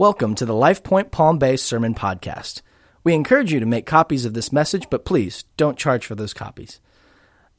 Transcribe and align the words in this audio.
Welcome 0.00 0.34
to 0.36 0.46
the 0.46 0.54
LifePoint 0.54 1.10
Palm 1.10 1.36
Bay 1.36 1.58
Sermon 1.58 1.94
Podcast. 1.94 2.62
We 3.04 3.12
encourage 3.12 3.52
you 3.52 3.60
to 3.60 3.66
make 3.66 3.84
copies 3.84 4.24
of 4.24 4.32
this 4.32 4.50
message, 4.50 4.88
but 4.88 5.04
please 5.04 5.44
don't 5.58 5.76
charge 5.76 6.06
for 6.06 6.14
those 6.14 6.32
copies. 6.32 6.80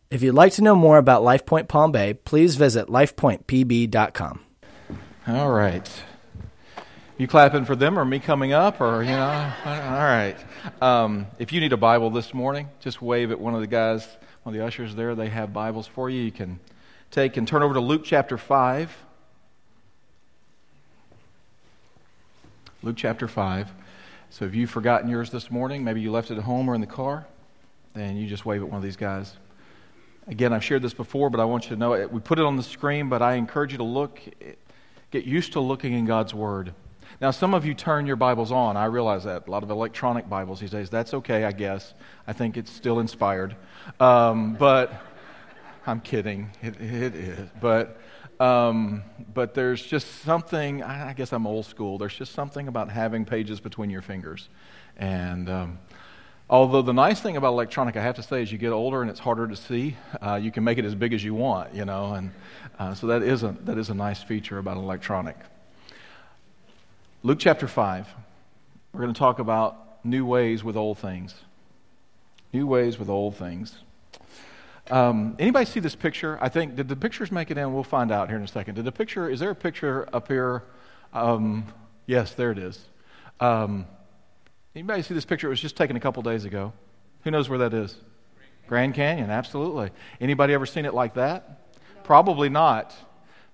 If 0.10 0.24
you'd 0.24 0.34
like 0.34 0.54
to 0.54 0.64
know 0.64 0.74
more 0.74 0.98
about 0.98 1.22
LifePoint 1.22 1.68
Palm 1.68 1.92
Bay, 1.92 2.16
please 2.16 2.56
visit 2.56 2.88
lifepointpb.com. 2.88 4.40
All 5.28 5.52
right. 5.52 5.88
You 7.20 7.28
clapping 7.28 7.66
for 7.66 7.76
them 7.76 8.00
or 8.00 8.06
me 8.06 8.18
coming 8.18 8.54
up 8.54 8.82
or, 8.82 9.04
you 9.04 9.12
know? 9.12 9.54
All 9.64 9.72
right. 10.00 10.36
Um, 10.82 11.28
if 11.38 11.54
you 11.54 11.62
need 11.62 11.74
a 11.74 11.78
Bible 11.78 12.10
this 12.10 12.34
morning, 12.34 12.70
just 12.80 13.04
wave 13.04 13.30
at 13.30 13.40
one 13.40 13.54
of 13.54 13.62
the 13.62 13.68
guys, 13.68 14.04
one 14.42 14.56
of 14.56 14.60
the 14.60 14.66
ushers 14.66 14.96
there. 14.96 15.14
They 15.14 15.30
have 15.30 15.54
Bibles 15.54 15.86
for 15.86 16.10
you. 16.10 16.24
You 16.24 16.32
can 16.32 16.60
take 17.12 17.38
and 17.38 17.48
turn 17.48 17.62
over 17.62 17.76
to 17.76 17.82
Luke 17.82 18.02
chapter 18.04 18.36
5. 18.36 18.98
Luke 22.84 22.96
chapter 22.98 23.28
5. 23.28 23.72
So 24.32 24.46
if 24.46 24.56
you've 24.56 24.72
forgotten 24.72 25.08
yours 25.08 25.30
this 25.30 25.52
morning, 25.52 25.84
maybe 25.84 26.02
you 26.02 26.12
left 26.12 26.32
it 26.32 26.38
at 26.40 26.44
home 26.44 26.68
or 26.68 26.74
in 26.74 26.82
the 26.82 26.88
car, 26.88 27.28
then 27.94 28.18
you 28.18 28.28
just 28.28 28.44
wave 28.44 28.64
at 28.64 28.68
one 28.68 28.78
of 28.78 28.84
these 28.84 28.96
guys. 28.96 29.38
Again, 30.28 30.52
I've 30.52 30.64
shared 30.64 30.82
this 30.82 30.94
before, 30.94 31.30
but 31.30 31.40
I 31.40 31.46
want 31.46 31.66
you 31.66 31.70
to 31.72 31.76
know 31.76 31.94
it. 31.94 32.12
We 32.12 32.20
put 32.20 32.40
it 32.40 32.46
on 32.46 32.56
the 32.56 32.64
screen, 32.64 33.08
but 33.08 33.22
I 33.22 33.36
encourage 33.36 33.72
you 33.72 33.78
to 33.78 33.84
look, 33.84 34.20
get 35.12 35.26
used 35.26 35.54
to 35.54 35.60
looking 35.60 35.94
in 35.94 36.06
God's 36.06 36.34
Word. 36.34 36.74
Now, 37.20 37.30
some 37.30 37.54
of 37.54 37.68
you 37.68 37.76
turn 37.76 38.08
your 38.08 38.16
Bibles 38.16 38.52
on. 38.52 38.76
I 38.78 38.86
realize 38.86 39.26
that. 39.26 39.48
A 39.48 39.52
lot 39.52 39.62
of 39.62 39.70
electronic 39.70 40.28
Bibles 40.28 40.60
these 40.60 40.72
days. 40.72 40.90
That's 40.90 41.14
okay, 41.14 41.44
I 41.44 41.52
guess. 41.52 41.94
I 42.26 42.34
think 42.34 42.58
it's 42.58 42.72
still 42.72 43.00
inspired. 43.00 43.56
Um, 44.00 44.56
but 44.56 44.92
I'm 45.86 46.00
kidding. 46.02 46.50
It, 46.64 46.82
it 46.82 47.16
is. 47.16 47.50
But 47.60 48.00
um, 48.42 49.04
but 49.36 49.54
there's 49.54 49.84
just 49.86 50.24
something, 50.24 50.82
I 50.82 51.14
guess 51.14 51.32
I'm 51.32 51.46
old 51.46 51.68
school, 51.68 52.00
there's 52.00 52.16
just 52.16 52.34
something 52.34 52.68
about 52.68 52.90
having 52.90 53.24
pages 53.24 53.60
between 53.60 53.92
your 53.92 54.02
fingers. 54.02 54.50
And 54.98 55.48
um, 55.48 55.80
although 56.50 56.82
the 56.82 56.92
nice 56.92 57.20
thing 57.20 57.38
about 57.38 57.50
electronic, 57.50 57.96
I 57.98 58.02
have 58.02 58.16
to 58.16 58.24
say, 58.24 58.42
as 58.42 58.52
you 58.52 58.58
get 58.58 58.72
older 58.72 59.04
and 59.04 59.12
it's 59.12 59.20
harder 59.20 59.48
to 59.48 59.56
see, 59.56 59.96
uh, 60.24 60.40
you 60.42 60.52
can 60.52 60.64
make 60.64 60.80
it 60.80 60.86
as 60.86 60.96
big 60.96 61.14
as 61.14 61.24
you 61.24 61.36
want, 61.36 61.76
you 61.76 61.86
know. 61.86 62.14
And 62.14 62.32
uh, 62.80 62.96
so 62.96 63.06
that 63.08 63.22
is, 63.22 63.44
a, 63.44 63.56
that 63.66 63.78
is 63.78 63.92
a 63.92 63.94
nice 63.94 64.24
feature 64.24 64.58
about 64.58 64.78
electronic. 64.78 65.38
Luke 67.22 67.38
chapter 67.38 67.68
5, 67.68 68.08
we're 68.92 69.02
going 69.02 69.14
to 69.14 69.20
talk 69.20 69.38
about 69.38 70.04
new 70.04 70.26
ways 70.26 70.64
with 70.64 70.76
old 70.76 70.98
things. 70.98 71.36
New 72.52 72.66
ways 72.66 72.98
with 72.98 73.08
old 73.08 73.36
things. 73.36 73.76
Um, 74.92 75.38
anybody 75.40 75.66
see 75.66 75.80
this 75.80 75.96
picture? 75.96 76.38
I 76.42 76.50
think, 76.50 76.76
did 76.76 76.90
the 76.90 76.98
pictures 76.98 77.32
make 77.32 77.50
it 77.50 77.58
in? 77.58 77.74
We'll 77.74 77.84
find 77.84 78.12
out 78.12 78.28
here 78.28 78.38
in 78.38 78.44
a 78.44 78.48
second. 78.48 78.76
Did 78.76 78.84
the 78.84 78.92
picture, 78.92 79.30
is 79.30 79.40
there 79.40 79.50
a 79.50 79.56
picture 79.56 80.08
up 80.12 80.28
here? 80.28 80.64
Um, 81.14 81.66
yes, 82.08 82.34
there 82.34 82.52
it 82.52 82.58
is. 82.58 82.78
Um, 83.40 83.88
anybody 84.76 85.02
see 85.02 85.14
this 85.14 85.24
picture? 85.24 85.48
It 85.48 85.52
was 85.52 85.62
just 85.62 85.78
taken 85.78 85.96
a 85.96 86.02
couple 86.02 86.22
days 86.24 86.44
ago. 86.44 86.74
Who 87.24 87.32
knows 87.32 87.48
where 87.48 87.60
that 87.60 87.74
is? 87.74 87.96
Grand 88.68 88.94
Canyon, 88.94 89.30
absolutely. 89.30 89.92
Anybody 90.20 90.54
ever 90.54 90.66
seen 90.66 90.84
it 90.84 90.94
like 90.94 91.14
that? 91.14 91.74
Probably 92.04 92.50
not, 92.50 92.94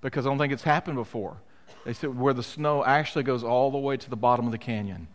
because 0.01 0.25
I 0.25 0.29
don't 0.29 0.39
think 0.39 0.53
it's 0.53 0.63
happened 0.63 0.95
before. 0.95 1.37
They 1.85 1.93
said 1.93 2.17
where 2.17 2.33
the 2.33 2.43
snow 2.43 2.83
actually 2.83 3.23
goes 3.23 3.43
all 3.43 3.69
the 3.69 3.77
way 3.77 3.95
to 3.95 4.09
the 4.09 4.15
bottom 4.15 4.47
of 4.47 4.51
the 4.51 4.57
canyon. 4.57 5.07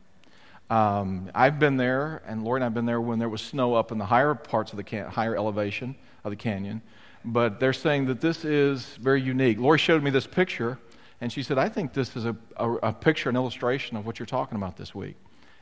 Um, 0.71 1.31
I've 1.35 1.59
been 1.59 1.77
there, 1.77 2.23
and 2.27 2.45
Lori 2.45 2.59
and 2.59 2.65
I've 2.65 2.75
been 2.75 2.87
there 2.87 3.01
when 3.01 3.19
there 3.19 3.29
was 3.29 3.43
snow 3.43 3.75
up 3.75 3.91
in 3.91 3.99
the 3.99 4.07
higher 4.07 4.37
parts 4.37 4.73
of 4.73 4.77
the 4.77 4.85
can- 4.85 5.09
higher 5.09 5.37
elevation 5.37 5.97
of 6.25 6.31
the 6.31 6.37
canyon. 6.37 6.83
But 7.25 7.61
they're 7.61 7.73
saying 7.73 8.07
that 8.07 8.21
this 8.21 8.45
is 8.45 8.85
very 9.01 9.21
unique. 9.21 9.59
Lori 9.59 9.79
showed 9.79 10.03
me 10.03 10.11
this 10.11 10.27
picture, 10.27 10.79
and 11.21 11.33
she 11.33 11.43
said, 11.43 11.59
I 11.59 11.69
think 11.69 11.93
this 11.93 12.17
is 12.17 12.25
a, 12.25 12.37
a, 12.57 12.73
a 12.75 12.93
picture, 12.93 13.29
an 13.29 13.37
illustration 13.37 13.97
of 13.97 14.05
what 14.05 14.19
you're 14.19 14.27
talking 14.27 14.57
about 14.57 14.77
this 14.77 14.95
week. 14.95 15.17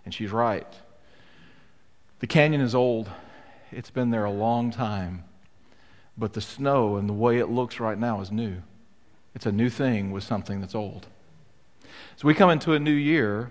And 0.04 0.14
she's 0.14 0.30
right. 0.30 0.66
The 2.20 2.26
canyon 2.26 2.60
is 2.60 2.74
old, 2.74 3.10
it's 3.70 3.90
been 3.90 4.10
there 4.10 4.24
a 4.24 4.30
long 4.30 4.70
time. 4.70 5.24
But 6.16 6.32
the 6.32 6.40
snow 6.40 6.96
and 6.96 7.08
the 7.08 7.14
way 7.14 7.38
it 7.38 7.48
looks 7.48 7.80
right 7.80 7.98
now 7.98 8.20
is 8.20 8.30
new. 8.30 8.56
It's 9.34 9.46
a 9.46 9.52
new 9.52 9.70
thing 9.70 10.10
with 10.10 10.24
something 10.24 10.60
that's 10.60 10.74
old. 10.74 11.06
So 12.16 12.26
we 12.26 12.34
come 12.34 12.50
into 12.50 12.74
a 12.74 12.78
new 12.78 12.90
year. 12.90 13.50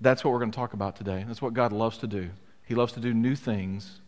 That's 0.00 0.24
what 0.24 0.32
we're 0.32 0.40
going 0.40 0.50
to 0.50 0.56
talk 0.56 0.72
about 0.72 0.96
today. 0.96 1.24
That's 1.26 1.40
what 1.40 1.54
God 1.54 1.72
loves 1.72 1.98
to 1.98 2.06
do. 2.06 2.30
He 2.66 2.74
loves 2.74 2.92
to 2.94 3.00
do 3.00 3.14
new 3.14 3.34
things 3.34 4.00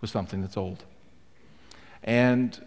with 0.00 0.10
something 0.10 0.40
that's 0.40 0.56
old. 0.56 0.84
And 2.02 2.60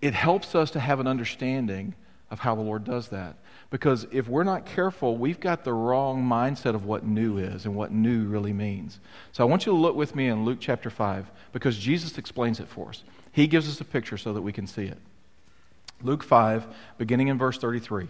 it 0.00 0.14
helps 0.14 0.54
us 0.54 0.70
to 0.72 0.80
have 0.80 1.00
an 1.00 1.06
understanding 1.06 1.94
of 2.30 2.38
how 2.38 2.54
the 2.54 2.62
Lord 2.62 2.84
does 2.84 3.08
that. 3.08 3.36
Because 3.70 4.06
if 4.10 4.28
we're 4.28 4.44
not 4.44 4.66
careful, 4.66 5.16
we've 5.16 5.40
got 5.40 5.64
the 5.64 5.72
wrong 5.72 6.22
mindset 6.24 6.74
of 6.74 6.84
what 6.84 7.04
new 7.04 7.38
is 7.38 7.66
and 7.66 7.74
what 7.74 7.92
new 7.92 8.24
really 8.24 8.52
means. 8.52 8.98
So 9.32 9.44
I 9.44 9.46
want 9.46 9.66
you 9.66 9.72
to 9.72 9.78
look 9.78 9.94
with 9.94 10.14
me 10.14 10.28
in 10.28 10.44
Luke 10.44 10.58
chapter 10.60 10.90
5 10.90 11.30
because 11.52 11.78
Jesus 11.78 12.18
explains 12.18 12.60
it 12.60 12.68
for 12.68 12.88
us. 12.88 13.02
He 13.32 13.46
gives 13.46 13.68
us 13.68 13.80
a 13.80 13.84
picture 13.84 14.16
so 14.16 14.32
that 14.32 14.42
we 14.42 14.52
can 14.52 14.66
see 14.66 14.84
it. 14.84 14.98
Luke 16.02 16.22
5, 16.22 16.66
beginning 16.98 17.28
in 17.28 17.38
verse 17.38 17.58
33. 17.58 18.08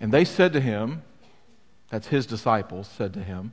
And 0.00 0.12
they 0.12 0.24
said 0.24 0.52
to 0.52 0.60
him, 0.60 1.02
that's 1.88 2.06
his 2.06 2.26
disciples 2.26 2.88
said 2.88 3.12
to 3.14 3.22
him, 3.22 3.52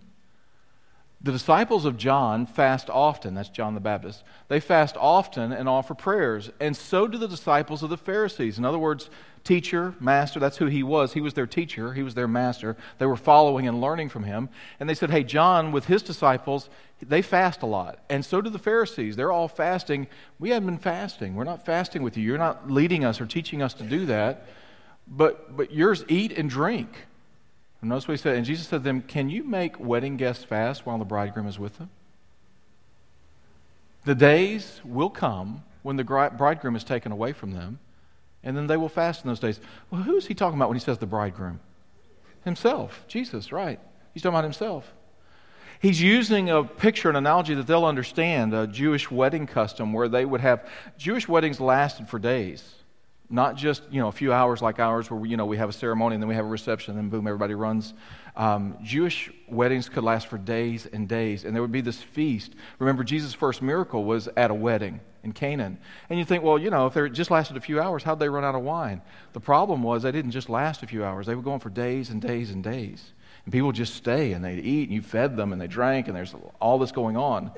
the 1.20 1.32
disciples 1.32 1.86
of 1.86 1.98
John 1.98 2.46
fast 2.46 2.90
often, 2.92 3.34
that's 3.34 3.50
John 3.50 3.74
the 3.74 3.80
Baptist. 3.80 4.24
They 4.50 4.60
fast 4.60 4.96
often 4.98 5.52
and 5.52 5.68
offer 5.68 5.96
prayers, 5.96 6.52
and 6.60 6.78
so 6.78 7.08
do 7.08 7.18
the 7.18 7.28
disciples 7.28 7.82
of 7.82 7.90
the 7.90 7.98
Pharisees. 7.98 8.60
In 8.60 8.66
other 8.66 8.78
words, 8.78 9.10
teacher, 9.44 9.96
master, 10.00 10.40
that's 10.40 10.58
who 10.58 10.68
he 10.68 10.84
was. 10.84 11.14
He 11.14 11.22
was 11.22 11.34
their 11.34 11.48
teacher, 11.48 11.94
he 11.94 12.04
was 12.04 12.14
their 12.14 12.28
master. 12.28 12.78
They 13.00 13.08
were 13.08 13.16
following 13.16 13.68
and 13.68 13.82
learning 13.82 14.10
from 14.10 14.24
him. 14.24 14.50
And 14.80 14.88
they 14.88 14.94
said, 14.94 15.10
Hey, 15.10 15.24
John, 15.24 15.72
with 15.72 15.86
his 15.86 16.04
disciples, 16.04 16.70
they 17.02 17.24
fast 17.24 17.64
a 17.64 17.66
lot. 17.66 18.00
And 18.10 18.24
so 18.24 18.40
do 18.40 18.52
the 18.52 18.60
Pharisees. 18.60 19.16
They're 19.16 19.32
all 19.32 19.48
fasting. 19.48 20.08
We 20.38 20.50
haven't 20.52 20.68
been 20.68 20.78
fasting. 20.78 21.34
We're 21.34 21.46
not 21.46 21.66
fasting 21.66 22.04
with 22.04 22.16
you. 22.16 22.24
You're 22.24 22.38
not 22.38 22.70
leading 22.70 23.04
us 23.04 23.20
or 23.20 23.26
teaching 23.26 23.62
us 23.64 23.74
to 23.76 23.84
do 23.84 24.06
that. 24.08 24.46
But, 25.08 25.56
but 25.56 25.72
yours 25.72 26.04
eat 26.10 26.38
and 26.38 26.50
drink. 26.50 26.90
And 27.82 27.90
notice 27.90 28.08
what 28.08 28.14
he 28.14 28.22
said. 28.22 28.36
And 28.36 28.46
Jesus 28.46 28.68
said 28.68 28.78
to 28.78 28.84
them, 28.84 29.02
Can 29.02 29.30
you 29.30 29.44
make 29.44 29.80
wedding 29.80 30.18
guests 30.18 30.44
fast 30.44 30.86
while 30.86 30.98
the 30.98 31.06
bridegroom 31.06 31.48
is 31.48 31.60
with 31.60 31.78
them? 31.78 31.90
The 34.06 34.16
days 34.16 34.82
will 34.84 35.10
come 35.10 35.64
when 35.84 35.96
the 35.96 36.04
bridegroom 36.04 36.76
is 36.76 36.84
taken 36.84 37.12
away 37.12 37.34
from 37.34 37.52
them, 37.52 37.80
and 38.44 38.56
then 38.56 38.68
they 38.68 38.78
will 38.78 38.90
fast 38.90 39.24
in 39.24 39.28
those 39.28 39.40
days. 39.40 39.60
Well, 39.92 40.02
who 40.02 40.16
is 40.16 40.26
he 40.26 40.34
talking 40.34 40.58
about 40.58 40.70
when 40.70 40.78
he 40.78 40.84
says 40.84 40.98
the 40.98 41.06
bridegroom? 41.06 41.60
Himself, 42.46 43.04
Jesus, 43.08 43.52
right. 43.52 43.80
He's 44.14 44.24
talking 44.24 44.36
about 44.36 44.46
himself. 44.46 44.92
He's 45.80 46.02
using 46.02 46.50
a 46.50 46.64
picture, 46.64 47.10
an 47.10 47.16
analogy 47.16 47.54
that 47.54 47.68
they'll 47.68 47.86
understand, 47.86 48.54
a 48.54 48.66
Jewish 48.66 49.12
wedding 49.12 49.46
custom 49.46 49.94
where 49.94 50.08
they 50.08 50.26
would 50.26 50.42
have, 50.42 50.68
Jewish 50.98 51.28
weddings 51.28 51.60
lasted 51.60 52.10
for 52.10 52.18
days. 52.18 52.77
Not 53.30 53.58
just, 53.58 53.84
you 53.92 54.00
know, 54.00 54.08
a 54.08 54.14
few 54.14 54.32
hours 54.32 54.62
like 54.62 54.80
ours 54.80 55.12
where, 55.12 55.20
we, 55.20 55.30
you 55.30 55.38
know, 55.38 55.46
we 55.46 55.58
have 55.58 55.68
a 55.68 55.74
ceremony 55.74 56.16
and 56.16 56.24
then 56.24 56.30
we 56.30 56.36
have 56.36 56.46
a 56.46 56.50
reception 56.50 56.94
and 56.94 57.04
then 57.04 57.10
boom, 57.10 57.28
everybody 57.28 57.56
runs. 57.56 57.94
Um, 58.38 58.78
Jewish 58.84 59.30
weddings 59.50 59.90
could 59.90 60.04
last 60.04 60.28
for 60.28 60.38
days 60.38 60.86
and 60.86 61.10
days, 61.10 61.44
and 61.44 61.54
there 61.54 61.62
would 61.62 61.72
be 61.72 61.81
this 61.81 62.01
feast. 62.01 62.54
Remember, 62.80 63.04
Jesus' 63.04 63.34
first 63.34 63.62
miracle 63.62 64.06
was 64.06 64.30
at 64.38 64.51
a 64.51 64.54
wedding 64.54 65.01
in 65.24 65.34
Canaan. 65.34 65.78
And 66.10 66.18
you 66.18 66.24
think, 66.24 66.44
well, 66.44 66.57
you 66.57 66.69
know, 66.69 66.88
if 66.88 66.94
they 66.94 67.10
just 67.10 67.31
lasted 67.31 67.57
a 67.57 67.62
few 67.62 67.81
hours, 67.81 68.04
how'd 68.04 68.19
they 68.19 68.30
run 68.30 68.46
out 68.46 68.56
of 68.56 68.62
wine? 68.62 69.01
The 69.34 69.40
problem 69.42 69.84
was 69.84 70.04
they 70.04 70.12
didn't 70.12 70.31
just 70.31 70.50
last 70.50 70.84
a 70.84 70.88
few 70.88 71.04
hours, 71.04 71.25
they 71.25 71.36
were 71.36 71.42
going 71.42 71.60
for 71.60 71.69
days 71.69 72.10
and 72.10 72.22
days 72.22 72.51
and 72.51 72.63
days. 72.63 73.12
And 73.44 73.51
people 73.51 73.72
just 73.72 73.96
stay 73.96 74.34
and 74.34 74.44
they'd 74.44 74.60
eat, 74.60 74.90
and 74.90 74.94
you 74.94 75.01
fed 75.01 75.36
them 75.36 75.51
and 75.51 75.62
they 75.62 75.68
drank, 75.68 76.07
and 76.07 76.16
there's 76.16 76.36
all 76.62 76.80
this 76.80 76.92
going 76.92 77.18
on. 77.18 77.51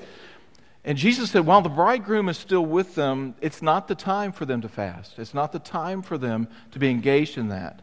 And 0.82 0.96
Jesus 0.96 1.30
said, 1.30 1.44
while 1.44 1.60
the 1.60 1.68
bridegroom 1.68 2.28
is 2.28 2.38
still 2.38 2.64
with 2.64 2.94
them, 2.94 3.34
it's 3.40 3.60
not 3.60 3.86
the 3.86 3.94
time 3.94 4.32
for 4.32 4.46
them 4.46 4.62
to 4.62 4.68
fast. 4.68 5.18
It's 5.18 5.34
not 5.34 5.52
the 5.52 5.58
time 5.58 6.00
for 6.00 6.16
them 6.16 6.48
to 6.70 6.78
be 6.78 6.88
engaged 6.88 7.36
in 7.36 7.48
that. 7.48 7.82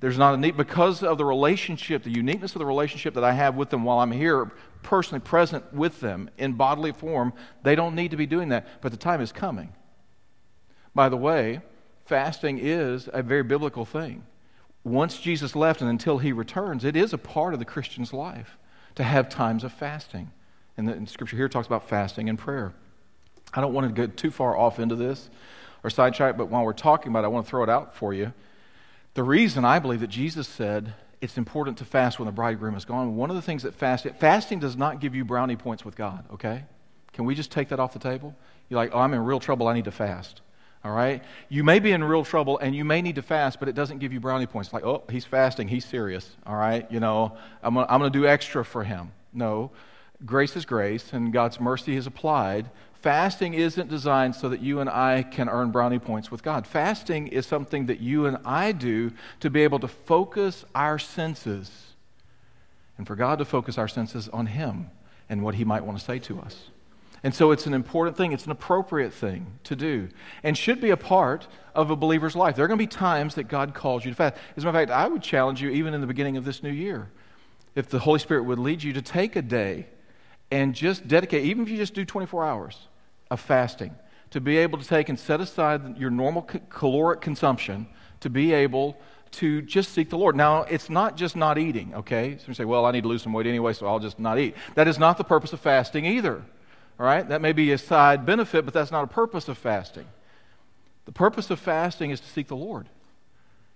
There's 0.00 0.18
not 0.18 0.34
a 0.34 0.36
need, 0.36 0.56
because 0.56 1.02
of 1.02 1.18
the 1.18 1.24
relationship, 1.24 2.02
the 2.02 2.10
uniqueness 2.10 2.54
of 2.54 2.58
the 2.58 2.66
relationship 2.66 3.14
that 3.14 3.22
I 3.22 3.32
have 3.32 3.56
with 3.56 3.70
them 3.70 3.84
while 3.84 3.98
I'm 3.98 4.10
here, 4.10 4.50
personally 4.82 5.20
present 5.20 5.72
with 5.72 6.00
them 6.00 6.28
in 6.38 6.54
bodily 6.54 6.92
form, 6.92 7.34
they 7.62 7.76
don't 7.76 7.94
need 7.94 8.10
to 8.10 8.16
be 8.16 8.26
doing 8.26 8.48
that. 8.48 8.66
But 8.80 8.90
the 8.90 8.98
time 8.98 9.20
is 9.20 9.30
coming. 9.30 9.72
By 10.94 11.08
the 11.08 11.16
way, 11.16 11.60
fasting 12.06 12.58
is 12.60 13.08
a 13.12 13.22
very 13.22 13.44
biblical 13.44 13.84
thing. 13.84 14.24
once 14.84 15.18
Jesus 15.18 15.54
left 15.54 15.80
and 15.80 15.88
until 15.88 16.18
he 16.18 16.32
returns, 16.32 16.84
it 16.84 16.96
is 16.96 17.12
a 17.12 17.18
part 17.18 17.52
of 17.52 17.60
the 17.60 17.64
Christian's 17.64 18.12
life 18.12 18.58
to 18.96 19.04
have 19.04 19.28
times 19.28 19.64
of 19.64 19.72
fasting. 19.72 20.30
And 20.76 20.88
the 20.88 20.92
and 20.92 21.08
scripture 21.08 21.36
here 21.36 21.48
talks 21.48 21.66
about 21.66 21.88
fasting 21.88 22.28
and 22.28 22.38
prayer. 22.38 22.72
I 23.52 23.60
don't 23.60 23.72
want 23.72 23.94
to 23.94 24.06
go 24.06 24.12
too 24.12 24.30
far 24.30 24.56
off 24.56 24.78
into 24.78 24.96
this 24.96 25.28
or 25.84 25.90
sidetrack, 25.90 26.36
but 26.36 26.48
while 26.48 26.64
we're 26.64 26.72
talking 26.72 27.12
about 27.12 27.24
it, 27.24 27.26
I 27.26 27.28
want 27.28 27.46
to 27.46 27.50
throw 27.50 27.62
it 27.62 27.68
out 27.68 27.96
for 27.96 28.14
you. 28.14 28.32
The 29.14 29.22
reason 29.22 29.64
I 29.64 29.78
believe 29.78 30.00
that 30.00 30.08
Jesus 30.08 30.48
said 30.48 30.94
it's 31.20 31.38
important 31.38 31.78
to 31.78 31.84
fast 31.84 32.18
when 32.18 32.26
the 32.26 32.32
bridegroom 32.32 32.74
is 32.74 32.84
gone, 32.84 33.14
one 33.16 33.30
of 33.30 33.36
the 33.36 33.42
things 33.42 33.62
that 33.62 33.74
fasting, 33.74 34.14
fasting 34.14 34.58
does 34.58 34.76
not 34.76 35.00
give 35.00 35.14
you 35.14 35.24
brownie 35.24 35.56
points 35.56 35.84
with 35.84 35.94
God, 35.94 36.24
okay? 36.32 36.64
Can 37.12 37.26
we 37.26 37.34
just 37.34 37.52
take 37.52 37.68
that 37.68 37.78
off 37.78 37.92
the 37.92 37.98
table? 37.98 38.34
You're 38.68 38.78
like, 38.78 38.90
oh, 38.92 38.98
I'm 38.98 39.14
in 39.14 39.24
real 39.24 39.38
trouble, 39.38 39.68
I 39.68 39.74
need 39.74 39.84
to 39.84 39.92
fast. 39.92 40.40
All 40.84 40.90
right? 40.90 41.22
You 41.48 41.62
may 41.62 41.78
be 41.78 41.92
in 41.92 42.02
real 42.02 42.24
trouble 42.24 42.58
and 42.58 42.74
you 42.74 42.84
may 42.84 43.02
need 43.02 43.14
to 43.14 43.22
fast, 43.22 43.60
but 43.60 43.68
it 43.68 43.76
doesn't 43.76 43.98
give 43.98 44.12
you 44.12 44.18
brownie 44.18 44.46
points. 44.46 44.72
Like, 44.72 44.84
oh, 44.84 45.04
he's 45.10 45.24
fasting, 45.24 45.68
he's 45.68 45.84
serious. 45.84 46.28
All 46.44 46.56
right? 46.56 46.90
You 46.90 46.98
know, 46.98 47.36
I'm 47.62 47.74
going 47.74 48.00
to 48.00 48.10
do 48.10 48.26
extra 48.26 48.64
for 48.64 48.82
him. 48.82 49.12
No. 49.32 49.70
Grace 50.24 50.56
is 50.56 50.64
grace, 50.64 51.12
and 51.12 51.32
God's 51.32 51.60
mercy 51.60 51.96
is 51.96 52.06
applied. 52.06 52.70
Fasting 52.94 53.54
isn't 53.54 53.88
designed 53.88 54.36
so 54.36 54.48
that 54.48 54.60
you 54.60 54.78
and 54.78 54.88
I 54.88 55.24
can 55.24 55.48
earn 55.48 55.72
brownie 55.72 55.98
points 55.98 56.30
with 56.30 56.42
God. 56.42 56.66
Fasting 56.66 57.26
is 57.26 57.46
something 57.46 57.86
that 57.86 58.00
you 58.00 58.26
and 58.26 58.38
I 58.44 58.70
do 58.70 59.10
to 59.40 59.50
be 59.50 59.62
able 59.62 59.80
to 59.80 59.88
focus 59.88 60.64
our 60.74 60.98
senses 61.00 61.70
and 62.98 63.06
for 63.06 63.16
God 63.16 63.38
to 63.40 63.44
focus 63.44 63.78
our 63.78 63.88
senses 63.88 64.28
on 64.28 64.46
Him 64.46 64.88
and 65.28 65.42
what 65.42 65.56
He 65.56 65.64
might 65.64 65.84
want 65.84 65.98
to 65.98 66.04
say 66.04 66.20
to 66.20 66.38
us. 66.40 66.68
And 67.24 67.34
so 67.34 67.50
it's 67.50 67.66
an 67.66 67.74
important 67.74 68.16
thing, 68.16 68.32
it's 68.32 68.46
an 68.46 68.52
appropriate 68.52 69.12
thing 69.12 69.46
to 69.64 69.74
do, 69.74 70.08
and 70.42 70.56
should 70.56 70.80
be 70.80 70.90
a 70.90 70.96
part 70.96 71.48
of 71.74 71.90
a 71.90 71.96
believer's 71.96 72.36
life. 72.36 72.54
There 72.54 72.64
are 72.64 72.68
going 72.68 72.78
to 72.78 72.82
be 72.82 72.88
times 72.88 73.36
that 73.36 73.44
God 73.44 73.74
calls 73.74 74.04
you 74.04 74.12
to 74.12 74.16
fast. 74.16 74.36
As 74.56 74.62
a 74.62 74.66
matter 74.66 74.78
of 74.78 74.88
fact, 74.88 74.90
I 74.96 75.08
would 75.08 75.22
challenge 75.22 75.62
you, 75.62 75.70
even 75.70 75.94
in 75.94 76.00
the 76.00 76.06
beginning 76.06 76.36
of 76.36 76.44
this 76.44 76.62
new 76.62 76.70
year, 76.70 77.10
if 77.74 77.88
the 77.88 77.98
Holy 77.98 78.18
Spirit 78.18 78.44
would 78.44 78.58
lead 78.58 78.82
you 78.82 78.92
to 78.92 79.02
take 79.02 79.34
a 79.34 79.42
day 79.42 79.86
and 80.52 80.74
just 80.74 81.08
dedicate, 81.08 81.44
even 81.46 81.62
if 81.62 81.70
you 81.70 81.78
just 81.78 81.94
do 81.94 82.04
24 82.04 82.44
hours 82.44 82.76
of 83.30 83.40
fasting, 83.40 83.94
to 84.30 84.40
be 84.40 84.58
able 84.58 84.78
to 84.78 84.86
take 84.86 85.08
and 85.08 85.18
set 85.18 85.40
aside 85.40 85.96
your 85.96 86.10
normal 86.10 86.42
caloric 86.42 87.22
consumption 87.22 87.86
to 88.20 88.28
be 88.28 88.52
able 88.52 88.96
to 89.32 89.62
just 89.62 89.92
seek 89.92 90.10
the 90.10 90.18
Lord. 90.18 90.36
Now, 90.36 90.64
it's 90.64 90.90
not 90.90 91.16
just 91.16 91.36
not 91.36 91.56
eating, 91.56 91.94
okay? 91.94 92.36
So 92.36 92.44
you 92.48 92.54
say, 92.54 92.66
well, 92.66 92.84
I 92.84 92.90
need 92.90 93.02
to 93.02 93.08
lose 93.08 93.22
some 93.22 93.32
weight 93.32 93.46
anyway, 93.46 93.72
so 93.72 93.86
I'll 93.86 93.98
just 93.98 94.20
not 94.20 94.38
eat. 94.38 94.54
That 94.74 94.88
is 94.88 94.98
not 94.98 95.16
the 95.16 95.24
purpose 95.24 95.54
of 95.54 95.60
fasting 95.60 96.04
either. 96.04 96.44
All 97.00 97.06
right? 97.06 97.26
That 97.26 97.40
may 97.40 97.52
be 97.52 97.72
a 97.72 97.78
side 97.78 98.26
benefit, 98.26 98.66
but 98.66 98.74
that's 98.74 98.92
not 98.92 99.04
a 99.04 99.06
purpose 99.06 99.48
of 99.48 99.56
fasting. 99.56 100.06
The 101.06 101.12
purpose 101.12 101.50
of 101.50 101.58
fasting 101.60 102.10
is 102.10 102.20
to 102.20 102.28
seek 102.28 102.48
the 102.48 102.56
Lord, 102.56 102.90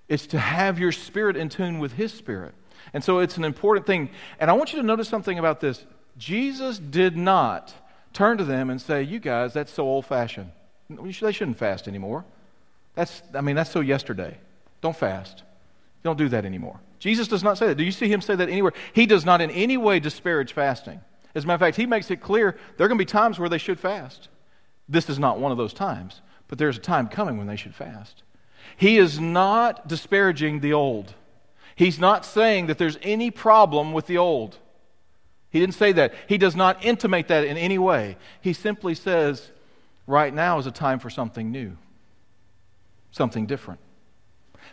it's 0.08 0.26
to 0.28 0.38
have 0.38 0.78
your 0.78 0.92
spirit 0.92 1.38
in 1.38 1.48
tune 1.48 1.78
with 1.78 1.94
His 1.94 2.12
spirit. 2.12 2.54
And 2.92 3.02
so 3.02 3.18
it's 3.20 3.38
an 3.38 3.44
important 3.44 3.86
thing. 3.86 4.10
And 4.38 4.50
I 4.50 4.52
want 4.52 4.74
you 4.74 4.80
to 4.80 4.86
notice 4.86 5.08
something 5.08 5.38
about 5.38 5.60
this. 5.60 5.84
Jesus 6.18 6.78
did 6.78 7.16
not 7.16 7.74
turn 8.12 8.38
to 8.38 8.44
them 8.44 8.70
and 8.70 8.80
say, 8.80 9.02
You 9.02 9.18
guys, 9.18 9.52
that's 9.52 9.72
so 9.72 9.84
old 9.84 10.06
fashioned. 10.06 10.50
They 10.88 11.32
shouldn't 11.32 11.58
fast 11.58 11.88
anymore. 11.88 12.24
That's, 12.94 13.22
I 13.34 13.40
mean, 13.40 13.56
that's 13.56 13.70
so 13.70 13.80
yesterday. 13.80 14.36
Don't 14.80 14.96
fast. 14.96 15.42
Don't 16.02 16.16
do 16.16 16.28
that 16.28 16.44
anymore. 16.44 16.80
Jesus 16.98 17.28
does 17.28 17.42
not 17.42 17.58
say 17.58 17.66
that. 17.66 17.74
Do 17.74 17.84
you 17.84 17.92
see 17.92 18.08
him 18.08 18.20
say 18.20 18.36
that 18.36 18.48
anywhere? 18.48 18.72
He 18.92 19.06
does 19.06 19.24
not 19.24 19.40
in 19.40 19.50
any 19.50 19.76
way 19.76 20.00
disparage 20.00 20.52
fasting. 20.52 21.00
As 21.34 21.44
a 21.44 21.46
matter 21.46 21.56
of 21.56 21.60
fact, 21.60 21.76
he 21.76 21.84
makes 21.84 22.10
it 22.10 22.22
clear 22.22 22.56
there 22.76 22.86
are 22.86 22.88
going 22.88 22.98
to 22.98 23.04
be 23.04 23.10
times 23.10 23.38
where 23.38 23.48
they 23.48 23.58
should 23.58 23.78
fast. 23.78 24.28
This 24.88 25.10
is 25.10 25.18
not 25.18 25.38
one 25.38 25.52
of 25.52 25.58
those 25.58 25.74
times, 25.74 26.22
but 26.48 26.58
there's 26.58 26.78
a 26.78 26.80
time 26.80 27.08
coming 27.08 27.36
when 27.36 27.46
they 27.46 27.56
should 27.56 27.74
fast. 27.74 28.22
He 28.76 28.96
is 28.96 29.20
not 29.20 29.88
disparaging 29.88 30.60
the 30.60 30.72
old. 30.72 31.14
He's 31.74 31.98
not 31.98 32.24
saying 32.24 32.66
that 32.66 32.78
there's 32.78 32.98
any 33.02 33.30
problem 33.30 33.92
with 33.92 34.06
the 34.06 34.18
old. 34.18 34.58
He 35.56 35.60
didn't 35.60 35.74
say 35.76 35.92
that. 35.92 36.12
He 36.28 36.36
does 36.36 36.54
not 36.54 36.84
intimate 36.84 37.28
that 37.28 37.44
in 37.44 37.56
any 37.56 37.78
way. 37.78 38.18
He 38.42 38.52
simply 38.52 38.94
says, 38.94 39.50
right 40.06 40.32
now 40.32 40.58
is 40.58 40.66
a 40.66 40.70
time 40.70 40.98
for 40.98 41.08
something 41.08 41.50
new, 41.50 41.78
something 43.10 43.46
different. 43.46 43.80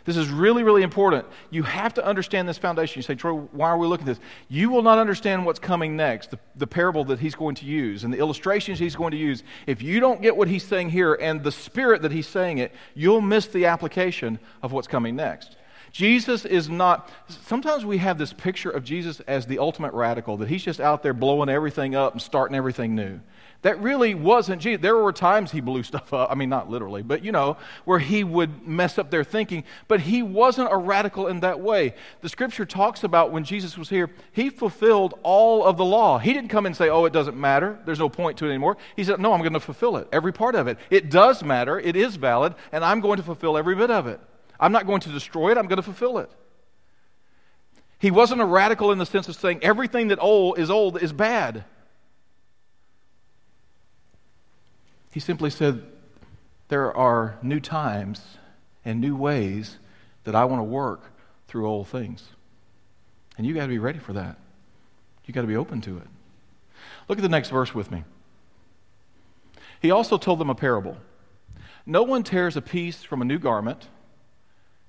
This 0.04 0.18
is 0.18 0.28
really, 0.28 0.62
really 0.62 0.82
important. 0.82 1.24
You 1.48 1.62
have 1.62 1.94
to 1.94 2.04
understand 2.04 2.46
this 2.46 2.58
foundation. 2.58 2.98
You 2.98 3.02
say, 3.02 3.14
Troy, 3.14 3.32
why 3.32 3.70
are 3.70 3.78
we 3.78 3.86
looking 3.86 4.06
at 4.06 4.16
this? 4.16 4.24
You 4.50 4.68
will 4.68 4.82
not 4.82 4.98
understand 4.98 5.46
what's 5.46 5.58
coming 5.58 5.96
next, 5.96 6.30
the, 6.30 6.38
the 6.56 6.66
parable 6.66 7.02
that 7.06 7.18
he's 7.18 7.34
going 7.34 7.54
to 7.54 7.64
use 7.64 8.04
and 8.04 8.12
the 8.12 8.18
illustrations 8.18 8.78
he's 8.78 8.94
going 8.94 9.12
to 9.12 9.16
use. 9.16 9.42
If 9.66 9.80
you 9.80 10.00
don't 10.00 10.20
get 10.20 10.36
what 10.36 10.48
he's 10.48 10.64
saying 10.64 10.90
here 10.90 11.14
and 11.14 11.42
the 11.42 11.52
spirit 11.52 12.02
that 12.02 12.12
he's 12.12 12.26
saying 12.26 12.58
it, 12.58 12.72
you'll 12.94 13.22
miss 13.22 13.46
the 13.46 13.64
application 13.64 14.38
of 14.62 14.72
what's 14.72 14.88
coming 14.88 15.16
next. 15.16 15.56
Jesus 15.94 16.44
is 16.44 16.68
not, 16.68 17.08
sometimes 17.28 17.84
we 17.84 17.98
have 17.98 18.18
this 18.18 18.32
picture 18.32 18.68
of 18.68 18.82
Jesus 18.82 19.20
as 19.28 19.46
the 19.46 19.60
ultimate 19.60 19.92
radical, 19.92 20.36
that 20.38 20.48
he's 20.48 20.64
just 20.64 20.80
out 20.80 21.04
there 21.04 21.14
blowing 21.14 21.48
everything 21.48 21.94
up 21.94 22.14
and 22.14 22.20
starting 22.20 22.56
everything 22.56 22.96
new. 22.96 23.20
That 23.62 23.80
really 23.80 24.16
wasn't 24.16 24.60
Jesus. 24.60 24.82
There 24.82 24.96
were 24.96 25.12
times 25.12 25.52
he 25.52 25.60
blew 25.60 25.82
stuff 25.84 26.12
up. 26.12 26.32
I 26.32 26.34
mean, 26.34 26.48
not 26.48 26.68
literally, 26.68 27.02
but 27.02 27.24
you 27.24 27.30
know, 27.30 27.58
where 27.84 28.00
he 28.00 28.24
would 28.24 28.66
mess 28.66 28.98
up 28.98 29.12
their 29.12 29.22
thinking. 29.22 29.62
But 29.86 30.00
he 30.00 30.24
wasn't 30.24 30.72
a 30.72 30.76
radical 30.76 31.28
in 31.28 31.38
that 31.40 31.60
way. 31.60 31.94
The 32.22 32.28
scripture 32.28 32.66
talks 32.66 33.04
about 33.04 33.30
when 33.30 33.44
Jesus 33.44 33.78
was 33.78 33.88
here, 33.88 34.10
he 34.32 34.50
fulfilled 34.50 35.14
all 35.22 35.64
of 35.64 35.76
the 35.76 35.84
law. 35.84 36.18
He 36.18 36.32
didn't 36.32 36.50
come 36.50 36.66
and 36.66 36.76
say, 36.76 36.88
oh, 36.88 37.04
it 37.04 37.12
doesn't 37.12 37.36
matter. 37.36 37.78
There's 37.86 38.00
no 38.00 38.08
point 38.08 38.36
to 38.38 38.46
it 38.46 38.48
anymore. 38.48 38.78
He 38.96 39.04
said, 39.04 39.20
no, 39.20 39.32
I'm 39.32 39.42
going 39.42 39.52
to 39.52 39.60
fulfill 39.60 39.96
it, 39.98 40.08
every 40.10 40.32
part 40.32 40.56
of 40.56 40.66
it. 40.66 40.76
It 40.90 41.08
does 41.08 41.44
matter. 41.44 41.78
It 41.78 41.94
is 41.94 42.16
valid, 42.16 42.56
and 42.72 42.84
I'm 42.84 43.00
going 43.00 43.18
to 43.18 43.22
fulfill 43.22 43.56
every 43.56 43.76
bit 43.76 43.92
of 43.92 44.08
it. 44.08 44.18
I'm 44.64 44.72
not 44.72 44.86
going 44.86 45.00
to 45.00 45.10
destroy 45.10 45.50
it, 45.50 45.58
I'm 45.58 45.66
going 45.66 45.76
to 45.76 45.82
fulfill 45.82 46.16
it. 46.16 46.30
He 47.98 48.10
wasn't 48.10 48.40
a 48.40 48.46
radical 48.46 48.92
in 48.92 48.98
the 48.98 49.04
sense 49.04 49.28
of 49.28 49.36
saying 49.36 49.58
everything 49.60 50.08
that 50.08 50.18
old 50.22 50.58
is 50.58 50.70
old 50.70 51.02
is 51.02 51.12
bad. 51.12 51.64
He 55.12 55.20
simply 55.20 55.50
said, 55.50 55.82
There 56.68 56.96
are 56.96 57.38
new 57.42 57.60
times 57.60 58.22
and 58.86 59.02
new 59.02 59.14
ways 59.14 59.76
that 60.24 60.34
I 60.34 60.46
want 60.46 60.60
to 60.60 60.64
work 60.64 61.12
through 61.46 61.68
old 61.68 61.88
things. 61.88 62.30
And 63.36 63.46
you 63.46 63.52
got 63.52 63.64
to 63.64 63.68
be 63.68 63.78
ready 63.78 63.98
for 63.98 64.14
that. 64.14 64.38
You 65.26 65.34
got 65.34 65.42
to 65.42 65.46
be 65.46 65.56
open 65.56 65.82
to 65.82 65.98
it. 65.98 66.06
Look 67.06 67.18
at 67.18 67.22
the 67.22 67.28
next 67.28 67.50
verse 67.50 67.74
with 67.74 67.90
me. 67.90 68.04
He 69.82 69.90
also 69.90 70.16
told 70.16 70.38
them 70.38 70.48
a 70.48 70.54
parable. 70.54 70.96
No 71.84 72.02
one 72.02 72.22
tears 72.22 72.56
a 72.56 72.62
piece 72.62 73.02
from 73.02 73.20
a 73.20 73.26
new 73.26 73.38
garment 73.38 73.88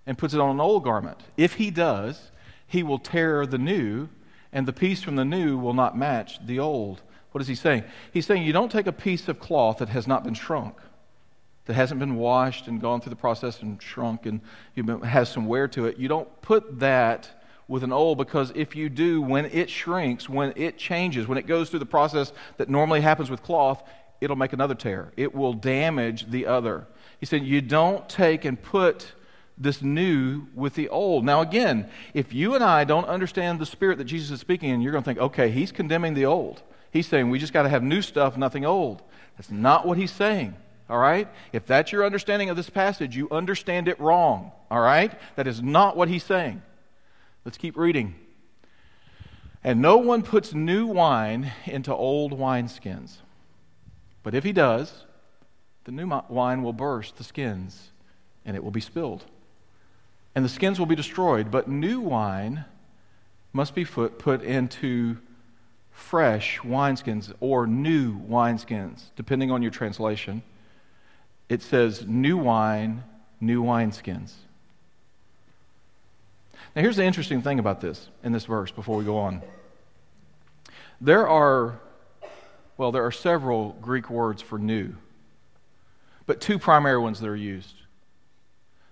and 0.06 0.18
puts 0.18 0.34
it 0.34 0.40
on 0.40 0.50
an 0.50 0.60
old 0.60 0.84
garment. 0.84 1.20
If 1.38 1.54
he 1.54 1.72
does, 1.72 2.32
he 2.68 2.84
will 2.84 3.00
tear 3.00 3.46
the 3.46 3.58
new, 3.58 4.10
and 4.52 4.68
the 4.68 4.74
piece 4.74 5.02
from 5.02 5.16
the 5.16 5.26
new 5.26 5.58
will 5.58 5.74
not 5.74 5.98
match 5.98 6.46
the 6.46 6.60
old. 6.60 7.02
What 7.32 7.42
is 7.42 7.48
he 7.48 7.56
saying? 7.56 7.84
He's 8.14 8.26
saying 8.26 8.44
you 8.44 8.54
don't 8.54 8.72
take 8.72 8.88
a 8.88 8.94
piece 8.94 9.28
of 9.28 9.40
cloth 9.40 9.80
that 9.80 9.90
has 9.90 10.08
not 10.08 10.24
been 10.24 10.34
shrunk, 10.34 10.78
that 11.66 11.74
hasn't 11.74 12.00
been 12.00 12.16
washed 12.16 12.68
and 12.68 12.80
gone 12.80 13.02
through 13.02 13.10
the 13.10 13.16
process 13.18 13.62
and 13.62 13.82
shrunk 13.82 14.26
and 14.26 14.42
has 15.04 15.30
some 15.30 15.46
wear 15.46 15.68
to 15.70 15.86
it. 15.86 15.98
You 15.98 16.08
don't 16.08 16.42
put 16.42 16.80
that 16.80 17.42
with 17.68 17.84
an 17.84 17.92
old 17.92 18.18
because 18.18 18.52
if 18.56 18.76
you 18.76 18.90
do, 18.90 19.22
when 19.22 19.46
it 19.46 19.70
shrinks, 19.70 20.30
when 20.30 20.54
it 20.56 20.78
changes, 20.78 21.28
when 21.28 21.38
it 21.38 21.48
goes 21.48 21.70
through 21.70 21.80
the 21.80 21.86
process 21.86 22.32
that 22.58 22.70
normally 22.70 23.02
happens 23.02 23.30
with 23.30 23.42
cloth, 23.42 23.84
it'll 24.22 24.36
make 24.36 24.54
another 24.54 24.76
tear. 24.76 25.12
It 25.18 25.34
will 25.34 25.54
damage 25.54 26.30
the 26.30 26.46
other. 26.46 26.88
He 27.20 27.26
said, 27.26 27.44
You 27.44 27.62
don't 27.62 28.08
take 28.08 28.46
and 28.46 28.62
put 28.62 29.14
this 29.58 29.82
new 29.82 30.48
with 30.54 30.76
the 30.76 30.90
old. 30.90 31.24
Now, 31.24 31.42
again, 31.42 31.90
if 32.14 32.34
you 32.34 32.56
and 32.56 32.64
I 32.64 32.84
don't 32.84 33.06
understand 33.06 33.60
the 33.60 33.66
spirit 33.66 33.98
that 34.00 34.06
Jesus 34.06 34.32
is 34.32 34.40
speaking 34.40 34.70
in, 34.70 34.82
you're 34.82 34.92
going 34.92 35.04
to 35.04 35.06
think, 35.06 35.20
okay, 35.20 35.50
he's 35.50 35.72
condemning 35.72 36.14
the 36.14 36.26
old. 36.26 36.62
He's 36.92 37.08
saying 37.08 37.30
we 37.30 37.40
just 37.40 37.54
got 37.54 37.64
to 37.64 37.70
have 37.70 37.84
new 37.84 38.02
stuff, 38.02 38.38
nothing 38.38 38.66
old. 38.66 39.02
That's 39.38 39.52
not 39.52 39.88
what 39.88 39.98
he's 39.98 40.12
saying. 40.12 40.56
All 40.90 40.98
right? 40.98 41.28
If 41.52 41.66
that's 41.66 41.92
your 41.92 42.06
understanding 42.06 42.50
of 42.50 42.58
this 42.58 42.70
passage, 42.70 43.16
you 43.16 43.30
understand 43.32 43.88
it 43.88 44.00
wrong. 44.00 44.52
All 44.70 44.82
right? 44.82 45.12
That 45.36 45.48
is 45.48 45.62
not 45.62 45.98
what 45.98 46.10
he's 46.10 46.24
saying. 46.24 46.62
Let's 47.44 47.58
keep 47.58 47.78
reading. 47.78 48.16
And 49.64 49.82
no 49.82 49.98
one 49.98 50.22
puts 50.22 50.54
new 50.54 50.86
wine 50.86 51.52
into 51.66 51.94
old 51.94 52.38
wineskins. 52.38 53.16
But 54.22 54.36
if 54.36 54.44
he 54.44 54.54
does, 54.54 55.06
the 55.86 55.92
new 55.92 56.08
wine 56.30 56.62
will 56.62 56.74
burst 56.74 57.18
the 57.18 57.24
skins, 57.24 57.92
and 58.46 58.56
it 58.56 58.64
will 58.64 58.72
be 58.72 58.82
spilled. 58.82 59.24
And 60.36 60.44
the 60.44 60.50
skins 60.50 60.78
will 60.78 60.86
be 60.86 60.96
destroyed. 60.96 61.50
But 61.50 61.68
new 61.68 62.02
wine 62.02 62.66
must 63.54 63.74
be 63.74 63.86
put 63.86 64.44
into 64.44 65.18
fresh 65.92 66.60
wineskins 66.60 67.34
or 67.40 67.66
new 67.66 68.20
wineskins, 68.20 69.06
depending 69.16 69.50
on 69.50 69.62
your 69.62 69.72
translation. 69.72 70.44
It 71.48 71.62
says 71.62 72.06
new 72.06 72.38
wine, 72.38 73.04
new 73.40 73.64
wineskins. 73.64 74.34
Now, 76.76 76.82
here's 76.82 76.98
the 76.98 77.06
interesting 77.06 77.42
thing 77.42 77.60
about 77.60 77.80
this 77.80 78.10
in 78.24 78.34
this 78.34 78.44
verse 78.44 78.72
before 78.72 78.98
we 78.98 79.06
go 79.06 79.18
on. 79.18 79.42
There 81.00 81.28
are, 81.28 81.80
well, 82.76 82.92
there 82.92 83.06
are 83.06 83.12
several 83.12 83.78
Greek 83.82 84.10
words 84.10 84.42
for 84.42 84.60
new, 84.60 84.96
but 86.26 86.42
two 86.42 86.60
primary 86.60 86.98
ones 86.98 87.22
that 87.22 87.28
are 87.28 87.36
used 87.36 87.76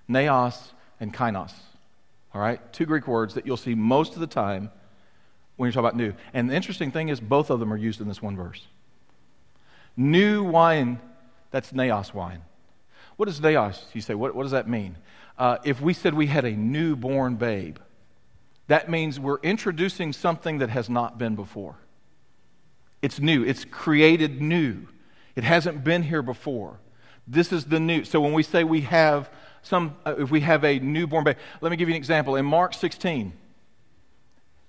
Neos 0.09 0.71
and 1.03 1.13
Kainos. 1.13 1.53
All 2.33 2.41
right? 2.41 2.59
Two 2.73 2.85
Greek 2.85 3.07
words 3.07 3.35
that 3.35 3.45
you'll 3.45 3.57
see 3.57 3.75
most 3.75 4.15
of 4.15 4.19
the 4.19 4.27
time 4.27 4.71
when 5.57 5.67
you 5.67 5.71
talk 5.71 5.81
about 5.81 5.95
new. 5.95 6.13
And 6.33 6.49
the 6.49 6.55
interesting 6.55 6.89
thing 6.89 7.09
is, 7.09 7.19
both 7.19 7.51
of 7.51 7.59
them 7.59 7.71
are 7.71 7.77
used 7.77 8.01
in 8.01 8.07
this 8.07 8.21
one 8.21 8.35
verse. 8.35 8.65
New 9.95 10.43
wine, 10.43 10.99
that's 11.51 11.71
neos 11.71 12.13
wine. 12.13 12.41
What 13.17 13.29
is 13.29 13.39
neos? 13.39 13.79
You 13.93 14.01
say, 14.01 14.15
what, 14.15 14.33
what 14.33 14.43
does 14.43 14.53
that 14.53 14.67
mean? 14.67 14.97
Uh, 15.37 15.57
if 15.63 15.79
we 15.79 15.93
said 15.93 16.15
we 16.15 16.25
had 16.25 16.45
a 16.45 16.51
newborn 16.51 17.35
babe, 17.35 17.77
that 18.67 18.89
means 18.89 19.19
we're 19.19 19.39
introducing 19.41 20.13
something 20.13 20.59
that 20.59 20.69
has 20.69 20.89
not 20.89 21.19
been 21.19 21.35
before. 21.35 21.75
It's 23.03 23.19
new, 23.19 23.43
it's 23.43 23.65
created 23.65 24.41
new. 24.41 24.87
It 25.35 25.43
hasn't 25.43 25.83
been 25.83 26.03
here 26.03 26.21
before. 26.21 26.79
This 27.27 27.51
is 27.51 27.65
the 27.65 27.79
new. 27.79 28.03
So 28.05 28.21
when 28.21 28.33
we 28.33 28.43
say 28.43 28.63
we 28.63 28.81
have 28.81 29.29
some, 29.63 29.95
uh, 30.05 30.15
if 30.17 30.29
we 30.29 30.41
have 30.41 30.63
a 30.63 30.79
newborn 30.79 31.23
baby, 31.23 31.39
let 31.61 31.71
me 31.71 31.77
give 31.77 31.89
you 31.89 31.95
an 31.95 31.97
example. 31.97 32.35
In 32.35 32.45
Mark 32.45 32.73
16, 32.73 33.33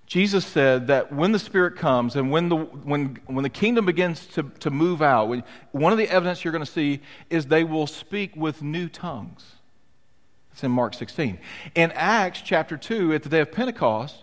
Jesus 0.06 0.46
said 0.46 0.86
that 0.86 1.12
when 1.12 1.32
the 1.32 1.38
Spirit 1.38 1.76
comes 1.76 2.14
and 2.14 2.30
when 2.30 2.48
the, 2.48 2.56
when, 2.56 3.18
when 3.26 3.42
the 3.42 3.50
kingdom 3.50 3.86
begins 3.86 4.26
to, 4.26 4.44
to 4.60 4.70
move 4.70 5.02
out, 5.02 5.28
when, 5.28 5.42
one 5.72 5.92
of 5.92 5.98
the 5.98 6.08
evidence 6.08 6.44
you're 6.44 6.52
going 6.52 6.64
to 6.64 6.70
see 6.70 7.00
is 7.30 7.46
they 7.46 7.64
will 7.64 7.86
speak 7.86 8.36
with 8.36 8.62
new 8.62 8.88
tongues. 8.88 9.44
It's 10.52 10.62
in 10.62 10.70
Mark 10.70 10.94
16. 10.94 11.38
In 11.74 11.90
Acts 11.92 12.40
chapter 12.42 12.76
2, 12.76 13.14
at 13.14 13.24
the 13.24 13.28
day 13.28 13.40
of 13.40 13.50
Pentecost, 13.50 14.22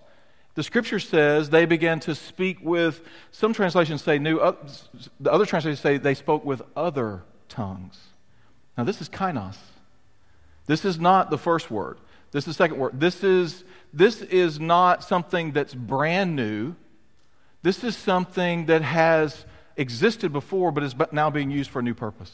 the 0.56 0.63
scripture 0.63 1.00
says 1.00 1.50
they 1.50 1.66
began 1.66 2.00
to 2.01 2.16
speak 2.16 2.60
with, 2.62 3.01
some 3.32 3.54
translations 3.54 4.01
say 4.01 4.20
new, 4.20 4.38
the 5.20 5.32
other 5.32 5.46
translations 5.46 5.82
say 5.82 5.98
they 5.98 6.13
spoke 6.13 6.46
with 6.46 6.62
other 6.75 7.24
tongues. 7.50 8.00
Now, 8.78 8.86
this 8.86 9.01
is 9.01 9.10
kainos. 9.10 9.58
This 10.65 10.86
is 10.86 11.00
not 11.00 11.30
the 11.30 11.38
first 11.38 11.70
word. 11.70 11.98
This 12.32 12.44
is 12.44 12.56
the 12.56 12.63
second 12.63 12.77
word. 12.77 13.00
This 13.00 13.24
is, 13.24 13.63
this 13.94 14.22
is 14.22 14.60
not 14.60 15.03
something 15.03 15.51
that's 15.51 15.74
brand 15.74 16.36
new. 16.36 16.75
This 17.62 17.84
is 17.84 17.96
something 17.96 18.68
that 18.68 18.82
has 18.82 19.46
existed 19.77 20.32
before 20.32 20.72
but 20.72 20.84
is 20.84 20.96
now 21.12 21.30
being 21.30 21.51
used 21.51 21.70
for 21.70 21.80
a 21.80 21.84
new 21.84 21.94
purpose. 21.94 22.32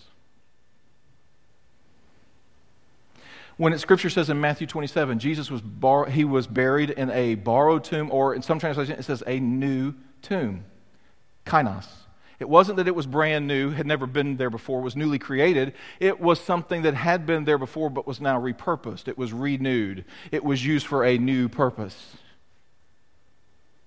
When 3.57 3.73
it, 3.73 3.79
Scripture 3.79 4.11
says 4.11 4.29
in 4.29 4.39
Matthew 4.39 4.67
27, 4.67 5.17
Jesus 5.17 5.49
was, 5.49 5.61
bar, 5.61 6.05
he 6.05 6.23
was 6.23 6.45
buried 6.45 6.91
in 6.91 7.09
a 7.09 7.33
borrowed 7.35 7.83
tomb, 7.83 8.11
or 8.11 8.35
in 8.35 8.43
some 8.43 8.59
translations 8.59 8.99
it 8.99 9.03
says 9.03 9.23
a 9.25 9.39
new 9.39 9.95
tomb. 10.21 10.63
Kainos. 11.45 11.87
It 12.39 12.47
wasn't 12.47 12.77
that 12.77 12.87
it 12.87 12.93
was 12.93 13.07
brand 13.07 13.47
new, 13.47 13.71
had 13.71 13.87
never 13.87 14.05
been 14.05 14.37
there 14.37 14.51
before, 14.51 14.81
was 14.81 14.95
newly 14.95 15.17
created. 15.17 15.73
It 15.99 16.19
was 16.19 16.39
something 16.39 16.83
that 16.83 16.93
had 16.93 17.25
been 17.25 17.45
there 17.45 17.57
before 17.57 17.89
but 17.89 18.05
was 18.05 18.21
now 18.21 18.39
repurposed. 18.39 19.07
It 19.07 19.17
was 19.17 19.33
renewed. 19.33 20.05
It 20.31 20.43
was 20.43 20.63
used 20.63 20.85
for 20.85 21.03
a 21.03 21.17
new 21.17 21.49
purpose. 21.49 22.15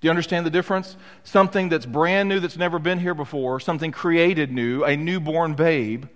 Do 0.01 0.07
you 0.07 0.11
understand 0.11 0.47
the 0.47 0.51
difference? 0.51 0.97
Something 1.23 1.69
that's 1.69 1.87
brand 1.87 2.29
new, 2.29 2.41
that's 2.41 2.57
never 2.57 2.79
been 2.79 2.99
here 2.99 3.15
before, 3.15 3.61
something 3.61 3.93
created 3.93 4.51
new, 4.51 4.83
a 4.83 4.97
newborn 4.97 5.55
babe, 5.55 6.07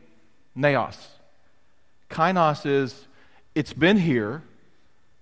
neos. 0.57 0.97
Kainos 2.11 2.67
is 2.67 3.07
it's 3.55 3.73
been 3.73 3.99
here, 3.99 4.43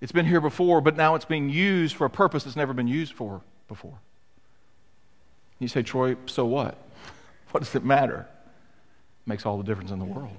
it's 0.00 0.12
been 0.12 0.26
here 0.26 0.40
before, 0.40 0.80
but 0.80 0.96
now 0.96 1.14
it's 1.14 1.24
being 1.24 1.50
used 1.50 1.96
for 1.96 2.06
a 2.06 2.10
purpose 2.10 2.44
that's 2.44 2.56
never 2.56 2.72
been 2.72 2.88
used 2.88 3.12
for 3.12 3.42
before. 3.68 3.98
You 5.58 5.68
say, 5.68 5.82
Troy, 5.82 6.16
so 6.26 6.46
what? 6.46 6.78
What 7.52 7.62
does 7.62 7.74
it 7.74 7.84
matter? 7.84 8.26
It 9.24 9.28
makes 9.28 9.46
all 9.46 9.58
the 9.58 9.62
difference 9.62 9.90
in 9.90 9.98
the 9.98 10.04
world. 10.04 10.36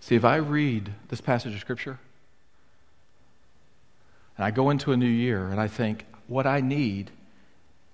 See, 0.00 0.14
if 0.14 0.24
I 0.24 0.36
read 0.36 0.92
this 1.08 1.20
passage 1.20 1.54
of 1.54 1.60
Scripture 1.60 1.98
and 4.36 4.44
I 4.44 4.50
go 4.50 4.70
into 4.70 4.92
a 4.92 4.96
new 4.96 5.06
year 5.06 5.48
and 5.48 5.60
I 5.60 5.66
think, 5.66 6.06
what 6.28 6.46
I 6.46 6.60
need 6.60 7.10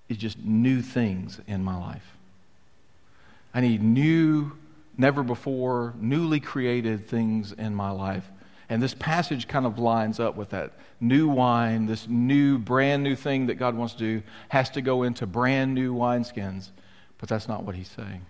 is 0.08 0.16
just 0.16 0.38
new 0.38 0.82
things 0.82 1.40
in 1.46 1.64
my 1.64 1.76
life. 1.76 2.16
I 3.54 3.60
need 3.60 3.82
new, 3.82 4.52
never 4.98 5.22
before, 5.22 5.94
newly 5.98 6.40
created 6.40 7.08
things 7.08 7.52
in 7.52 7.74
my 7.74 7.90
life. 7.90 8.28
And 8.70 8.80
this 8.80 8.94
passage 8.94 9.48
kind 9.48 9.66
of 9.66 9.80
lines 9.80 10.20
up 10.20 10.36
with 10.36 10.50
that. 10.50 10.72
New 11.00 11.28
wine, 11.28 11.86
this 11.86 12.06
new, 12.08 12.56
brand 12.56 13.02
new 13.02 13.16
thing 13.16 13.46
that 13.46 13.56
God 13.56 13.74
wants 13.74 13.94
to 13.94 13.98
do, 13.98 14.22
has 14.48 14.70
to 14.70 14.80
go 14.80 15.02
into 15.02 15.26
brand 15.26 15.74
new 15.74 15.92
wineskins. 15.92 16.70
But 17.18 17.28
that's 17.28 17.48
not 17.48 17.64
what 17.64 17.74
he's 17.74 17.90
saying. 17.90 18.24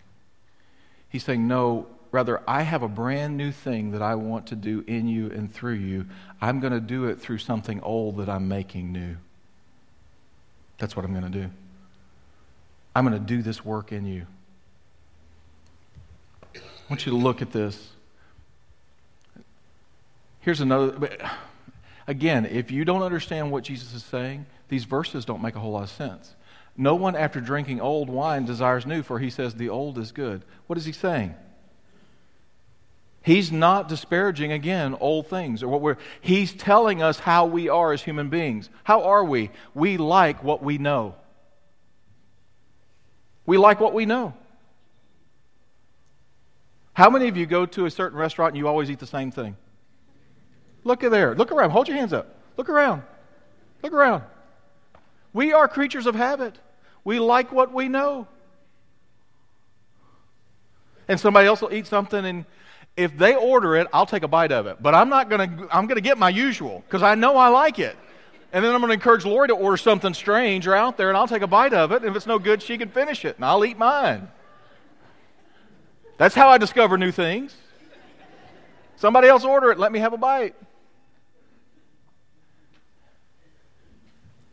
He's 1.10 1.24
saying, 1.24 1.46
no, 1.46 1.86
rather, 2.10 2.40
I 2.48 2.62
have 2.62 2.82
a 2.82 2.88
brand 2.88 3.36
new 3.36 3.52
thing 3.52 3.90
that 3.90 4.00
I 4.00 4.14
want 4.14 4.46
to 4.46 4.56
do 4.56 4.82
in 4.86 5.06
you 5.06 5.26
and 5.26 5.52
through 5.52 5.74
you. 5.74 6.06
I'm 6.40 6.58
going 6.58 6.72
to 6.72 6.80
do 6.80 7.04
it 7.04 7.20
through 7.20 7.38
something 7.38 7.80
old 7.82 8.16
that 8.16 8.30
I'm 8.30 8.48
making 8.48 8.92
new. 8.92 9.16
That's 10.78 10.96
what 10.96 11.04
I'm 11.04 11.12
going 11.12 11.30
to 11.30 11.38
do. 11.38 11.50
I'm 12.96 13.06
going 13.06 13.20
to 13.20 13.24
do 13.24 13.42
this 13.42 13.62
work 13.62 13.92
in 13.92 14.06
you. 14.06 14.26
I 16.54 16.60
want 16.88 17.04
you 17.04 17.12
to 17.12 17.18
look 17.18 17.42
at 17.42 17.52
this. 17.52 17.90
Here's 20.40 20.60
another. 20.60 21.16
Again, 22.06 22.46
if 22.46 22.70
you 22.70 22.84
don't 22.84 23.02
understand 23.02 23.52
what 23.52 23.64
Jesus 23.64 23.94
is 23.94 24.02
saying, 24.02 24.46
these 24.68 24.84
verses 24.84 25.24
don't 25.24 25.42
make 25.42 25.54
a 25.54 25.60
whole 25.60 25.72
lot 25.72 25.84
of 25.84 25.90
sense. 25.90 26.34
No 26.76 26.94
one, 26.94 27.14
after 27.14 27.40
drinking 27.40 27.80
old 27.80 28.08
wine, 28.08 28.46
desires 28.46 28.86
new, 28.86 29.02
for 29.02 29.18
he 29.18 29.30
says 29.30 29.54
the 29.54 29.68
old 29.68 29.98
is 29.98 30.12
good. 30.12 30.42
What 30.66 30.78
is 30.78 30.84
he 30.84 30.92
saying? 30.92 31.34
He's 33.22 33.52
not 33.52 33.88
disparaging, 33.88 34.50
again, 34.50 34.96
old 34.98 35.26
things. 35.26 35.62
Or 35.62 35.68
what 35.68 35.82
we're, 35.82 35.98
he's 36.22 36.54
telling 36.54 37.02
us 37.02 37.18
how 37.18 37.46
we 37.46 37.68
are 37.68 37.92
as 37.92 38.02
human 38.02 38.30
beings. 38.30 38.70
How 38.82 39.02
are 39.02 39.22
we? 39.22 39.50
We 39.74 39.98
like 39.98 40.42
what 40.42 40.62
we 40.62 40.78
know. 40.78 41.16
We 43.44 43.58
like 43.58 43.78
what 43.78 43.92
we 43.92 44.06
know. 44.06 44.32
How 46.94 47.10
many 47.10 47.28
of 47.28 47.36
you 47.36 47.46
go 47.46 47.66
to 47.66 47.84
a 47.84 47.90
certain 47.90 48.18
restaurant 48.18 48.52
and 48.52 48.58
you 48.58 48.68
always 48.68 48.90
eat 48.90 49.00
the 49.00 49.06
same 49.06 49.30
thing? 49.30 49.56
Look 50.84 51.04
at 51.04 51.10
there. 51.10 51.34
Look 51.34 51.52
around. 51.52 51.70
Hold 51.70 51.88
your 51.88 51.96
hands 51.96 52.12
up. 52.12 52.34
Look 52.56 52.68
around. 52.68 53.02
Look 53.82 53.92
around. 53.92 54.24
We 55.32 55.52
are 55.52 55.68
creatures 55.68 56.06
of 56.06 56.14
habit. 56.14 56.58
We 57.04 57.18
like 57.18 57.52
what 57.52 57.72
we 57.72 57.88
know. 57.88 58.26
And 61.08 61.18
somebody 61.18 61.46
else 61.46 61.60
will 61.60 61.72
eat 61.72 61.86
something 61.86 62.24
and 62.24 62.44
if 62.96 63.16
they 63.16 63.34
order 63.34 63.76
it, 63.76 63.86
I'll 63.92 64.06
take 64.06 64.22
a 64.24 64.28
bite 64.28 64.52
of 64.52 64.66
it. 64.66 64.82
But 64.82 64.94
I'm 64.94 65.08
not 65.08 65.28
going 65.28 65.58
to 65.58 65.68
I'm 65.74 65.86
going 65.86 65.96
to 65.96 66.02
get 66.02 66.18
my 66.18 66.28
usual 66.28 66.82
because 66.86 67.02
I 67.02 67.14
know 67.14 67.36
I 67.36 67.48
like 67.48 67.78
it. 67.78 67.96
And 68.52 68.64
then 68.64 68.74
I'm 68.74 68.80
going 68.80 68.88
to 68.88 68.94
encourage 68.94 69.24
Lori 69.24 69.48
to 69.48 69.54
order 69.54 69.76
something 69.76 70.12
strange 70.12 70.66
or 70.66 70.74
out 70.74 70.96
there, 70.96 71.08
and 71.08 71.16
I'll 71.16 71.28
take 71.28 71.42
a 71.42 71.46
bite 71.46 71.72
of 71.72 71.92
it. 71.92 72.02
And 72.02 72.06
if 72.06 72.16
it's 72.16 72.26
no 72.26 72.38
good, 72.38 72.60
she 72.60 72.76
can 72.78 72.88
finish 72.88 73.24
it, 73.24 73.36
and 73.36 73.44
I'll 73.44 73.64
eat 73.64 73.78
mine. 73.78 74.28
That's 76.18 76.34
how 76.34 76.48
I 76.48 76.58
discover 76.58 76.98
new 76.98 77.12
things. 77.12 77.54
Somebody 78.96 79.28
else 79.28 79.44
order 79.44 79.70
it, 79.70 79.78
let 79.78 79.92
me 79.92 80.00
have 80.00 80.12
a 80.12 80.18
bite. 80.18 80.56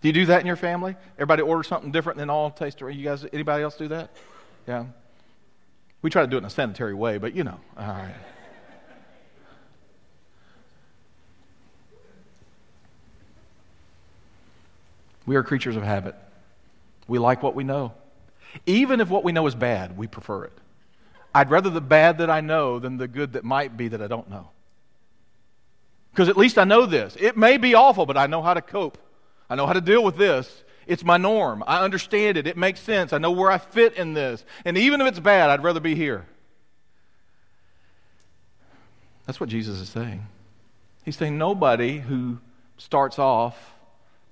Do 0.01 0.07
you 0.07 0.13
do 0.13 0.25
that 0.27 0.41
in 0.41 0.47
your 0.47 0.55
family? 0.55 0.95
Everybody 1.15 1.41
order 1.41 1.63
something 1.63 1.91
different 1.91 2.19
than 2.19 2.29
all 2.29 2.51
taste. 2.51 2.79
You 2.81 3.03
guys, 3.03 3.25
anybody 3.33 3.63
else 3.63 3.75
do 3.75 3.87
that? 3.87 4.11
Yeah. 4.67 4.85
We 6.01 6.09
try 6.09 6.21
to 6.21 6.27
do 6.27 6.35
it 6.37 6.39
in 6.39 6.45
a 6.45 6.49
sanitary 6.49 6.93
way, 6.93 7.17
but 7.17 7.33
you 7.35 7.43
know. 7.43 7.59
All 7.77 7.87
right. 7.87 8.13
We 15.25 15.35
are 15.35 15.43
creatures 15.43 15.75
of 15.75 15.83
habit. 15.83 16.15
We 17.07 17.19
like 17.19 17.43
what 17.43 17.55
we 17.55 17.63
know. 17.63 17.93
Even 18.65 19.01
if 19.01 19.09
what 19.09 19.23
we 19.23 19.31
know 19.31 19.45
is 19.47 19.55
bad, 19.55 19.97
we 19.97 20.07
prefer 20.07 20.45
it. 20.45 20.53
I'd 21.35 21.49
rather 21.49 21.69
the 21.69 21.81
bad 21.81 22.19
that 22.19 22.29
I 22.29 22.41
know 22.41 22.79
than 22.79 22.97
the 22.97 23.07
good 23.07 23.33
that 23.33 23.43
might 23.43 23.75
be 23.75 23.89
that 23.89 24.01
I 24.01 24.07
don't 24.07 24.29
know. 24.29 24.49
Because 26.11 26.29
at 26.29 26.37
least 26.37 26.57
I 26.57 26.63
know 26.63 26.85
this. 26.85 27.17
It 27.19 27.35
may 27.35 27.57
be 27.57 27.75
awful, 27.75 28.05
but 28.05 28.15
I 28.15 28.27
know 28.27 28.41
how 28.41 28.53
to 28.53 28.61
cope. 28.61 28.97
I 29.49 29.55
know 29.55 29.65
how 29.65 29.73
to 29.73 29.81
deal 29.81 30.03
with 30.03 30.17
this. 30.17 30.63
It's 30.87 31.03
my 31.03 31.17
norm. 31.17 31.63
I 31.67 31.83
understand 31.83 32.37
it. 32.37 32.47
It 32.47 32.57
makes 32.57 32.79
sense. 32.79 33.11
I 33.13 33.17
know 33.17 33.31
where 33.31 33.51
I 33.51 33.57
fit 33.57 33.93
in 33.95 34.13
this. 34.13 34.45
And 34.63 34.77
even 34.77 35.01
if 35.01 35.07
it's 35.07 35.19
bad, 35.19 35.49
I'd 35.49 35.63
rather 35.63 35.79
be 35.79 35.95
here. 35.95 36.25
That's 39.25 39.39
what 39.39 39.49
Jesus 39.49 39.79
is 39.79 39.89
saying. 39.89 40.25
He's 41.03 41.17
saying 41.17 41.37
nobody 41.37 41.99
who 41.99 42.39
starts 42.77 43.19
off 43.19 43.73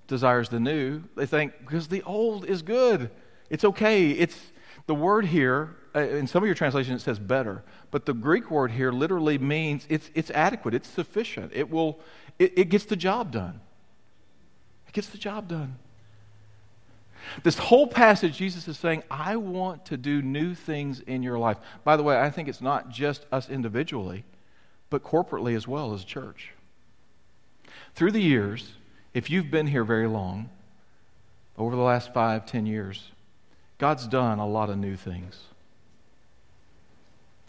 desires 0.07 0.49
the 0.49 0.59
new. 0.59 1.03
They 1.15 1.25
think, 1.25 1.53
because 1.59 1.87
the 1.87 2.03
old 2.03 2.45
is 2.45 2.61
good. 2.61 3.09
It's 3.49 3.65
okay. 3.65 4.11
It's 4.11 4.39
the 4.87 4.95
word 4.95 5.25
here, 5.25 5.75
uh, 5.95 5.99
in 5.99 6.27
some 6.27 6.43
of 6.43 6.47
your 6.47 6.55
translations, 6.55 7.01
it 7.01 7.05
says 7.05 7.19
better. 7.19 7.63
But 7.91 8.05
the 8.05 8.13
Greek 8.13 8.51
word 8.51 8.71
here 8.71 8.91
literally 8.91 9.37
means 9.37 9.85
it's, 9.89 10.09
it's 10.13 10.29
adequate, 10.31 10.73
it's 10.73 10.89
sufficient. 10.89 11.51
It, 11.53 11.69
will, 11.69 11.99
it, 12.39 12.53
it 12.57 12.69
gets 12.69 12.85
the 12.85 12.95
job 12.95 13.31
done. 13.31 13.59
Gets 14.95 15.09
the 15.09 15.17
job 15.17 15.49
done. 15.49 15.75
This 17.43 17.57
whole 17.57 17.85
passage, 17.85 18.37
Jesus 18.37 18.65
is 18.69 18.79
saying, 18.79 19.03
I 19.11 19.35
want 19.35 19.83
to 19.87 19.97
do 19.97 20.21
new 20.21 20.55
things 20.55 21.01
in 21.01 21.21
your 21.21 21.37
life. 21.37 21.57
By 21.83 21.97
the 21.97 22.03
way, 22.03 22.17
I 22.17 22.29
think 22.29 22.47
it's 22.47 22.61
not 22.61 22.91
just 22.91 23.25
us 23.29 23.49
individually, 23.49 24.23
but 24.89 25.03
corporately 25.03 25.53
as 25.53 25.67
well 25.67 25.93
as 25.93 26.05
church. 26.05 26.51
Through 27.93 28.11
the 28.11 28.21
years, 28.21 28.71
if 29.13 29.29
you've 29.29 29.51
been 29.51 29.67
here 29.67 29.83
very 29.83 30.07
long, 30.07 30.49
over 31.57 31.75
the 31.75 31.81
last 31.81 32.13
five, 32.13 32.45
ten 32.45 32.65
years, 32.65 33.11
God's 33.79 34.07
done 34.07 34.39
a 34.39 34.47
lot 34.47 34.69
of 34.69 34.77
new 34.77 34.95
things. 34.95 35.41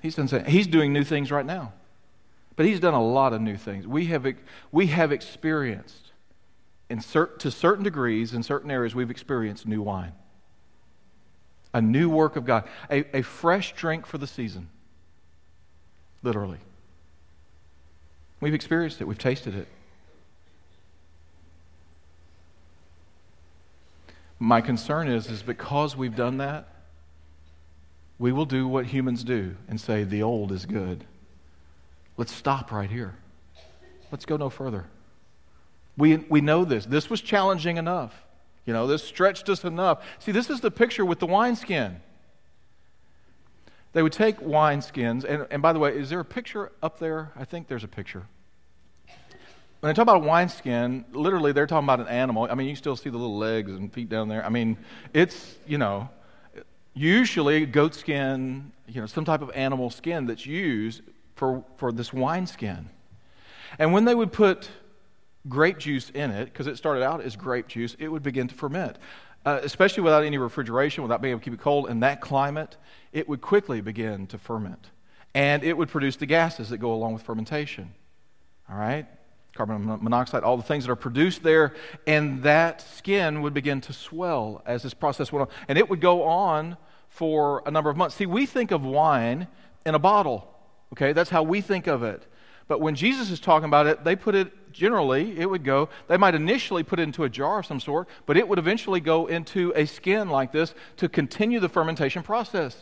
He's, 0.03 0.17
done, 0.17 0.47
he's 0.47 0.67
doing 0.67 0.93
new 0.93 1.05
things 1.05 1.31
right 1.31 1.47
now. 1.47 1.73
But 2.57 2.67
He's 2.67 2.81
done 2.81 2.95
a 2.95 3.05
lot 3.05 3.35
of 3.35 3.41
new 3.41 3.57
things. 3.57 3.87
We 3.87 4.07
have, 4.07 4.27
we 4.73 4.89
have 4.89 5.13
experienced, 5.13 6.06
in 6.89 6.99
cert, 6.99 7.39
to 7.39 7.51
certain 7.51 7.85
degrees, 7.85 8.33
in 8.33 8.43
certain 8.43 8.71
areas, 8.71 8.95
we've 8.95 9.11
experienced 9.11 9.67
new 9.67 9.83
wine. 9.83 10.13
A 11.75 11.81
new 11.81 12.09
work 12.09 12.37
of 12.37 12.47
God, 12.47 12.65
a, 12.91 13.19
a 13.19 13.23
fresh 13.23 13.75
drink 13.75 14.07
for 14.07 14.19
the 14.19 14.27
season. 14.27 14.69
Literally. 16.23 16.59
We've 18.41 18.55
experienced 18.55 19.01
it, 19.01 19.05
we've 19.05 19.19
tasted 19.19 19.55
it. 19.55 19.69
My 24.39 24.61
concern 24.61 25.09
is, 25.09 25.29
is 25.29 25.43
because 25.43 25.97
we've 25.97 26.15
done 26.15 26.39
that, 26.39 26.69
we 28.19 28.33
will 28.33 28.45
do 28.45 28.69
what 28.69 28.87
humans 28.87 29.25
do 29.25 29.57
and 29.69 29.81
say, 29.81 30.05
the 30.05 30.23
old 30.23 30.53
is 30.53 30.67
good. 30.67 31.05
Let's 32.17 32.33
stop 32.33 32.73
right 32.73 32.91
here. 32.91 33.15
Let's 34.11 34.25
go 34.25 34.37
no 34.37 34.49
further. 34.49 34.87
We, 35.97 36.17
we 36.17 36.41
know 36.41 36.65
this. 36.65 36.87
This 36.87 37.09
was 37.09 37.21
challenging 37.21 37.77
enough. 37.77 38.15
You 38.67 38.73
know, 38.73 38.87
this 38.87 39.03
stretched 39.03 39.49
us 39.49 39.65
enough. 39.65 40.05
See, 40.19 40.33
this 40.33 40.51
is 40.51 40.61
the 40.61 40.71
picture 40.71 41.05
with 41.05 41.21
the 41.21 41.27
wineskin. 41.27 42.01
They 43.93 44.03
would 44.03 44.13
take 44.13 44.41
wineskins, 44.41 45.25
and, 45.25 45.47
and 45.51 45.63
by 45.63 45.73
the 45.73 45.79
way, 45.79 45.97
is 45.97 46.11
there 46.11 46.21
a 46.21 46.25
picture 46.25 46.71
up 46.83 46.99
there? 46.99 47.33
I 47.35 47.45
think 47.45 47.67
there's 47.69 47.85
a 47.85 47.89
picture. 47.89 48.27
When 49.81 49.91
they 49.91 49.95
talk 49.95 50.03
about 50.03 50.17
a 50.17 50.27
wineskin, 50.27 51.05
literally 51.13 51.53
they're 51.53 51.67
talking 51.67 51.87
about 51.87 52.01
an 52.01 52.09
animal. 52.09 52.49
I 52.51 52.55
mean, 52.55 52.69
you 52.69 52.77
still 52.77 52.97
see 52.97 53.09
the 53.09 53.17
little 53.17 53.39
legs 53.39 53.71
and 53.71 53.91
feet 53.93 54.09
down 54.09 54.29
there. 54.29 54.45
I 54.45 54.49
mean, 54.49 54.77
it's, 55.15 55.57
you 55.67 55.79
know, 55.79 56.09
usually 56.93 57.65
goat 57.67 57.95
skin, 57.95 58.73
you 58.89 59.01
know, 59.01 59.07
some 59.07 59.25
type 59.25 59.43
of 59.43 59.51
animal 59.55 59.91
skin 59.91 60.27
that's 60.27 60.45
used 60.45 61.03
for, 61.37 61.65
for 61.77 61.93
this 61.93 62.13
wineskin. 62.13 62.89
And 63.79 63.93
when 63.93 64.05
they 64.05 64.15
would 64.15 64.33
put 64.33 64.69
grape 65.49 65.79
juice 65.79 66.11
in 66.11 66.31
it, 66.31 66.47
because 66.47 66.67
it 66.67 66.77
started 66.77 67.03
out 67.03 67.21
as 67.21 67.37
grape 67.37 67.69
juice, 67.69 67.97
it 67.99 68.09
would 68.09 68.23
begin 68.23 68.49
to 68.49 68.55
ferment. 68.55 68.99
Uh, 69.45 69.61
especially 69.63 70.03
without 70.03 70.25
any 70.25 70.39
refrigeration, 70.39 71.05
without 71.05 71.23
being 71.23 71.31
able 71.31 71.41
to 71.41 71.45
keep 71.45 71.55
it 71.55 71.61
cold, 71.61 71.89
in 71.89 72.01
that 72.01 72.21
climate, 72.21 72.77
it 73.13 73.29
would 73.29 73.41
quickly 73.41 73.81
begin 73.81 74.27
to 74.27 74.39
ferment. 74.39 74.91
And 75.35 75.63
it 75.63 75.77
would 75.77 75.89
produce 75.89 76.17
the 76.17 76.27
gases 76.27 76.71
that 76.71 76.79
go 76.79 76.93
along 76.93 77.15
with 77.15 77.23
fermentation. 77.23 77.93
All 78.69 78.77
right? 78.77 79.07
Carbon 79.55 79.87
monoxide, 80.03 80.43
all 80.43 80.57
the 80.57 80.63
things 80.63 80.85
that 80.85 80.91
are 80.91 80.97
produced 80.97 81.43
there, 81.43 81.75
and 82.07 82.43
that 82.43 82.81
skin 82.81 83.41
would 83.43 83.55
begin 83.55 83.81
to 83.83 83.93
swell 83.93 84.63
as 84.67 84.83
this 84.83 84.95
process 84.95 85.31
went 85.31 85.49
on. 85.49 85.55
And 85.69 85.79
it 85.79 85.89
would 85.89 86.01
go 86.01 86.25
on 86.25 86.77
for 87.09 87.63
a 87.67 87.71
number 87.71 87.89
of 87.89 87.97
months. 87.97 88.17
See, 88.17 88.27
we 88.27 88.47
think 88.47 88.73
of 88.73 88.83
wine 88.85 89.47
in 89.87 89.95
a 89.95 89.99
bottle. 89.99 90.53
Okay, 90.93 91.13
that's 91.13 91.31
how 91.31 91.43
we 91.43 91.61
think 91.61 91.87
of 91.87 92.03
it. 92.03 92.27
But 92.69 92.81
when 92.81 92.97
Jesus 92.97 93.31
is 93.31 93.39
talking 93.39 93.67
about 93.67 93.87
it, 93.87 94.05
they 94.05 94.17
put 94.17 94.35
it 94.35 94.66
generally, 94.77 95.39
it 95.39 95.49
would 95.49 95.65
go, 95.65 95.89
they 96.09 96.17
might 96.17 96.35
initially 96.35 96.83
put 96.83 97.01
it 97.01 97.05
into 97.05 97.25
a 97.25 97.29
jar 97.29 97.61
of 97.61 97.67
some 97.67 97.81
sort, 97.81 98.09
but 98.27 98.37
it 98.37 98.47
would 98.47 98.59
eventually 98.59 99.01
go 99.01 99.27
into 99.27 99.73
a 99.75 99.87
skin 99.87 100.29
like 100.29 100.53
this 100.53 100.75
to 100.99 101.09
continue 101.09 101.59
the 101.59 101.69
fermentation 101.69 102.23
process. 102.23 102.77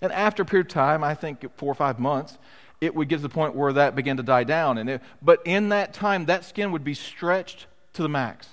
And 0.00 0.12
after 0.12 0.42
a 0.42 0.46
period 0.46 0.66
of 0.66 0.72
time, 0.72 1.02
I 1.02 1.14
think 1.14 1.44
four 1.56 1.70
or 1.70 1.74
five 1.74 1.98
months, 1.98 2.38
it 2.80 2.94
would 2.94 3.08
get 3.08 3.16
to 3.16 3.22
the 3.22 3.28
point 3.28 3.54
where 3.54 3.72
that 3.72 3.94
began 3.94 4.18
to 4.18 4.22
die 4.22 4.44
down. 4.44 4.78
And 4.78 4.90
it, 4.90 5.02
but 5.22 5.40
in 5.44 5.70
that 5.70 5.94
time, 5.94 6.26
that 6.26 6.44
skin 6.44 6.72
would 6.72 6.84
be 6.84 6.94
stretched 6.94 7.66
to 7.94 8.02
the 8.02 8.08
max. 8.08 8.48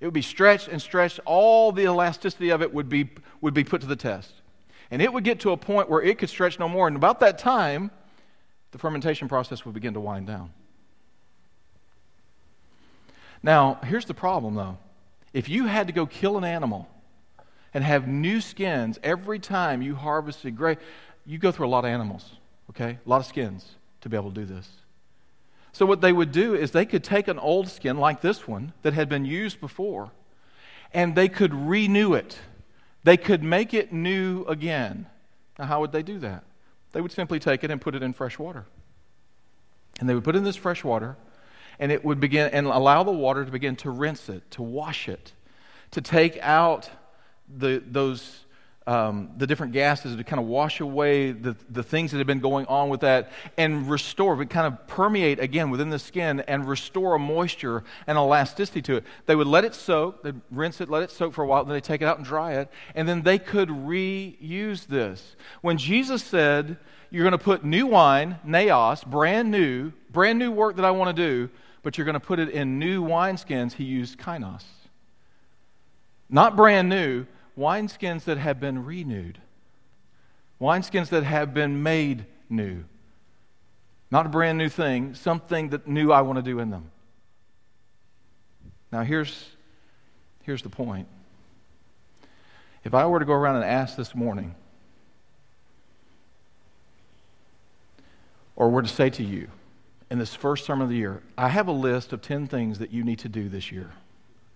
It 0.00 0.04
would 0.04 0.14
be 0.14 0.22
stretched 0.22 0.68
and 0.68 0.80
stretched. 0.80 1.20
All 1.24 1.72
the 1.72 1.84
elasticity 1.84 2.50
of 2.50 2.62
it 2.62 2.72
would 2.72 2.88
be, 2.88 3.10
would 3.40 3.54
be 3.54 3.64
put 3.64 3.80
to 3.80 3.86
the 3.86 3.96
test. 3.96 4.32
And 4.90 5.02
it 5.02 5.12
would 5.12 5.24
get 5.24 5.40
to 5.40 5.50
a 5.50 5.56
point 5.56 5.90
where 5.90 6.02
it 6.02 6.18
could 6.18 6.28
stretch 6.28 6.58
no 6.58 6.68
more. 6.68 6.86
And 6.86 6.96
about 6.96 7.20
that 7.20 7.38
time, 7.38 7.90
the 8.70 8.78
fermentation 8.78 9.26
process 9.26 9.64
would 9.64 9.74
begin 9.74 9.94
to 9.94 10.00
wind 10.00 10.26
down. 10.26 10.52
Now, 13.46 13.78
here's 13.84 14.06
the 14.06 14.12
problem 14.12 14.56
though. 14.56 14.76
If 15.32 15.48
you 15.48 15.66
had 15.66 15.86
to 15.86 15.92
go 15.92 16.04
kill 16.04 16.36
an 16.36 16.42
animal 16.42 16.88
and 17.72 17.84
have 17.84 18.08
new 18.08 18.40
skins 18.40 18.98
every 19.04 19.38
time 19.38 19.82
you 19.82 19.94
harvested 19.94 20.56
grape, 20.56 20.80
you 21.24 21.38
go 21.38 21.52
through 21.52 21.68
a 21.68 21.68
lot 21.68 21.84
of 21.84 21.90
animals, 21.90 22.28
okay? 22.70 22.98
A 23.06 23.08
lot 23.08 23.20
of 23.20 23.26
skins 23.26 23.64
to 24.00 24.08
be 24.08 24.16
able 24.16 24.30
to 24.32 24.34
do 24.34 24.46
this. 24.46 24.68
So, 25.70 25.86
what 25.86 26.00
they 26.00 26.12
would 26.12 26.32
do 26.32 26.56
is 26.56 26.72
they 26.72 26.86
could 26.86 27.04
take 27.04 27.28
an 27.28 27.38
old 27.38 27.68
skin 27.68 27.98
like 27.98 28.20
this 28.20 28.48
one 28.48 28.72
that 28.82 28.94
had 28.94 29.08
been 29.08 29.24
used 29.24 29.60
before, 29.60 30.10
and 30.92 31.14
they 31.14 31.28
could 31.28 31.54
renew 31.54 32.14
it 32.14 32.36
they 33.06 33.16
could 33.16 33.44
make 33.44 33.72
it 33.72 33.92
new 33.92 34.44
again. 34.46 35.06
Now, 35.60 35.66
how 35.66 35.80
would 35.80 35.92
they 35.92 36.02
do 36.02 36.18
that? 36.18 36.42
They 36.90 37.00
would 37.00 37.12
simply 37.12 37.38
take 37.38 37.62
it 37.62 37.70
and 37.70 37.80
put 37.80 37.94
it 37.94 38.02
in 38.02 38.12
fresh 38.12 38.36
water. 38.36 38.66
And 40.00 40.08
they 40.08 40.14
would 40.16 40.24
put 40.24 40.34
in 40.34 40.42
this 40.42 40.56
fresh 40.56 40.82
water, 40.82 41.16
and 41.78 41.92
it 41.92 42.04
would 42.04 42.20
begin 42.20 42.50
and 42.50 42.66
allow 42.66 43.02
the 43.02 43.12
water 43.12 43.44
to 43.44 43.50
begin 43.50 43.76
to 43.76 43.90
rinse 43.90 44.28
it, 44.28 44.50
to 44.52 44.62
wash 44.62 45.08
it, 45.08 45.32
to 45.92 46.00
take 46.00 46.38
out 46.42 46.90
the, 47.48 47.82
those 47.86 48.40
um, 48.86 49.30
the 49.36 49.46
different 49.48 49.72
gases 49.72 50.14
to 50.14 50.22
kind 50.22 50.40
of 50.40 50.46
wash 50.46 50.78
away 50.78 51.32
the, 51.32 51.56
the 51.70 51.82
things 51.82 52.12
that 52.12 52.18
have 52.18 52.26
been 52.26 52.40
going 52.40 52.66
on 52.66 52.88
with 52.88 53.00
that 53.00 53.32
and 53.56 53.90
restore, 53.90 54.36
but 54.36 54.48
kind 54.48 54.66
of 54.66 54.86
permeate 54.86 55.40
again 55.40 55.70
within 55.70 55.90
the 55.90 55.98
skin 55.98 56.40
and 56.40 56.68
restore 56.68 57.16
a 57.16 57.18
moisture 57.18 57.82
and 58.06 58.16
elasticity 58.16 58.80
to 58.82 58.96
it. 58.96 59.04
They 59.26 59.34
would 59.34 59.48
let 59.48 59.64
it 59.64 59.74
soak, 59.74 60.22
they'd 60.22 60.40
rinse 60.52 60.80
it, 60.80 60.88
let 60.88 61.02
it 61.02 61.10
soak 61.10 61.34
for 61.34 61.42
a 61.42 61.46
while, 61.46 61.64
then 61.64 61.74
they 61.74 61.80
take 61.80 62.00
it 62.00 62.04
out 62.04 62.18
and 62.18 62.26
dry 62.26 62.54
it, 62.54 62.70
and 62.94 63.08
then 63.08 63.22
they 63.22 63.38
could 63.38 63.70
reuse 63.70 64.86
this. 64.86 65.34
When 65.62 65.78
Jesus 65.78 66.22
said, 66.22 66.76
You're 67.10 67.24
going 67.24 67.32
to 67.32 67.38
put 67.38 67.64
new 67.64 67.86
wine, 67.86 68.38
neos, 68.46 69.06
brand 69.06 69.50
new, 69.50 69.92
brand 70.10 70.38
new 70.38 70.50
work 70.50 70.76
that 70.76 70.84
I 70.84 70.90
want 70.90 71.16
to 71.16 71.22
do, 71.22 71.50
but 71.82 71.96
you're 71.96 72.04
going 72.04 72.14
to 72.14 72.20
put 72.20 72.38
it 72.38 72.50
in 72.50 72.78
new 72.78 73.04
wineskins, 73.04 73.72
he 73.72 73.84
used 73.84 74.18
kainos. 74.18 74.64
Not 76.28 76.56
brand 76.56 76.88
new, 76.88 77.26
wineskins 77.56 78.24
that 78.24 78.38
have 78.38 78.58
been 78.58 78.84
renewed, 78.84 79.38
wineskins 80.60 81.08
that 81.10 81.22
have 81.22 81.54
been 81.54 81.82
made 81.82 82.26
new. 82.50 82.84
Not 84.10 84.26
a 84.26 84.28
brand 84.28 84.58
new 84.58 84.68
thing, 84.68 85.14
something 85.14 85.70
that 85.70 85.86
new 85.86 86.12
I 86.12 86.22
want 86.22 86.38
to 86.38 86.42
do 86.42 86.58
in 86.58 86.70
them. 86.70 86.90
Now, 88.92 89.02
here's, 89.02 89.48
here's 90.42 90.62
the 90.62 90.68
point. 90.68 91.08
If 92.84 92.94
I 92.94 93.04
were 93.06 93.18
to 93.18 93.24
go 93.24 93.32
around 93.32 93.56
and 93.56 93.64
ask 93.64 93.96
this 93.96 94.14
morning, 94.14 94.54
or 98.56 98.70
were 98.70 98.82
to 98.82 98.88
say 98.88 99.10
to 99.10 99.22
you 99.22 99.48
in 100.10 100.18
this 100.18 100.34
first 100.34 100.64
sermon 100.64 100.84
of 100.84 100.90
the 100.90 100.96
year, 100.96 101.22
I 101.36 101.48
have 101.48 101.68
a 101.68 101.72
list 101.72 102.12
of 102.12 102.22
10 102.22 102.48
things 102.48 102.78
that 102.78 102.92
you 102.92 103.04
need 103.04 103.20
to 103.20 103.28
do 103.28 103.48
this 103.48 103.70
year 103.70 103.90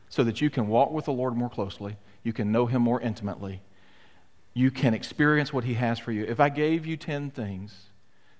so 0.09 0.25
that 0.25 0.41
you 0.41 0.51
can 0.51 0.67
walk 0.67 0.91
with 0.91 1.05
the 1.05 1.13
Lord 1.13 1.37
more 1.37 1.51
closely 1.51 1.97
you 2.23 2.33
can 2.33 2.53
know 2.53 2.67
Him 2.67 2.83
more 2.83 3.01
intimately. 3.01 3.61
You 4.53 4.71
can 4.71 4.95
experience 4.95 5.53
what 5.53 5.65
He 5.65 5.75
has 5.75 5.99
for 5.99 6.13
you. 6.13 6.25
If 6.25 6.41
I 6.41 6.49
gave 6.49 6.87
you 6.87 6.97
10 6.97 7.31
things, 7.31 7.75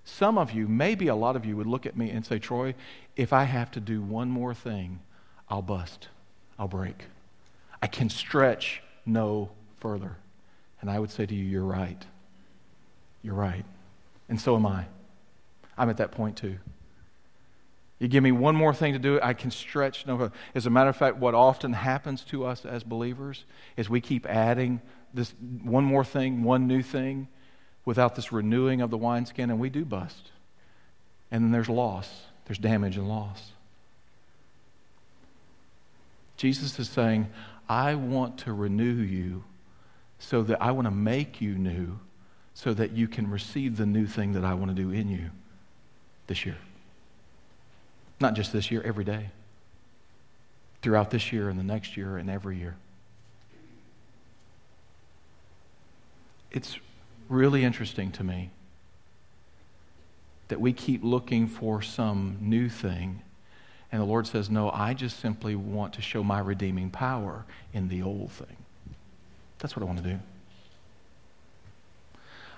some 0.05 0.39
of 0.39 0.53
you, 0.53 0.67
maybe 0.67 1.09
a 1.09 1.15
lot 1.15 1.37
of 1.37 1.47
you, 1.47 1.57
would 1.57 1.67
look 1.67 1.87
at 1.87 1.97
me 1.97 2.11
and 2.11 2.25
say, 2.25 2.39
Troy, 2.39 2.75
if 3.17 3.33
I 3.33 3.45
have 3.45 3.71
to 3.73 3.81
do 3.81 4.03
one 4.03 4.31
more 4.31 4.55
thing, 4.55 5.01
I'll 5.49 5.63
bust. 5.63 6.09
I'll 6.59 6.69
break. 6.69 7.05
I 7.83 7.87
can 7.87 8.11
stretch 8.11 8.83
no 9.07 9.51
further. 9.79 10.17
And 10.81 10.91
I 10.91 10.99
would 10.99 11.11
say 11.11 11.27
to 11.27 11.35
you, 11.35 11.45
You're 11.45 11.65
right. 11.65 12.03
You're 13.23 13.35
right. 13.35 13.65
And 14.29 14.41
so 14.41 14.57
am 14.57 14.67
I. 14.67 14.87
I'm 15.81 15.89
at 15.89 15.97
that 15.97 16.13
point 16.13 16.37
too. 16.37 16.59
You 17.99 18.07
give 18.07 18.23
me 18.23 18.33
one 18.33 18.55
more 18.55 18.75
thing 18.75 18.93
to 18.93 18.99
do, 18.99 19.19
I 19.23 19.33
can 19.33 19.51
stretch 19.51 20.07
no. 20.07 20.31
As 20.55 20.67
a 20.67 20.71
matter 20.71 20.91
of 20.91 20.97
fact, 20.97 21.17
what 21.17 21.35
often 21.35 21.73
happens 21.73 22.23
to 22.25 22.45
us 22.45 22.67
as 22.67 22.85
believers 22.85 23.45
is 23.79 23.89
we 23.89 24.03
keep 24.03 24.27
adding 24.27 24.83
this 25.15 25.33
one 25.63 25.85
more 25.85 26.05
thing, 26.05 26.45
one 26.45 26.67
new 26.67 26.83
thing, 26.83 27.29
without 27.87 28.15
this 28.15 28.31
renewing 28.31 28.83
of 28.83 28.91
the 28.91 28.99
wineskin, 28.99 29.51
and 29.51 29.59
we 29.59 29.71
do 29.71 29.87
bust. 29.87 30.31
And 31.31 31.45
then 31.45 31.51
there's 31.51 31.69
loss, 31.71 32.25
there's 32.45 32.59
damage 32.59 32.99
and 32.99 33.09
loss. 33.09 33.53
Jesus 36.37 36.79
is 36.79 36.91
saying, 36.91 37.29
I 37.71 37.95
want 37.95 38.37
to 38.41 38.53
renew 38.53 38.85
you 38.85 39.45
so 40.19 40.43
that 40.43 40.61
I 40.61 40.73
want 40.73 40.87
to 40.87 40.91
make 40.91 41.41
you 41.41 41.55
new 41.55 42.01
so 42.53 42.75
that 42.75 42.93
you 42.93 43.09
can 43.09 43.31
receive 43.31 43.79
the 43.79 43.87
new 43.87 44.07
thing 44.07 44.33
that 44.33 44.45
I 44.45 44.53
want 44.53 44.77
to 44.77 44.83
do 44.83 44.91
in 44.91 45.09
you 45.09 45.31
this 46.31 46.47
year. 46.47 46.57
Not 48.21 48.33
just 48.33 48.55
this 48.55 48.71
year, 48.71 48.81
every 48.83 49.05
day. 49.05 49.29
Throughout 50.81 51.11
this 51.11 51.31
year 51.31 51.51
and 51.51 51.59
the 51.59 51.65
next 51.65 51.99
year 51.99 52.17
and 52.17 52.31
every 52.31 52.57
year. 52.57 52.77
it's 56.51 56.79
really 57.29 57.65
interesting 57.65 58.11
to 58.13 58.25
me 58.25 58.51
that 60.49 60.61
we 60.61 60.73
keep 60.73 61.03
looking 61.05 61.47
for 61.47 61.81
some 61.81 62.37
new 62.41 62.69
thing. 62.69 63.23
And 63.93 64.01
the 64.01 64.07
Lord 64.07 64.27
says, 64.27 64.51
No, 64.51 64.71
I 64.71 64.95
just 64.95 65.21
simply 65.21 65.55
want 65.55 65.95
to 65.95 66.03
show 66.03 66.25
my 66.25 66.41
redeeming 66.41 66.91
power 66.91 67.45
in 67.73 67.89
the 67.89 68.03
old 68.03 68.33
thing. 68.33 68.57
That's 69.59 69.77
what 69.77 69.83
I 69.83 69.87
want 69.87 70.03
to 70.03 70.05
do. 70.05 70.19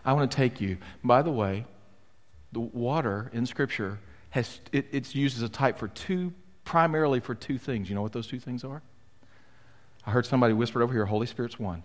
I 0.04 0.12
want 0.14 0.30
to 0.30 0.36
take 0.36 0.60
you. 0.60 0.78
By 1.04 1.22
the 1.22 1.30
way, 1.30 1.64
the 2.52 2.60
water 2.60 3.30
in 3.32 3.46
Scripture 3.46 3.98
has 4.30 4.60
it, 4.72 4.86
it's 4.92 5.14
used 5.14 5.36
as 5.36 5.42
a 5.42 5.48
type 5.48 5.78
for 5.78 5.88
two, 5.88 6.32
primarily 6.64 7.20
for 7.20 7.34
two 7.34 7.58
things. 7.58 7.88
You 7.88 7.94
know 7.94 8.02
what 8.02 8.12
those 8.12 8.26
two 8.26 8.40
things 8.40 8.64
are? 8.64 8.82
I 10.06 10.10
heard 10.10 10.26
somebody 10.26 10.52
whispered 10.54 10.82
over 10.82 10.92
here, 10.92 11.06
Holy 11.06 11.26
Spirit's 11.26 11.58
one. 11.58 11.82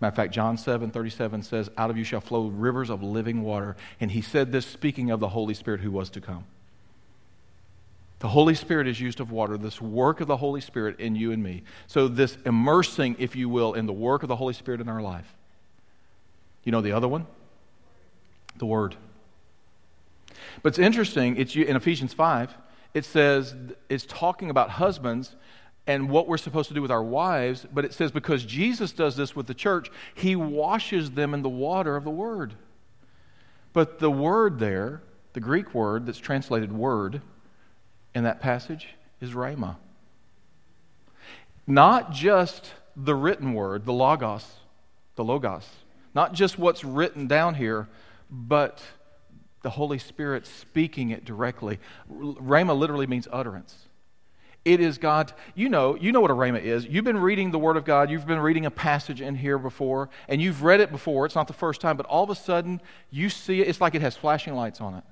Matter 0.00 0.12
of 0.12 0.16
fact, 0.16 0.32
John 0.32 0.56
7 0.56 0.90
37 0.90 1.42
says, 1.42 1.70
Out 1.76 1.90
of 1.90 1.96
you 1.96 2.04
shall 2.04 2.20
flow 2.20 2.46
rivers 2.46 2.90
of 2.90 3.02
living 3.02 3.42
water. 3.42 3.76
And 4.00 4.10
he 4.10 4.22
said 4.22 4.52
this 4.52 4.66
speaking 4.66 5.10
of 5.10 5.20
the 5.20 5.28
Holy 5.28 5.54
Spirit 5.54 5.80
who 5.80 5.90
was 5.90 6.10
to 6.10 6.20
come. 6.20 6.44
The 8.20 8.28
Holy 8.28 8.54
Spirit 8.54 8.88
is 8.88 9.00
used 9.00 9.20
of 9.20 9.30
water, 9.30 9.56
this 9.56 9.80
work 9.80 10.20
of 10.20 10.26
the 10.26 10.36
Holy 10.36 10.60
Spirit 10.60 10.98
in 10.98 11.14
you 11.14 11.30
and 11.32 11.42
me. 11.42 11.62
So, 11.86 12.08
this 12.08 12.36
immersing, 12.44 13.16
if 13.18 13.36
you 13.36 13.48
will, 13.48 13.74
in 13.74 13.86
the 13.86 13.92
work 13.92 14.22
of 14.22 14.28
the 14.28 14.36
Holy 14.36 14.54
Spirit 14.54 14.80
in 14.80 14.88
our 14.88 15.02
life. 15.02 15.32
You 16.64 16.72
know 16.72 16.80
the 16.80 16.92
other 16.92 17.06
one? 17.06 17.26
The 18.56 18.66
Word. 18.66 18.96
But 20.62 20.70
it's 20.70 20.78
interesting, 20.78 21.36
it's 21.36 21.54
in 21.56 21.76
Ephesians 21.76 22.12
5, 22.12 22.54
it 22.94 23.04
says, 23.04 23.54
it's 23.88 24.06
talking 24.06 24.50
about 24.50 24.70
husbands 24.70 25.36
and 25.86 26.10
what 26.10 26.28
we're 26.28 26.36
supposed 26.36 26.68
to 26.68 26.74
do 26.74 26.82
with 26.82 26.90
our 26.90 27.02
wives, 27.02 27.66
but 27.72 27.84
it 27.84 27.94
says 27.94 28.10
because 28.10 28.44
Jesus 28.44 28.92
does 28.92 29.16
this 29.16 29.34
with 29.34 29.46
the 29.46 29.54
church, 29.54 29.90
he 30.14 30.36
washes 30.36 31.12
them 31.12 31.32
in 31.32 31.42
the 31.42 31.48
water 31.48 31.96
of 31.96 32.04
the 32.04 32.10
Word. 32.10 32.54
But 33.72 33.98
the 33.98 34.10
word 34.10 34.58
there, 34.58 35.02
the 35.34 35.40
Greek 35.40 35.74
word 35.74 36.06
that's 36.06 36.18
translated 36.18 36.72
word 36.72 37.22
in 38.14 38.24
that 38.24 38.40
passage, 38.40 38.88
is 39.20 39.30
rhema. 39.32 39.76
Not 41.66 42.12
just 42.12 42.72
the 42.96 43.14
written 43.14 43.52
word, 43.54 43.84
the 43.84 43.92
logos, 43.92 44.46
the 45.16 45.24
logos, 45.24 45.68
not 46.14 46.32
just 46.32 46.58
what's 46.58 46.82
written 46.82 47.26
down 47.26 47.54
here, 47.54 47.88
but 48.30 48.82
the 49.62 49.70
Holy 49.70 49.98
Spirit 49.98 50.46
speaking 50.46 51.10
it 51.10 51.24
directly. 51.24 51.78
Rhema 52.10 52.78
literally 52.78 53.06
means 53.06 53.26
utterance. 53.30 53.88
It 54.64 54.80
is 54.80 54.98
God. 54.98 55.32
You 55.54 55.68
know, 55.68 55.96
you 55.96 56.12
know 56.12 56.20
what 56.20 56.30
a 56.30 56.34
rhema 56.34 56.62
is. 56.62 56.84
You've 56.84 57.04
been 57.04 57.18
reading 57.18 57.50
the 57.50 57.58
Word 57.58 57.76
of 57.76 57.84
God. 57.84 58.10
You've 58.10 58.26
been 58.26 58.40
reading 58.40 58.66
a 58.66 58.70
passage 58.70 59.20
in 59.20 59.34
here 59.34 59.58
before, 59.58 60.10
and 60.28 60.42
you've 60.42 60.62
read 60.62 60.80
it 60.80 60.90
before. 60.90 61.24
It's 61.26 61.34
not 61.34 61.46
the 61.46 61.54
first 61.54 61.80
time, 61.80 61.96
but 61.96 62.06
all 62.06 62.24
of 62.24 62.30
a 62.30 62.34
sudden 62.34 62.80
you 63.10 63.30
see 63.30 63.60
it. 63.60 63.68
It's 63.68 63.80
like 63.80 63.94
it 63.94 64.02
has 64.02 64.16
flashing 64.16 64.54
lights 64.54 64.80
on 64.80 64.94
it. 64.94 65.04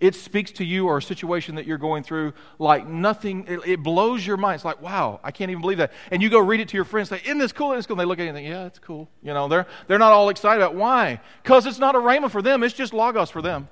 It 0.00 0.14
speaks 0.14 0.50
to 0.52 0.64
you 0.64 0.86
or 0.86 0.96
a 0.96 1.02
situation 1.02 1.56
that 1.56 1.66
you're 1.66 1.78
going 1.78 2.02
through 2.02 2.32
like 2.58 2.88
nothing. 2.88 3.44
It, 3.46 3.60
it, 3.66 3.82
blows 3.82 4.26
your 4.26 4.38
mind. 4.38 4.56
It's 4.56 4.64
like, 4.64 4.80
wow, 4.80 5.20
I 5.22 5.30
can't 5.30 5.50
even 5.50 5.60
believe 5.60 5.76
that. 5.76 5.92
And 6.10 6.22
you 6.22 6.30
go 6.30 6.38
read 6.38 6.60
it 6.60 6.68
to 6.68 6.76
your 6.76 6.86
friends, 6.86 7.10
say, 7.10 7.20
Isn't 7.22 7.36
this 7.36 7.52
cool? 7.52 7.72
Isn't 7.72 7.80
this 7.80 7.86
cool? 7.86 7.94
And 7.94 8.00
they 8.00 8.06
look 8.06 8.18
at 8.18 8.22
you 8.22 8.30
and 8.30 8.36
think, 8.36 8.48
Yeah, 8.48 8.64
it's 8.64 8.78
cool. 8.78 9.10
You 9.22 9.34
know, 9.34 9.46
they're, 9.46 9.66
they're 9.88 9.98
not 9.98 10.12
all 10.12 10.30
excited 10.30 10.62
about 10.62 10.72
it. 10.72 10.78
Why? 10.78 11.20
Because 11.42 11.66
it's 11.66 11.78
not 11.78 11.94
a 11.94 11.98
rhema 11.98 12.30
for 12.30 12.40
them, 12.40 12.62
it's 12.62 12.74
just 12.74 12.94
logos 12.94 13.28
for 13.30 13.42
them. 13.42 13.68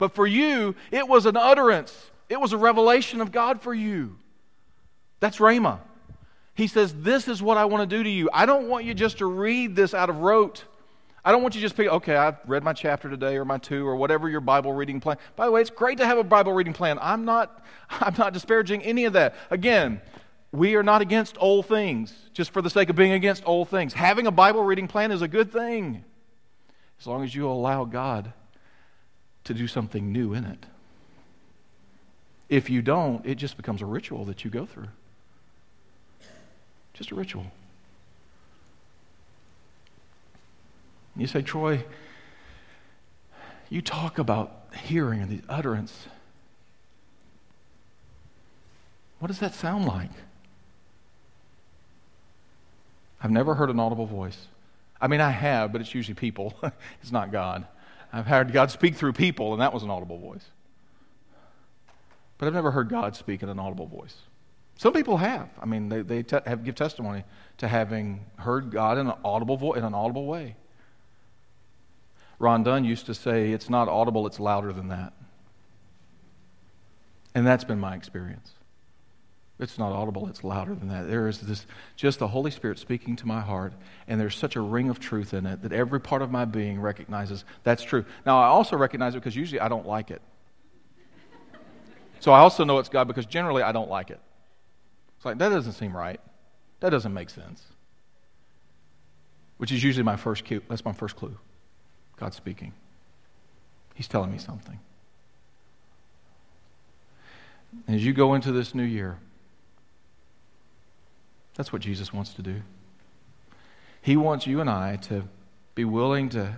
But 0.00 0.14
for 0.14 0.26
you, 0.26 0.74
it 0.90 1.06
was 1.06 1.26
an 1.26 1.36
utterance, 1.36 2.10
it 2.30 2.40
was 2.40 2.54
a 2.54 2.56
revelation 2.56 3.20
of 3.20 3.30
God 3.30 3.60
for 3.60 3.74
you. 3.74 4.16
That's 5.20 5.36
rhema. 5.36 5.78
He 6.54 6.68
says, 6.68 6.94
This 6.94 7.28
is 7.28 7.42
what 7.42 7.58
I 7.58 7.66
want 7.66 7.88
to 7.88 7.96
do 7.96 8.02
to 8.02 8.08
you. 8.08 8.30
I 8.32 8.46
don't 8.46 8.68
want 8.68 8.86
you 8.86 8.94
just 8.94 9.18
to 9.18 9.26
read 9.26 9.76
this 9.76 9.92
out 9.92 10.08
of 10.08 10.16
rote. 10.16 10.64
I 11.22 11.32
don't 11.32 11.42
want 11.42 11.54
you 11.54 11.60
to 11.60 11.66
just 11.66 11.76
pick, 11.76 11.86
okay, 11.86 12.16
I've 12.16 12.38
read 12.46 12.64
my 12.64 12.72
chapter 12.72 13.10
today 13.10 13.36
or 13.36 13.44
my 13.44 13.58
two 13.58 13.86
or 13.86 13.94
whatever 13.94 14.30
your 14.30 14.40
Bible 14.40 14.72
reading 14.72 15.00
plan. 15.00 15.18
By 15.36 15.44
the 15.44 15.52
way, 15.52 15.60
it's 15.60 15.68
great 15.68 15.98
to 15.98 16.06
have 16.06 16.16
a 16.16 16.24
Bible 16.24 16.54
reading 16.54 16.72
plan. 16.72 16.98
I'm 17.02 17.26
not, 17.26 17.62
I'm 17.90 18.14
not 18.16 18.32
disparaging 18.32 18.82
any 18.82 19.04
of 19.04 19.12
that. 19.12 19.34
Again, 19.50 20.00
we 20.50 20.76
are 20.76 20.82
not 20.82 21.02
against 21.02 21.36
old 21.38 21.66
things 21.66 22.14
just 22.32 22.54
for 22.54 22.62
the 22.62 22.70
sake 22.70 22.88
of 22.88 22.96
being 22.96 23.12
against 23.12 23.42
old 23.44 23.68
things. 23.68 23.92
Having 23.92 24.28
a 24.28 24.32
Bible 24.32 24.64
reading 24.64 24.88
plan 24.88 25.12
is 25.12 25.20
a 25.20 25.28
good 25.28 25.52
thing 25.52 26.04
as 26.98 27.06
long 27.06 27.22
as 27.22 27.34
you 27.34 27.46
allow 27.48 27.84
God 27.84 28.32
to 29.44 29.54
do 29.54 29.66
something 29.66 30.12
new 30.12 30.34
in 30.34 30.44
it. 30.44 30.66
If 32.48 32.68
you 32.68 32.82
don't, 32.82 33.24
it 33.24 33.36
just 33.36 33.56
becomes 33.56 33.80
a 33.80 33.86
ritual 33.86 34.24
that 34.26 34.44
you 34.44 34.50
go 34.50 34.66
through. 34.66 34.88
Just 36.94 37.12
a 37.12 37.14
ritual. 37.14 37.46
You 41.16 41.26
say, 41.26 41.42
Troy, 41.42 41.84
you 43.68 43.82
talk 43.82 44.18
about 44.18 44.66
hearing 44.74 45.20
and 45.20 45.30
the 45.30 45.42
utterance. 45.48 46.06
What 49.20 49.28
does 49.28 49.38
that 49.38 49.54
sound 49.54 49.84
like? 49.84 50.10
I've 53.22 53.30
never 53.30 53.54
heard 53.54 53.70
an 53.70 53.78
audible 53.78 54.06
voice. 54.06 54.38
I 55.00 55.08
mean, 55.08 55.20
I 55.20 55.30
have, 55.30 55.72
but 55.72 55.80
it's 55.80 55.94
usually 55.94 56.14
people. 56.14 56.54
it's 57.02 57.12
not 57.12 57.30
God. 57.30 57.66
I've 58.12 58.26
heard 58.26 58.52
God 58.52 58.70
speak 58.70 58.96
through 58.96 59.12
people, 59.12 59.52
and 59.52 59.62
that 59.62 59.72
was 59.72 59.82
an 59.82 59.90
audible 59.90 60.18
voice. 60.18 60.44
But 62.38 62.46
I've 62.46 62.54
never 62.54 62.70
heard 62.70 62.88
God 62.88 63.14
speak 63.14 63.42
in 63.42 63.48
an 63.48 63.58
audible 63.58 63.86
voice. 63.86 64.16
Some 64.76 64.94
people 64.94 65.18
have. 65.18 65.50
I 65.60 65.66
mean, 65.66 65.88
they, 65.90 66.00
they 66.02 66.22
te- 66.22 66.38
have 66.46 66.64
give 66.64 66.74
testimony 66.74 67.24
to 67.58 67.68
having 67.68 68.24
heard 68.36 68.70
God 68.70 68.96
in 68.98 69.08
an 69.08 69.14
audible 69.24 69.56
voice, 69.56 69.78
in 69.78 69.84
an 69.84 69.94
audible 69.94 70.26
way. 70.26 70.56
Ron 72.38 72.62
Dunn 72.62 72.84
used 72.84 73.06
to 73.06 73.14
say, 73.14 73.52
"It's 73.52 73.68
not 73.68 73.88
audible; 73.88 74.26
it's 74.26 74.40
louder 74.40 74.72
than 74.72 74.88
that." 74.88 75.12
And 77.34 77.46
that's 77.46 77.64
been 77.64 77.78
my 77.78 77.94
experience. 77.94 78.52
It's 79.60 79.78
not 79.78 79.92
audible, 79.92 80.26
it's 80.28 80.42
louder 80.42 80.74
than 80.74 80.88
that. 80.88 81.06
There 81.08 81.28
is 81.28 81.40
this 81.40 81.66
just 81.94 82.18
the 82.18 82.28
Holy 82.28 82.50
Spirit 82.50 82.78
speaking 82.78 83.14
to 83.16 83.26
my 83.26 83.40
heart, 83.40 83.74
and 84.08 84.18
there's 84.18 84.34
such 84.34 84.56
a 84.56 84.60
ring 84.60 84.88
of 84.88 84.98
truth 84.98 85.34
in 85.34 85.44
it 85.44 85.62
that 85.62 85.72
every 85.72 86.00
part 86.00 86.22
of 86.22 86.30
my 86.30 86.46
being 86.46 86.80
recognizes 86.80 87.44
that's 87.62 87.82
true. 87.82 88.04
Now, 88.24 88.40
I 88.40 88.46
also 88.46 88.76
recognize 88.76 89.14
it 89.14 89.18
because 89.18 89.36
usually 89.36 89.60
I 89.60 89.68
don't 89.68 89.86
like 89.86 90.10
it. 90.10 90.22
So 92.20 92.32
I 92.32 92.40
also 92.40 92.64
know 92.64 92.78
it's 92.78 92.88
God 92.88 93.06
because 93.06 93.26
generally 93.26 93.62
I 93.62 93.72
don't 93.72 93.90
like 93.90 94.10
it. 94.10 94.20
It's 95.16 95.24
like, 95.26 95.38
that 95.38 95.50
doesn't 95.50 95.72
seem 95.72 95.94
right. 95.94 96.20
That 96.80 96.90
doesn't 96.90 97.12
make 97.12 97.28
sense. 97.28 97.62
Which 99.58 99.72
is 99.72 99.84
usually 99.84 100.04
my 100.04 100.16
first 100.16 100.44
cue. 100.44 100.62
That's 100.68 100.84
my 100.84 100.92
first 100.92 101.16
clue. 101.16 101.36
God's 102.18 102.36
speaking. 102.36 102.72
He's 103.94 104.08
telling 104.08 104.32
me 104.32 104.38
something. 104.38 104.78
As 107.86 108.04
you 108.04 108.14
go 108.14 108.34
into 108.34 108.52
this 108.52 108.74
new 108.74 108.84
year, 108.84 109.18
that's 111.60 111.74
what 111.74 111.82
Jesus 111.82 112.10
wants 112.10 112.32
to 112.32 112.40
do. 112.42 112.62
He 114.00 114.16
wants 114.16 114.46
you 114.46 114.62
and 114.62 114.70
I 114.70 114.96
to 114.96 115.24
be 115.74 115.84
willing 115.84 116.30
to 116.30 116.54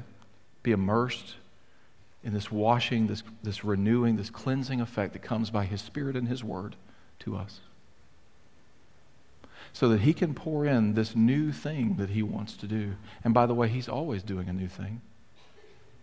be 0.63 0.71
immersed 0.71 1.35
in 2.23 2.33
this 2.33 2.53
washing, 2.53 3.09
this, 3.09 3.25
this 3.43 3.65
renewing, 3.65 4.15
this 4.15 4.31
cleansing 4.31 4.81
effect 4.81 5.15
that 5.15 5.19
comes 5.19 5.51
by 5.51 5.65
His 5.65 5.81
Spirit 5.81 6.15
and 6.15 6.29
His 6.29 6.45
Word 6.45 6.77
to 7.19 7.37
us 7.37 7.59
so 9.73 9.89
that 9.89 10.03
he 10.03 10.13
can 10.13 10.35
pour 10.35 10.67
in 10.67 10.95
this 10.95 11.17
new 11.17 11.51
thing 11.51 11.97
that 11.97 12.11
he 12.11 12.23
wants 12.23 12.57
to 12.59 12.69
do. 12.69 12.95
And 13.25 13.35
by 13.35 13.47
the 13.47 13.55
way, 13.55 13.69
he's 13.69 13.89
always 13.89 14.23
doing 14.23 14.49
a 14.49 14.53
new 14.53 14.69
thing. 14.69 15.01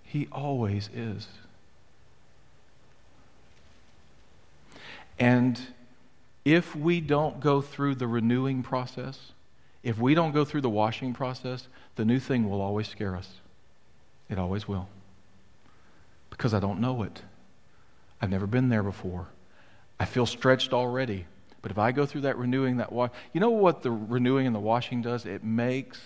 He 0.03 0.27
always 0.29 0.89
is. 0.93 1.27
And 5.17 5.61
if 6.45 6.75
we 6.75 7.01
don't 7.01 7.39
go 7.39 7.61
through 7.61 7.95
the 7.95 8.07
renewing 8.07 8.63
process, 8.63 9.31
if 9.83 9.97
we 9.97 10.13
don't 10.13 10.31
go 10.31 10.43
through 10.45 10.61
the 10.61 10.69
washing 10.69 11.13
process, 11.13 11.67
the 11.95 12.05
new 12.05 12.19
thing 12.19 12.49
will 12.49 12.61
always 12.61 12.87
scare 12.87 13.15
us. 13.15 13.29
It 14.29 14.37
always 14.37 14.67
will. 14.67 14.87
Because 16.29 16.53
I 16.53 16.59
don't 16.59 16.79
know 16.79 17.03
it. 17.03 17.21
I've 18.21 18.29
never 18.29 18.47
been 18.47 18.69
there 18.69 18.83
before. 18.83 19.27
I 19.99 20.05
feel 20.05 20.25
stretched 20.25 20.73
already. 20.73 21.25
But 21.61 21.71
if 21.71 21.77
I 21.77 21.91
go 21.91 22.05
through 22.05 22.21
that 22.21 22.37
renewing, 22.37 22.77
that 22.77 22.91
wash, 22.91 23.11
you 23.33 23.41
know 23.41 23.49
what 23.49 23.83
the 23.83 23.91
renewing 23.91 24.47
and 24.47 24.55
the 24.55 24.59
washing 24.59 25.01
does? 25.01 25.25
It 25.25 25.43
makes 25.43 25.99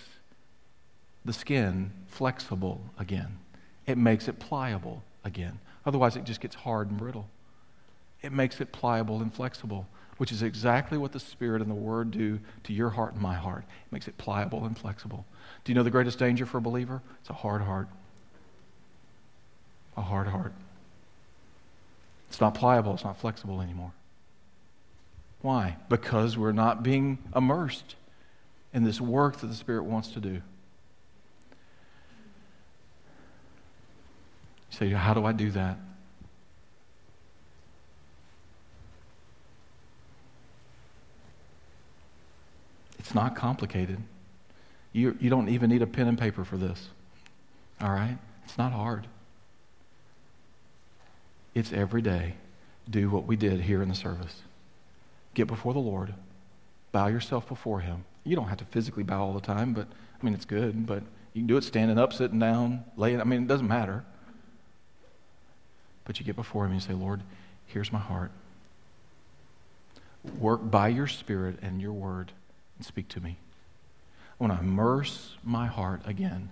the 1.24 1.32
skin 1.32 1.92
flexible 2.08 2.80
again. 2.98 3.38
It 3.86 3.98
makes 3.98 4.28
it 4.28 4.38
pliable 4.38 5.02
again. 5.24 5.58
Otherwise, 5.86 6.16
it 6.16 6.24
just 6.24 6.40
gets 6.40 6.54
hard 6.54 6.88
and 6.90 6.98
brittle. 6.98 7.28
It 8.22 8.32
makes 8.32 8.60
it 8.60 8.72
pliable 8.72 9.20
and 9.20 9.32
flexible, 9.32 9.86
which 10.16 10.32
is 10.32 10.42
exactly 10.42 10.98
what 10.98 11.12
the 11.12 11.20
Spirit 11.20 11.60
and 11.60 11.70
the 11.70 11.74
Word 11.74 12.10
do 12.10 12.38
to 12.64 12.72
your 12.72 12.90
heart 12.90 13.14
and 13.14 13.22
my 13.22 13.34
heart. 13.34 13.64
It 13.86 13.92
makes 13.92 14.08
it 14.08 14.16
pliable 14.18 14.64
and 14.64 14.76
flexible. 14.76 15.24
Do 15.64 15.72
you 15.72 15.74
know 15.74 15.82
the 15.82 15.90
greatest 15.90 16.18
danger 16.18 16.46
for 16.46 16.58
a 16.58 16.60
believer? 16.60 17.02
It's 17.20 17.30
a 17.30 17.34
hard 17.34 17.62
heart. 17.62 17.88
A 19.96 20.02
hard 20.02 20.28
heart. 20.28 20.52
It's 22.28 22.40
not 22.40 22.54
pliable, 22.54 22.94
it's 22.94 23.04
not 23.04 23.18
flexible 23.18 23.60
anymore. 23.60 23.92
Why? 25.40 25.76
Because 25.88 26.38
we're 26.38 26.52
not 26.52 26.82
being 26.82 27.18
immersed 27.36 27.96
in 28.72 28.82
this 28.82 29.00
work 29.00 29.38
that 29.38 29.46
the 29.46 29.54
Spirit 29.54 29.84
wants 29.84 30.08
to 30.08 30.20
do. 30.20 30.30
You 30.30 30.42
say, 34.70 34.90
How 34.90 35.14
do 35.14 35.24
I 35.24 35.32
do 35.32 35.50
that? 35.52 35.78
It's 43.04 43.14
not 43.14 43.36
complicated. 43.36 43.98
You, 44.94 45.14
you 45.20 45.28
don't 45.28 45.50
even 45.50 45.68
need 45.68 45.82
a 45.82 45.86
pen 45.86 46.08
and 46.08 46.18
paper 46.18 46.42
for 46.42 46.56
this. 46.56 46.88
All 47.82 47.90
right? 47.90 48.16
It's 48.46 48.56
not 48.56 48.72
hard. 48.72 49.06
It's 51.54 51.70
every 51.70 52.00
day. 52.00 52.34
Do 52.88 53.10
what 53.10 53.26
we 53.26 53.36
did 53.36 53.60
here 53.60 53.82
in 53.82 53.90
the 53.90 53.94
service. 53.94 54.40
Get 55.34 55.48
before 55.48 55.74
the 55.74 55.80
Lord. 55.80 56.14
Bow 56.92 57.08
yourself 57.08 57.46
before 57.46 57.80
Him. 57.80 58.04
You 58.24 58.36
don't 58.36 58.48
have 58.48 58.58
to 58.58 58.64
physically 58.64 59.02
bow 59.02 59.22
all 59.22 59.34
the 59.34 59.40
time, 59.40 59.74
but 59.74 59.86
I 59.86 60.24
mean, 60.24 60.32
it's 60.32 60.46
good, 60.46 60.86
but 60.86 61.02
you 61.34 61.42
can 61.42 61.46
do 61.46 61.58
it 61.58 61.64
standing 61.64 61.98
up, 61.98 62.14
sitting 62.14 62.38
down, 62.38 62.84
laying. 62.96 63.20
I 63.20 63.24
mean, 63.24 63.42
it 63.42 63.48
doesn't 63.48 63.68
matter. 63.68 64.02
But 66.06 66.18
you 66.18 66.24
get 66.24 66.36
before 66.36 66.64
Him 66.64 66.72
and 66.72 66.80
you 66.80 66.86
say, 66.86 66.94
Lord, 66.94 67.20
here's 67.66 67.92
my 67.92 67.98
heart. 67.98 68.30
Work 70.38 70.70
by 70.70 70.88
your 70.88 71.06
Spirit 71.06 71.58
and 71.60 71.82
your 71.82 71.92
word 71.92 72.32
and 72.76 72.86
speak 72.86 73.08
to 73.08 73.20
me. 73.20 73.38
I 74.40 74.44
want 74.44 74.58
to 74.58 74.64
immerse 74.64 75.36
my 75.44 75.66
heart 75.66 76.02
again 76.06 76.50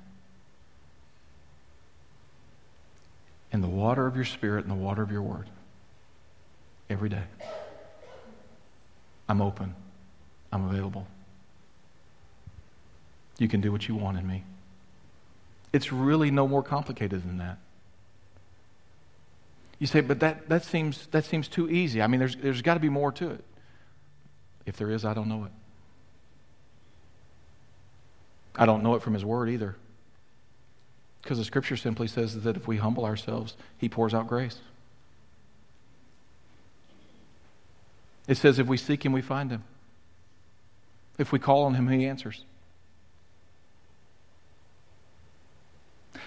in 3.53 3.61
the 3.61 3.69
water 3.69 4.07
of 4.07 4.17
your 4.17 4.25
Spirit 4.25 4.65
and 4.65 4.71
the 4.71 4.83
water 4.83 5.03
of 5.03 5.11
your 5.11 5.23
word 5.23 5.49
every 6.89 7.09
day. 7.09 7.25
I'm 9.29 9.41
open. 9.41 9.75
I'm 10.53 10.69
available. 10.69 11.07
You 13.39 13.49
can 13.49 13.61
do 13.61 13.73
what 13.73 13.89
you 13.89 13.95
want 13.95 14.19
in 14.19 14.27
me. 14.27 14.45
It's 15.73 15.91
really 15.91 16.31
no 16.31 16.47
more 16.47 16.63
complicated 16.63 17.23
than 17.23 17.39
that. 17.39 17.59
You 19.79 19.87
say, 19.87 20.01
but 20.01 20.21
that, 20.21 20.49
that, 20.49 20.65
seems, 20.65 21.09
that 21.09 21.25
seems 21.25 21.49
too 21.49 21.69
easy. 21.69 22.03
I 22.03 22.07
mean, 22.07 22.21
there's, 22.21 22.37
there's 22.37 22.63
got 22.63 22.75
to 22.75 22.81
be 22.81 22.89
more 22.89 23.11
to 23.13 23.31
it. 23.31 23.45
If 24.65 24.77
there 24.77 24.91
is, 24.91 25.05
I 25.05 25.13
don't 25.13 25.29
know 25.29 25.45
it. 25.45 25.51
I 28.57 28.67
don't 28.67 28.83
know 28.83 28.95
it 28.95 29.03
from 29.03 29.15
His 29.15 29.25
Word 29.25 29.49
either. 29.49 29.77
Because 31.23 31.39
the 31.39 31.45
Scripture 31.45 31.77
simply 31.77 32.09
says 32.09 32.43
that 32.43 32.57
if 32.57 32.67
we 32.67 32.77
humble 32.77 33.05
ourselves, 33.05 33.57
He 33.79 33.89
pours 33.89 34.13
out 34.13 34.27
grace. 34.27 34.59
It 38.27 38.37
says 38.37 38.59
if 38.59 38.67
we 38.67 38.77
seek 38.77 39.05
Him, 39.05 39.13
we 39.13 39.23
find 39.23 39.51
Him. 39.51 39.65
If 41.19 41.33
we 41.33 41.39
call 41.39 41.65
on 41.65 41.75
Him, 41.75 41.89
He 41.89 42.07
answers. 42.07 42.45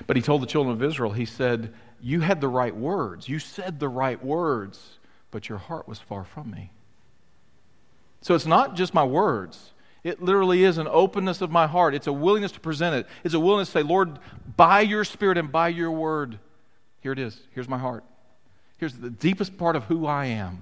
But 0.08 0.16
He 0.16 0.22
told 0.22 0.42
the 0.42 0.48
children 0.48 0.76
of 0.76 0.84
Israel, 0.84 1.12
He 1.12 1.26
said, 1.26 1.74
You 2.02 2.22
had 2.22 2.42
the 2.42 2.48
right 2.48 2.76
words. 2.76 3.30
You 3.30 3.40
said 3.40 3.80
the 3.80 3.90
right 3.90 4.24
words, 4.24 4.98
but 5.32 5.50
your 5.50 5.58
heart 5.58 5.88
was 5.88 6.00
far 6.00 6.24
from 6.24 6.52
me. 6.52 6.72
So 8.22 8.34
it's 8.34 8.46
not 8.46 8.76
just 8.76 8.94
my 8.94 9.04
words. 9.04 9.72
It 10.06 10.22
literally 10.22 10.64
is 10.64 10.78
an 10.78 10.88
openness 10.88 11.42
of 11.42 11.50
my 11.50 11.66
heart. 11.66 11.96
It's 11.96 12.06
a 12.06 12.14
willingness 12.14 12.52
to 12.52 12.60
present 12.60 12.96
it. 12.96 13.08
It's 13.24 13.34
a 13.34 13.40
willingness 13.40 13.70
to 13.70 13.80
say, 13.80 13.82
Lord, 13.82 14.20
by 14.56 14.82
your 14.82 15.04
Spirit 15.04 15.36
and 15.36 15.52
by 15.52 15.70
your 15.70 15.90
word, 15.90 16.38
here 17.02 17.12
it 17.12 17.18
is. 17.18 17.36
Here's 17.56 17.68
my 17.68 17.80
heart. 17.80 18.04
Here's 18.78 18.94
the 18.94 19.10
deepest 19.10 19.58
part 19.58 19.76
of 19.76 19.86
who 19.86 20.06
I 20.06 20.28
am. 20.28 20.62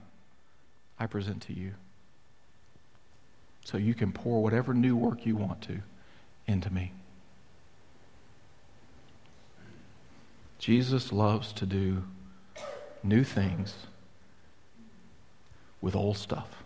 I 0.97 1.07
present 1.07 1.41
to 1.43 1.53
you. 1.53 1.73
So 3.65 3.77
you 3.77 3.93
can 3.93 4.13
pour 4.13 4.41
whatever 4.41 4.73
new 4.73 4.95
work 4.95 5.25
you 5.25 5.35
want 5.35 5.61
to 5.63 5.79
into 6.47 6.71
me. 6.71 6.93
Jesus 10.57 11.11
loves 11.11 11.51
to 11.51 11.65
do 11.65 12.05
new 13.03 13.25
things 13.25 13.75
with 15.81 15.97
old 15.97 16.15
stuff. 16.15 16.62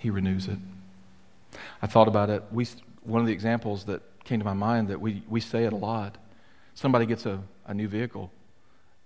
He 0.00 0.08
renews 0.08 0.48
it. 0.48 0.56
I 1.82 1.86
thought 1.86 2.08
about 2.08 2.30
it. 2.30 2.42
We, 2.50 2.66
one 3.04 3.20
of 3.20 3.26
the 3.26 3.34
examples 3.34 3.84
that 3.84 4.00
came 4.24 4.38
to 4.38 4.44
my 4.46 4.54
mind 4.54 4.88
that 4.88 4.98
we, 4.98 5.22
we 5.28 5.40
say 5.40 5.64
it 5.64 5.74
a 5.74 5.76
lot. 5.76 6.16
Somebody 6.74 7.04
gets 7.04 7.26
a, 7.26 7.42
a 7.66 7.74
new 7.74 7.86
vehicle, 7.86 8.32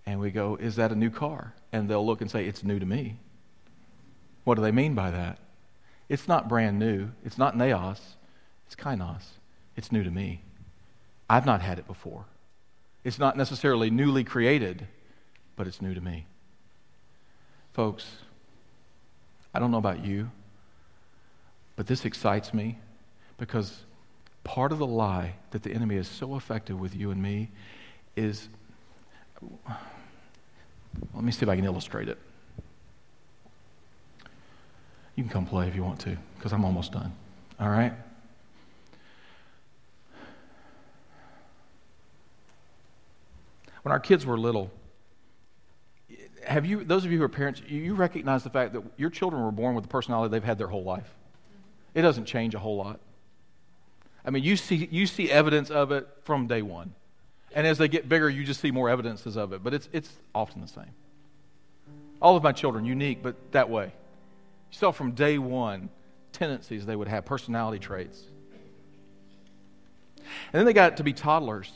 and 0.07 0.21
we 0.21 0.31
go, 0.31 0.55
Is 0.55 0.77
that 0.77 0.93
a 0.93 0.95
new 0.95 1.11
car? 1.11 1.53
And 1.73 1.89
they'll 1.89 2.07
look 2.07 2.21
and 2.21 2.31
say, 2.31 2.47
It's 2.47 2.63
new 2.63 2.79
to 2.79 2.87
me. 2.87 3.17
What 4.45 4.55
do 4.55 4.63
they 4.63 4.71
mean 4.71 4.95
by 4.95 5.11
that? 5.11 5.39
It's 6.09 6.29
not 6.29 6.49
brand 6.49 6.79
new. 6.79 7.11
It's 7.25 7.39
not 7.39 7.57
neos. 7.57 7.99
It's 8.67 8.77
kainos. 8.77 9.25
It's 9.77 9.91
new 9.91 10.05
to 10.05 10.11
me. 10.13 10.43
I've 11.29 11.47
not 11.47 11.61
had 11.61 11.81
it 11.81 11.89
before. 11.89 12.25
It's 13.03 13.19
not 13.19 13.37
necessarily 13.37 13.91
newly 13.91 14.23
created, 14.23 14.87
but 15.57 15.67
it's 15.67 15.83
new 15.83 15.93
to 15.93 16.01
me. 16.01 16.27
Folks, 17.73 18.07
I 19.53 19.59
don't 19.59 19.73
know 19.73 19.79
about 19.79 20.05
you, 20.05 20.31
but 21.77 21.87
this 21.87 22.05
excites 22.05 22.55
me 22.55 22.79
because 23.39 23.85
part 24.45 24.73
of 24.73 24.79
the 24.79 24.87
lie 24.87 25.35
that 25.51 25.63
the 25.63 25.73
enemy 25.73 25.97
is 25.97 26.09
so 26.09 26.37
effective 26.37 26.79
with 26.79 26.95
you 26.95 27.11
and 27.11 27.23
me 27.23 27.51
is 28.17 28.49
let 31.15 31.25
me 31.25 31.33
see 31.33 31.43
if 31.43 31.49
I 31.49 31.57
can 31.57 31.65
illustrate 31.65 32.09
it. 32.09 32.19
You 35.17 35.23
can 35.23 35.31
come 35.31 35.47
play 35.47 35.69
if 35.69 35.77
you 35.77 35.85
want 35.85 36.01
to, 36.01 36.17
because 36.37 36.53
I'm 36.53 36.65
almost 36.65 36.93
done. 36.93 37.13
All 37.61 37.69
right? 37.69 37.93
When 43.83 43.93
our 43.93 44.01
kids 44.01 44.25
were 44.25 44.39
little, 44.39 44.71
have 46.47 46.65
you, 46.65 46.85
those 46.85 47.05
of 47.05 47.13
you 47.13 47.19
who 47.19 47.25
are 47.25 47.29
parents, 47.29 47.61
you 47.69 47.95
recognize 47.95 48.43
the 48.43 48.51
fact 48.51 48.73
that 48.73 48.83
your 48.97 49.11
children 49.11 49.43
were 49.43 49.53
born 49.53 49.75
with 49.75 49.85
the 49.85 49.89
personality 49.89 50.31
they've 50.33 50.43
had 50.43 50.59
their 50.59 50.69
whole 50.69 50.85
life. 50.85 51.15
It 51.95 52.03
doesn't 52.03 52.27
change 52.27 52.55
a 52.55 52.59
whole 52.59 52.77
lot. 52.77 53.01
I 54.25 54.31
mean, 54.31 54.43
you 54.43 54.57
see, 54.57 54.89
you 54.91 55.07
see 55.07 55.31
evidence 55.31 55.71
of 55.71 55.93
it 55.93 56.09
from 56.25 56.47
day 56.47 56.63
one. 56.63 56.95
And 57.55 57.67
as 57.67 57.79
they 57.79 57.89
get 57.89 58.09
bigger, 58.09 58.29
you 58.29 58.45
just 58.45 58.61
see 58.61 58.71
more 58.71 58.89
evidences 58.89 59.37
of 59.37 59.53
it. 59.53 59.63
But 59.63 59.75
it's, 59.75 59.89
it's 59.93 60.11
often 60.35 60.61
the 60.61 60.69
same. 60.69 60.91
All 62.21 62.37
of 62.37 62.43
my 62.43 62.53
children, 62.53 62.85
unique, 62.85 63.23
but 63.23 63.37
that 63.53 63.71
way. 63.71 63.85
You 63.85 64.79
saw 64.79 64.91
from 64.91 65.13
day 65.13 65.39
one 65.39 65.89
tendencies 66.33 66.85
they 66.85 66.97
would 66.97 67.07
have, 67.07 67.25
personality 67.25 67.79
traits. 67.79 68.21
And 70.19 70.59
then 70.61 70.65
they 70.65 70.73
got 70.73 70.97
to 70.97 71.05
be 71.05 71.13
toddlers. 71.13 71.71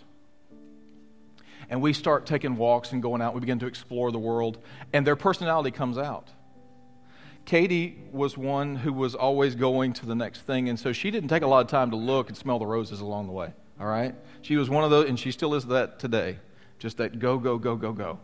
And 1.70 1.83
we 1.83 1.92
start 1.92 2.26
taking 2.26 2.57
walks 2.57 2.92
and 2.92 3.02
going 3.02 3.20
out. 3.20 3.35
We 3.35 3.40
begin 3.40 3.59
to 3.59 3.66
explore 3.66 4.11
the 4.11 4.18
world. 4.18 4.59
And 4.92 5.07
their 5.07 5.16
personality 5.16 5.70
comes 5.70 5.98
out. 5.98 6.28
Katie 7.48 7.96
was 8.12 8.37
one 8.37 8.76
who 8.76 8.92
was 8.92 9.14
always 9.14 9.54
going 9.54 9.94
to 9.94 10.04
the 10.04 10.14
next 10.14 10.42
thing. 10.42 10.68
And 10.68 10.78
so 10.78 10.92
she 10.92 11.11
didn't 11.11 11.30
take 11.30 11.42
a 11.42 11.46
lot 11.46 11.64
of 11.64 11.70
time 11.70 11.90
to 11.92 11.96
look 11.96 12.28
and 12.28 12.37
smell 12.37 12.58
the 12.58 12.66
roses 12.66 13.00
along 13.00 13.26
the 13.26 13.32
way. 13.32 13.50
All 13.80 13.87
right? 13.87 14.14
She 14.42 14.56
was 14.56 14.68
one 14.68 14.84
of 14.84 14.90
those, 14.90 15.08
and 15.08 15.18
she 15.18 15.32
still 15.32 15.54
is 15.54 15.64
that 15.68 15.98
today. 15.98 16.38
Just 16.78 16.98
that 16.98 17.18
go, 17.18 17.38
go, 17.38 17.56
go, 17.56 17.74
go, 17.74 17.92
go. 17.92 18.18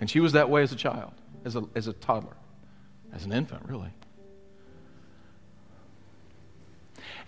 And 0.00 0.08
she 0.08 0.20
was 0.20 0.32
that 0.32 0.48
way 0.48 0.62
as 0.62 0.72
a 0.72 0.76
child, 0.76 1.12
as 1.44 1.54
a, 1.54 1.64
as 1.74 1.86
a 1.86 1.92
toddler 1.92 2.34
as 3.12 3.26
an 3.26 3.32
infant, 3.32 3.62
really. 3.66 3.90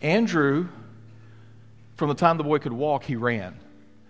Andrew, 0.01 0.69
from 1.97 2.09
the 2.09 2.15
time 2.15 2.39
the 2.39 2.45
boy 2.45 2.59
could 2.59 2.73
walk, 2.73 3.05
he 3.05 3.17
ran. 3.17 3.59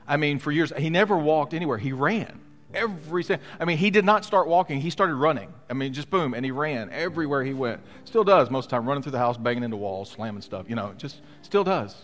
I 0.06 0.18
mean, 0.18 0.38
for 0.38 0.52
years, 0.52 0.72
he 0.78 0.88
never 0.88 1.18
walked 1.18 1.52
anywhere. 1.52 1.78
He 1.78 1.92
ran. 1.92 2.40
Every 2.74 3.24
I 3.61 3.64
mean, 3.64 3.76
he 3.76 3.90
did 3.90 4.04
not 4.04 4.24
start 4.24 4.48
walking. 4.48 4.80
He 4.80 4.90
started 4.90 5.14
running. 5.14 5.52
I 5.68 5.74
mean, 5.74 5.92
just 5.92 6.11
boom, 6.11 6.35
and 6.35 6.44
he 6.44 6.50
ran 6.50 6.90
everywhere 6.90 7.44
he 7.44 7.54
went. 7.54 7.80
Still 8.04 8.24
does 8.24 8.50
most 8.50 8.66
of 8.66 8.70
the 8.70 8.76
time, 8.76 8.88
running 8.88 9.02
through 9.02 9.12
the 9.12 9.18
house, 9.18 9.37
banging 9.37 9.62
into 9.62 9.76
walls, 9.76 10.11
slamming 10.11 10.42
stuff. 10.42 10.66
You 10.68 10.76
know, 10.76 10.94
just 10.96 11.20
still 11.42 11.64
does. 11.64 11.94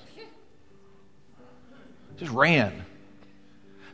Just 2.17 2.33
ran. 2.33 2.85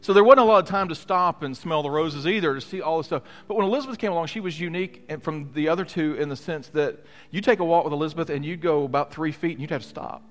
So 0.04 0.12
there 0.12 0.22
wasn't 0.22 0.40
a 0.40 0.44
lot 0.44 0.62
of 0.62 0.68
time 0.68 0.90
to 0.90 0.94
stop 0.94 1.42
and 1.42 1.56
smell 1.56 1.82
the 1.82 1.90
roses 1.90 2.26
either 2.26 2.54
to 2.54 2.60
see 2.60 2.82
all 2.82 2.98
this 2.98 3.06
stuff. 3.06 3.22
But 3.48 3.56
when 3.56 3.64
Elizabeth 3.66 3.98
came 3.98 4.12
along, 4.12 4.26
she 4.26 4.40
was 4.40 4.60
unique 4.60 5.10
from 5.22 5.50
the 5.54 5.68
other 5.68 5.82
two 5.82 6.16
in 6.16 6.28
the 6.28 6.36
sense 6.36 6.68
that 6.74 6.98
you 7.30 7.40
take 7.40 7.60
a 7.60 7.64
walk 7.64 7.84
with 7.84 7.92
Elizabeth 7.94 8.28
and 8.28 8.44
you'd 8.44 8.60
go 8.60 8.84
about 8.84 9.14
three 9.14 9.32
feet 9.32 9.52
and 9.52 9.62
you'd 9.62 9.70
have 9.70 9.80
to 9.80 9.88
stop. 9.88 10.22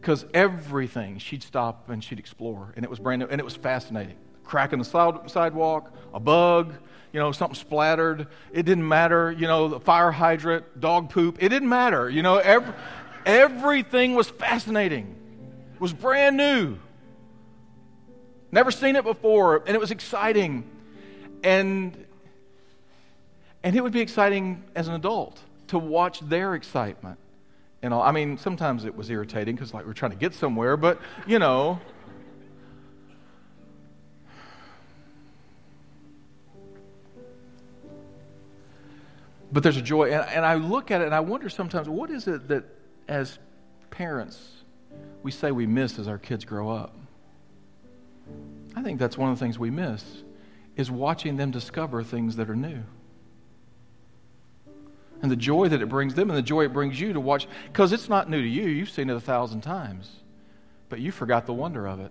Because 0.00 0.24
everything 0.34 1.18
she'd 1.18 1.42
stop 1.42 1.88
and 1.90 2.02
she'd 2.02 2.20
explore. 2.20 2.72
And 2.76 2.84
it 2.84 2.88
was 2.88 3.00
brand 3.00 3.18
new 3.18 3.26
and 3.26 3.40
it 3.40 3.44
was 3.44 3.56
fascinating. 3.56 4.14
Crack 4.44 4.72
in 4.72 4.78
the 4.78 4.84
sidewalk, 4.84 5.92
a 6.12 6.20
bug, 6.20 6.74
you 7.12 7.20
know, 7.20 7.32
something 7.32 7.56
splattered. 7.56 8.28
It 8.52 8.64
didn't 8.64 8.86
matter. 8.86 9.32
You 9.32 9.46
know, 9.46 9.68
the 9.68 9.80
fire 9.80 10.10
hydrant, 10.10 10.80
dog 10.80 11.10
poop. 11.10 11.38
It 11.40 11.48
didn't 11.48 11.68
matter. 11.68 12.08
You 12.08 12.22
know, 12.22 12.38
every, 12.38 12.72
everything 13.26 14.14
was 14.14 14.28
fascinating. 14.28 15.16
It 15.74 15.80
was 15.80 15.92
brand 15.92 16.36
new. 16.36 16.78
Never 18.52 18.70
seen 18.70 18.96
it 18.96 19.04
before, 19.04 19.62
and 19.66 19.70
it 19.70 19.80
was 19.80 19.90
exciting. 19.90 20.68
And, 21.44 22.06
and 23.62 23.76
it 23.76 23.82
would 23.82 23.92
be 23.92 24.00
exciting 24.00 24.64
as 24.74 24.88
an 24.88 24.94
adult 24.94 25.40
to 25.68 25.78
watch 25.78 26.20
their 26.20 26.54
excitement. 26.54 27.18
And 27.82 27.94
all. 27.94 28.02
I 28.02 28.12
mean, 28.12 28.36
sometimes 28.36 28.84
it 28.84 28.94
was 28.94 29.08
irritating 29.08 29.54
because 29.54 29.72
like 29.72 29.86
we're 29.86 29.94
trying 29.94 30.12
to 30.12 30.18
get 30.18 30.34
somewhere, 30.34 30.76
but 30.76 31.00
you 31.26 31.38
know. 31.38 31.80
But 39.52 39.62
there's 39.62 39.76
a 39.76 39.82
joy. 39.82 40.12
And, 40.12 40.28
and 40.28 40.44
I 40.44 40.54
look 40.54 40.90
at 40.90 41.00
it 41.00 41.06
and 41.06 41.14
I 41.14 41.20
wonder 41.20 41.48
sometimes 41.48 41.88
what 41.88 42.10
is 42.10 42.28
it 42.28 42.48
that 42.48 42.64
as 43.08 43.38
parents 43.90 44.38
we 45.22 45.30
say 45.30 45.50
we 45.50 45.66
miss 45.66 45.98
as 45.98 46.08
our 46.08 46.18
kids 46.18 46.44
grow 46.44 46.70
up? 46.70 46.96
I 48.76 48.82
think 48.82 48.98
that's 48.98 49.18
one 49.18 49.30
of 49.30 49.38
the 49.38 49.44
things 49.44 49.58
we 49.58 49.70
miss 49.70 50.04
is 50.76 50.90
watching 50.90 51.36
them 51.36 51.50
discover 51.50 52.02
things 52.02 52.36
that 52.36 52.48
are 52.48 52.56
new. 52.56 52.82
And 55.22 55.30
the 55.30 55.36
joy 55.36 55.68
that 55.68 55.82
it 55.82 55.88
brings 55.88 56.14
them 56.14 56.30
and 56.30 56.38
the 56.38 56.42
joy 56.42 56.64
it 56.64 56.72
brings 56.72 56.98
you 56.98 57.12
to 57.12 57.20
watch, 57.20 57.46
because 57.66 57.92
it's 57.92 58.08
not 58.08 58.30
new 58.30 58.40
to 58.40 58.48
you. 58.48 58.68
You've 58.68 58.88
seen 58.88 59.10
it 59.10 59.16
a 59.16 59.20
thousand 59.20 59.60
times, 59.60 60.10
but 60.88 61.00
you 61.00 61.12
forgot 61.12 61.44
the 61.44 61.52
wonder 61.52 61.86
of 61.86 62.00
it. 62.00 62.10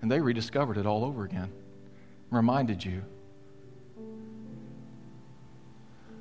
And 0.00 0.10
they 0.10 0.20
rediscovered 0.20 0.78
it 0.78 0.86
all 0.86 1.04
over 1.04 1.24
again, 1.24 1.52
reminded 2.30 2.82
you. 2.84 3.02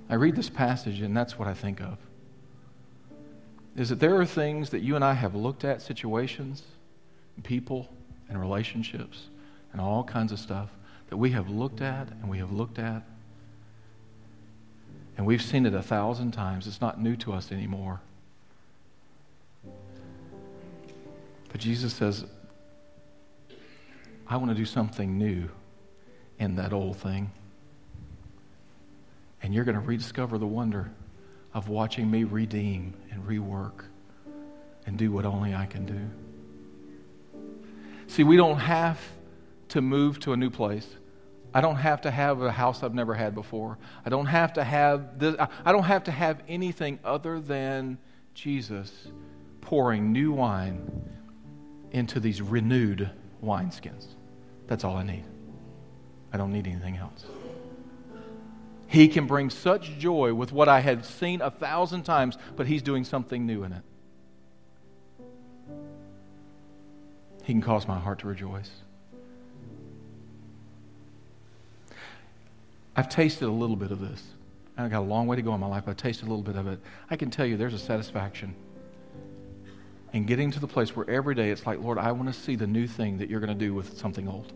I 0.10 0.16
read 0.16 0.36
this 0.36 0.50
passage, 0.50 1.02
and 1.02 1.16
that's 1.16 1.38
what 1.40 1.48
I 1.48 1.54
think 1.54 1.82
of. 1.82 1.98
Is 3.76 3.90
that 3.90 4.00
there 4.00 4.16
are 4.20 4.26
things 4.26 4.70
that 4.70 4.82
you 4.82 4.96
and 4.96 5.04
I 5.04 5.14
have 5.14 5.36
looked 5.36 5.64
at, 5.66 5.82
situations, 5.82 6.64
people, 7.44 7.90
and 8.30 8.40
relationships, 8.40 9.24
and 9.72 9.82
all 9.82 10.04
kinds 10.04 10.32
of 10.32 10.40
stuff 10.40 10.70
that 11.10 11.18
we 11.18 11.32
have 11.32 11.50
looked 11.50 11.82
at 11.82 12.10
and 12.10 12.30
we 12.30 12.38
have 12.38 12.52
looked 12.52 12.80
at. 12.80 13.04
And 15.18 15.26
we've 15.26 15.42
seen 15.42 15.66
it 15.66 15.74
a 15.74 15.82
thousand 15.82 16.32
times. 16.32 16.68
It's 16.68 16.82
not 16.82 17.00
new 17.02 17.16
to 17.18 17.34
us 17.34 17.52
anymore. 17.52 18.02
But 21.50 21.62
Jesus 21.62 21.94
says, 21.94 22.26
I 24.28 24.38
want 24.38 24.50
to 24.50 24.56
do 24.56 24.66
something 24.66 25.18
new 25.18 25.50
in 26.40 26.56
that 26.56 26.74
old 26.74 26.98
thing. 26.98 27.32
And 29.46 29.54
you're 29.54 29.64
going 29.64 29.76
to 29.76 29.82
rediscover 29.82 30.40
the 30.40 30.48
wonder 30.48 30.90
of 31.54 31.70
watching 31.70 32.10
me 32.10 32.24
redeem 32.24 32.96
and 33.12 33.24
rework 33.28 33.84
and 34.88 34.98
do 34.98 35.12
what 35.12 35.24
only 35.24 35.54
I 35.54 35.68
can 35.68 35.86
do. 35.86 36.00
See, 38.08 38.24
we 38.24 38.38
don't 38.38 38.58
have 38.58 39.00
to 39.68 39.82
move 39.82 40.20
to 40.22 40.34
a 40.34 40.36
new 40.36 40.50
place. 40.50 40.88
I 41.54 41.62
don't 41.62 41.76
have 41.76 42.02
to 42.02 42.12
have 42.12 42.42
a 42.42 42.52
house 42.52 42.82
I've 42.82 42.96
never 42.96 43.14
had 43.14 43.36
before. 43.36 43.78
I 44.04 44.10
don't 44.10 44.26
have 44.26 44.54
to 44.54 44.64
have 44.64 45.20
this, 45.20 45.36
I 45.40 45.72
don't 45.72 45.84
have 45.84 46.06
to 46.06 46.12
have 46.12 46.42
anything 46.48 46.98
other 47.04 47.40
than 47.40 48.00
Jesus 48.34 49.10
pouring 49.62 50.12
new 50.12 50.32
wine 50.32 50.90
into 51.92 52.20
these 52.20 52.42
renewed 52.42 53.12
wineskins. 53.44 54.08
That's 54.66 54.84
all 54.84 54.98
I 54.98 55.04
need. 55.04 55.26
I 56.34 56.38
don't 56.38 56.52
need 56.52 56.66
anything 56.66 56.98
else. 56.98 57.26
He 58.88 59.08
can 59.08 59.28
bring 59.28 59.50
such 59.50 59.98
joy 59.98 60.34
with 60.34 60.52
what 60.52 60.70
I 60.70 60.80
had 60.80 61.06
seen 61.06 61.42
a 61.42 61.52
thousand 61.52 62.04
times, 62.04 62.38
but 62.56 62.68
He's 62.68 62.82
doing 62.82 63.04
something 63.04 63.46
new 63.46 63.64
in 63.64 63.74
it. 63.74 63.82
He 67.44 67.54
can 67.54 67.62
cause 67.62 67.88
my 67.88 68.00
heart 68.00 68.20
to 68.20 68.28
rejoice. 68.28 68.70
I've 72.96 73.10
tasted 73.10 73.48
a 73.48 73.52
little 73.52 73.76
bit 73.76 73.92
of 73.92 74.00
this. 74.00 74.22
I've 74.78 74.90
got 74.90 75.00
a 75.00 75.02
long 75.02 75.28
way 75.28 75.36
to 75.36 75.42
go 75.42 75.54
in 75.54 75.60
my 75.60 75.68
life, 75.68 75.84
but 75.86 75.92
I've 75.92 75.98
tasted 75.98 76.26
a 76.26 76.30
little 76.30 76.44
bit 76.44 76.56
of 76.56 76.68
it. 76.68 76.80
I 77.10 77.16
can 77.16 77.30
tell 77.30 77.46
you 77.46 77.58
there's 77.58 77.74
a 77.74 77.80
satisfaction 77.80 78.56
in 80.14 80.26
getting 80.26 80.50
to 80.52 80.60
the 80.60 80.68
place 80.68 80.96
where 80.96 81.10
every 81.10 81.36
day 81.36 81.50
it's 81.50 81.66
like, 81.66 81.80
Lord, 81.80 81.98
I 81.98 82.14
want 82.14 82.34
to 82.34 82.40
see 82.40 82.56
the 82.56 82.68
new 82.68 82.88
thing 82.88 83.18
that 83.18 83.30
you're 83.30 83.42
going 83.42 83.58
to 83.58 83.66
do 83.66 83.74
with 83.74 83.98
something 83.98 84.28
old. 84.28 84.54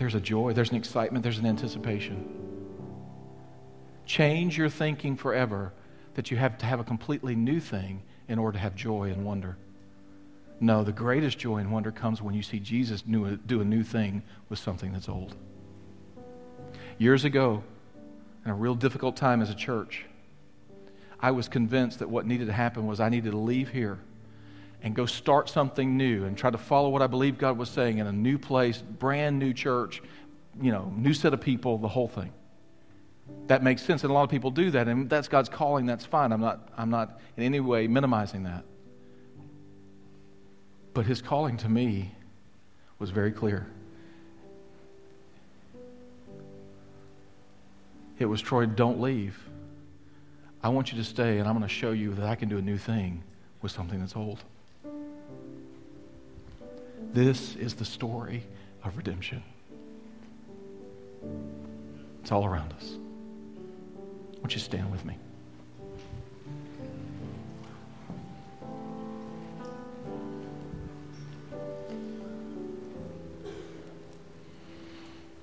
There's 0.00 0.14
a 0.14 0.20
joy, 0.20 0.54
there's 0.54 0.70
an 0.70 0.76
excitement, 0.76 1.22
there's 1.22 1.36
an 1.36 1.44
anticipation. 1.44 2.26
Change 4.06 4.56
your 4.56 4.70
thinking 4.70 5.14
forever 5.14 5.74
that 6.14 6.30
you 6.30 6.38
have 6.38 6.56
to 6.56 6.64
have 6.64 6.80
a 6.80 6.84
completely 6.84 7.36
new 7.36 7.60
thing 7.60 8.02
in 8.26 8.38
order 8.38 8.54
to 8.54 8.60
have 8.60 8.74
joy 8.74 9.10
and 9.10 9.26
wonder. 9.26 9.58
No, 10.58 10.84
the 10.84 10.90
greatest 10.90 11.38
joy 11.38 11.58
and 11.58 11.70
wonder 11.70 11.92
comes 11.92 12.22
when 12.22 12.34
you 12.34 12.42
see 12.42 12.58
Jesus 12.58 13.02
do 13.02 13.60
a 13.60 13.64
new 13.64 13.82
thing 13.82 14.22
with 14.48 14.58
something 14.58 14.90
that's 14.90 15.10
old. 15.10 15.36
Years 16.96 17.26
ago, 17.26 17.62
in 18.46 18.50
a 18.50 18.54
real 18.54 18.74
difficult 18.74 19.16
time 19.16 19.42
as 19.42 19.50
a 19.50 19.54
church, 19.54 20.06
I 21.20 21.32
was 21.32 21.46
convinced 21.46 21.98
that 21.98 22.08
what 22.08 22.24
needed 22.24 22.46
to 22.46 22.54
happen 22.54 22.86
was 22.86 23.00
I 23.00 23.10
needed 23.10 23.32
to 23.32 23.38
leave 23.38 23.68
here 23.68 23.98
and 24.82 24.94
go 24.94 25.06
start 25.06 25.48
something 25.48 25.96
new 25.96 26.24
and 26.24 26.36
try 26.36 26.50
to 26.50 26.58
follow 26.58 26.88
what 26.88 27.02
I 27.02 27.06
believe 27.06 27.38
God 27.38 27.58
was 27.58 27.68
saying 27.68 27.98
in 27.98 28.06
a 28.06 28.12
new 28.12 28.38
place, 28.38 28.82
brand 28.82 29.38
new 29.38 29.52
church, 29.52 30.02
you 30.60 30.72
know, 30.72 30.92
new 30.96 31.14
set 31.14 31.34
of 31.34 31.40
people, 31.40 31.78
the 31.78 31.88
whole 31.88 32.08
thing. 32.08 32.32
That 33.46 33.62
makes 33.62 33.82
sense, 33.82 34.02
and 34.02 34.10
a 34.10 34.14
lot 34.14 34.24
of 34.24 34.30
people 34.30 34.50
do 34.50 34.70
that, 34.72 34.88
and 34.88 35.08
that's 35.08 35.28
God's 35.28 35.48
calling. 35.48 35.86
That's 35.86 36.04
fine. 36.04 36.32
I'm 36.32 36.40
not, 36.40 36.68
I'm 36.76 36.90
not 36.90 37.20
in 37.36 37.44
any 37.44 37.60
way 37.60 37.86
minimizing 37.86 38.44
that. 38.44 38.64
But 40.94 41.06
his 41.06 41.22
calling 41.22 41.56
to 41.58 41.68
me 41.68 42.12
was 42.98 43.10
very 43.10 43.30
clear. 43.30 43.66
It 48.18 48.26
was 48.26 48.40
Troy, 48.40 48.66
don't 48.66 49.00
leave. 49.00 49.38
I 50.62 50.68
want 50.68 50.92
you 50.92 50.98
to 50.98 51.04
stay, 51.04 51.38
and 51.38 51.48
I'm 51.48 51.56
going 51.56 51.66
to 51.66 51.74
show 51.74 51.92
you 51.92 52.14
that 52.14 52.26
I 52.26 52.34
can 52.34 52.48
do 52.48 52.58
a 52.58 52.62
new 52.62 52.76
thing 52.76 53.22
with 53.62 53.72
something 53.72 53.98
that's 53.98 54.16
old. 54.16 54.44
This 57.12 57.56
is 57.56 57.74
the 57.74 57.84
story 57.84 58.44
of 58.84 58.96
redemption. 58.96 59.42
It's 62.22 62.30
all 62.30 62.44
around 62.44 62.72
us. 62.74 62.96
Won't 64.38 64.54
you 64.54 64.60
stand 64.60 64.92
with 64.92 65.04
me? 65.04 65.18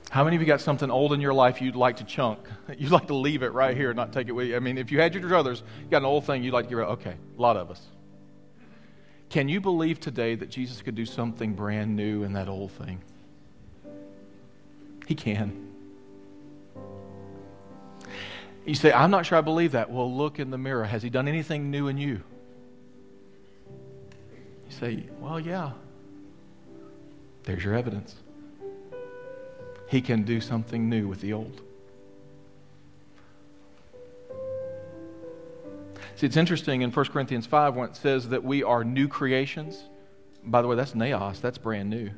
How 0.09 0.23
many 0.23 0.37
of 0.37 0.41
you 0.41 0.47
got 0.47 0.61
something 0.61 0.89
old 0.89 1.11
in 1.11 1.19
your 1.19 1.33
life 1.33 1.61
you'd 1.61 1.75
like 1.75 1.97
to 1.97 2.05
chunk? 2.05 2.39
You'd 2.77 2.91
like 2.91 3.07
to 3.07 3.13
leave 3.13 3.43
it 3.43 3.51
right 3.51 3.75
here, 3.75 3.89
and 3.89 3.97
not 3.97 4.13
take 4.13 4.29
it 4.29 4.31
with 4.31 4.47
you. 4.47 4.55
I 4.55 4.59
mean, 4.59 4.77
if 4.77 4.91
you 4.91 4.99
had 4.99 5.13
your 5.13 5.21
druthers, 5.21 5.61
you 5.83 5.89
got 5.91 5.97
an 5.97 6.05
old 6.05 6.25
thing 6.25 6.43
you'd 6.43 6.53
like 6.53 6.65
to 6.65 6.69
get 6.69 6.77
rid 6.77 6.87
of. 6.87 6.99
Okay, 6.99 7.15
a 7.37 7.41
lot 7.41 7.57
of 7.57 7.69
us. 7.69 7.81
Can 9.29 9.49
you 9.49 9.59
believe 9.59 9.99
today 9.99 10.35
that 10.35 10.49
Jesus 10.49 10.81
could 10.81 10.95
do 10.95 11.05
something 11.05 11.53
brand 11.53 11.95
new 11.95 12.23
in 12.23 12.33
that 12.33 12.47
old 12.47 12.71
thing? 12.71 13.01
He 15.05 15.15
can. 15.15 15.67
You 18.65 18.75
say, 18.75 18.91
I'm 18.91 19.11
not 19.11 19.25
sure 19.25 19.37
I 19.37 19.41
believe 19.41 19.71
that. 19.73 19.89
Well, 19.89 20.13
look 20.13 20.39
in 20.39 20.49
the 20.49 20.57
mirror. 20.57 20.83
Has 20.83 21.01
he 21.01 21.09
done 21.09 21.27
anything 21.27 21.71
new 21.71 21.87
in 21.87 21.97
you? 21.97 22.21
You 24.65 24.71
say, 24.71 25.03
Well, 25.19 25.39
yeah. 25.39 25.71
There's 27.43 27.63
your 27.63 27.75
evidence. 27.75 28.15
He 29.87 30.01
can 30.01 30.23
do 30.23 30.41
something 30.41 30.89
new 30.89 31.07
with 31.07 31.21
the 31.21 31.31
old. 31.31 31.61
See, 36.17 36.25
it's 36.25 36.35
interesting 36.35 36.81
in 36.81 36.89
1 36.89 37.05
Corinthians 37.05 37.45
5 37.45 37.75
when 37.75 37.89
it 37.89 37.95
says 37.95 38.29
that 38.29 38.43
we 38.43 38.63
are 38.63 38.83
new 38.83 39.07
creations. 39.07 39.83
By 40.43 40.63
the 40.63 40.67
way, 40.67 40.75
that's 40.75 40.93
neos, 40.93 41.39
that's 41.39 41.59
brand 41.59 41.91
new. 41.91 42.09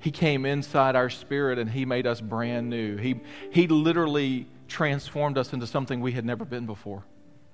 He 0.00 0.10
came 0.10 0.44
inside 0.44 0.96
our 0.96 1.08
spirit 1.08 1.56
and 1.60 1.70
He 1.70 1.84
made 1.84 2.04
us 2.04 2.20
brand 2.20 2.68
new. 2.68 2.96
He, 2.96 3.20
he 3.52 3.68
literally 3.68 4.48
transformed 4.66 5.38
us 5.38 5.52
into 5.52 5.68
something 5.68 6.00
we 6.00 6.10
had 6.10 6.24
never 6.24 6.44
been 6.44 6.66
before. 6.66 7.04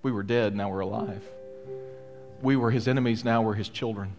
We 0.02 0.10
were 0.10 0.22
dead, 0.22 0.56
now 0.56 0.70
we're 0.70 0.80
alive. 0.80 1.22
We 2.40 2.56
were 2.56 2.70
His 2.70 2.88
enemies, 2.88 3.22
now 3.22 3.42
we're 3.42 3.52
His 3.52 3.68
children. 3.68 4.16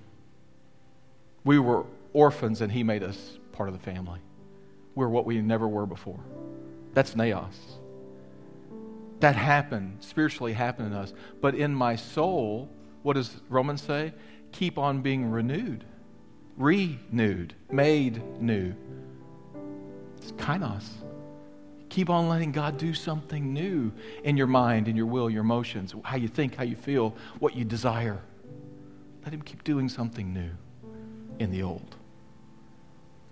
We 1.44 1.58
were 1.58 1.84
orphans 2.14 2.62
and 2.62 2.72
He 2.72 2.84
made 2.84 3.02
us 3.02 3.40
part 3.54 3.70
of 3.70 3.74
the 3.74 3.84
family. 3.84 4.20
We're 4.94 5.10
what 5.10 5.26
we 5.26 5.42
never 5.42 5.68
were 5.68 5.88
before. 5.88 6.20
That's 6.94 7.16
neos. 7.16 7.56
That 9.20 9.36
happened, 9.36 9.98
spiritually 10.00 10.54
happened 10.54 10.94
in 10.94 10.94
us. 10.94 11.14
But 11.42 11.56
in 11.56 11.74
my 11.74 11.96
soul, 11.96 12.70
what 13.04 13.14
does 13.14 13.36
Romans 13.50 13.82
say? 13.82 14.14
Keep 14.52 14.78
on 14.78 15.02
being 15.02 15.30
renewed, 15.30 15.84
renewed, 16.58 17.54
made 17.72 18.22
new. 18.42 18.74
It's 20.18 20.32
kainos. 20.34 20.88
Keep 21.90 22.10
on 22.10 22.30
letting 22.30 22.52
God 22.52 22.78
do 22.78 22.94
something 22.94 23.54
new 23.54 23.92
in 24.24 24.38
your 24.38 24.48
mind, 24.48 24.88
in 24.88 24.96
your 24.96 25.08
will, 25.08 25.30
your 25.30 25.42
emotions, 25.42 25.94
how 26.04 26.18
you 26.18 26.28
think, 26.28 26.56
how 26.56 26.64
you 26.64 26.76
feel, 26.76 27.16
what 27.40 27.56
you 27.56 27.66
desire. 27.66 28.22
Let 29.24 29.34
Him 29.34 29.42
keep 29.42 29.64
doing 29.64 29.90
something 29.90 30.32
new 30.34 30.52
in 31.40 31.52
the 31.52 31.64
old. 31.64 31.96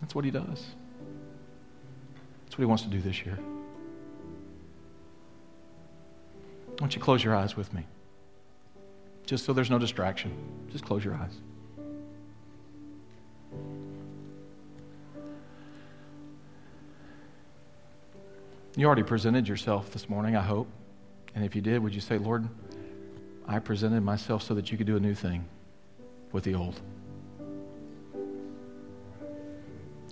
That's 0.01 0.15
what 0.15 0.25
He 0.25 0.31
does. 0.31 0.65
That's 2.45 2.57
what 2.57 2.59
He 2.59 2.65
wants 2.65 2.83
to 2.83 2.89
do 2.89 2.99
this 2.99 3.25
year. 3.25 3.37
Why 6.77 6.81
don't 6.81 6.95
you 6.95 7.01
close 7.01 7.23
your 7.23 7.35
eyes 7.35 7.57
with 7.57 7.73
me? 7.73 7.83
Just 9.25 9.45
so 9.45 9.51
there's 9.51 9.71
no 9.71 9.79
distraction. 9.79 10.31
Just 10.71 10.85
close 10.85 11.03
your 11.03 11.15
eyes. 11.15 11.33
You 18.75 18.85
already 18.85 19.01
presented 19.01 19.47
yourself 19.47 19.89
this 19.89 20.07
morning, 20.07 20.35
I 20.35 20.43
hope. 20.43 20.67
And 21.33 21.43
if 21.43 21.55
you 21.55 21.63
did, 21.63 21.81
would 21.81 21.95
you 21.95 22.01
say, 22.01 22.19
Lord, 22.19 22.47
I 23.47 23.57
presented 23.57 24.01
myself 24.01 24.43
so 24.43 24.53
that 24.53 24.71
you 24.71 24.77
could 24.77 24.85
do 24.85 24.97
a 24.97 24.99
new 24.99 25.15
thing 25.15 25.45
with 26.31 26.43
the 26.43 26.53
old? 26.53 26.79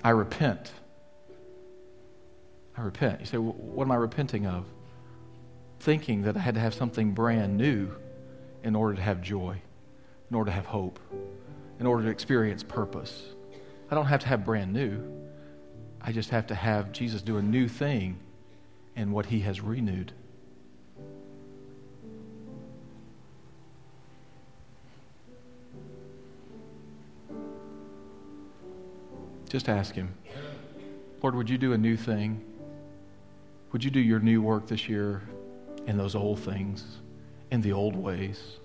I 0.03 0.09
repent. 0.09 0.71
I 2.75 2.81
repent. 2.81 3.19
You 3.19 3.27
say, 3.27 3.37
well, 3.37 3.53
what 3.53 3.83
am 3.83 3.91
I 3.91 3.97
repenting 3.97 4.47
of? 4.47 4.65
Thinking 5.79 6.23
that 6.23 6.35
I 6.35 6.39
had 6.39 6.55
to 6.55 6.61
have 6.61 6.73
something 6.73 7.11
brand 7.11 7.57
new 7.57 7.91
in 8.63 8.75
order 8.75 8.95
to 8.95 9.01
have 9.01 9.21
joy, 9.21 9.61
in 10.29 10.35
order 10.35 10.49
to 10.49 10.55
have 10.55 10.65
hope, 10.65 10.99
in 11.79 11.85
order 11.85 12.03
to 12.03 12.09
experience 12.09 12.63
purpose. 12.63 13.23
I 13.91 13.95
don't 13.95 14.07
have 14.07 14.21
to 14.21 14.27
have 14.27 14.43
brand 14.43 14.73
new. 14.73 15.03
I 16.01 16.11
just 16.11 16.29
have 16.31 16.47
to 16.47 16.55
have 16.55 16.91
Jesus 16.91 17.21
do 17.21 17.37
a 17.37 17.41
new 17.41 17.67
thing 17.67 18.17
in 18.95 19.11
what 19.11 19.27
he 19.27 19.41
has 19.41 19.61
renewed. 19.61 20.13
Just 29.49 29.69
ask 29.69 29.95
Him, 29.95 30.13
Lord, 31.21 31.35
would 31.35 31.49
you 31.49 31.57
do 31.57 31.73
a 31.73 31.77
new 31.77 31.95
thing? 31.95 32.43
Would 33.71 33.83
you 33.83 33.91
do 33.91 33.99
your 33.99 34.19
new 34.19 34.41
work 34.41 34.67
this 34.67 34.89
year 34.89 35.21
in 35.87 35.97
those 35.97 36.15
old 36.15 36.39
things, 36.39 36.83
in 37.51 37.61
the 37.61 37.71
old 37.71 37.95
ways? 37.95 38.57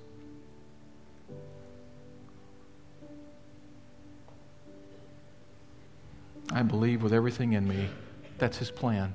I 6.53 6.63
believe 6.63 7.03
with 7.03 7.13
everything 7.13 7.53
in 7.53 7.69
me 7.69 7.89
that's 8.39 8.59
His 8.59 8.71
plan. 8.71 9.15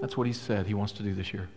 That's 0.00 0.16
what 0.16 0.26
He 0.26 0.32
said 0.32 0.66
He 0.66 0.74
wants 0.74 0.92
to 0.94 1.02
do 1.02 1.14
this 1.14 1.32
year. 1.32 1.48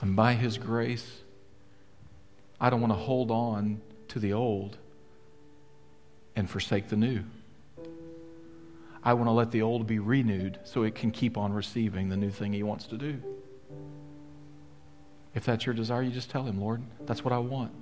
And 0.00 0.16
by 0.16 0.34
His 0.34 0.56
grace, 0.56 1.20
I 2.60 2.70
don't 2.70 2.80
want 2.80 2.92
to 2.92 2.98
hold 2.98 3.30
on 3.30 3.80
to 4.08 4.18
the 4.18 4.32
old 4.32 4.78
and 6.36 6.48
forsake 6.48 6.88
the 6.88 6.96
new. 6.96 7.24
I 9.04 9.12
want 9.12 9.28
to 9.28 9.32
let 9.32 9.50
the 9.50 9.62
old 9.62 9.86
be 9.86 9.98
renewed 9.98 10.58
so 10.64 10.82
it 10.82 10.94
can 10.94 11.10
keep 11.10 11.36
on 11.36 11.52
receiving 11.52 12.08
the 12.08 12.16
new 12.16 12.30
thing 12.30 12.54
He 12.54 12.62
wants 12.62 12.86
to 12.86 12.96
do. 12.96 13.22
If 15.34 15.44
that's 15.44 15.66
your 15.66 15.74
desire, 15.74 16.02
you 16.02 16.10
just 16.10 16.30
tell 16.30 16.44
Him, 16.44 16.60
Lord, 16.60 16.82
that's 17.04 17.22
what 17.22 17.32
I 17.32 17.38
want. 17.38 17.72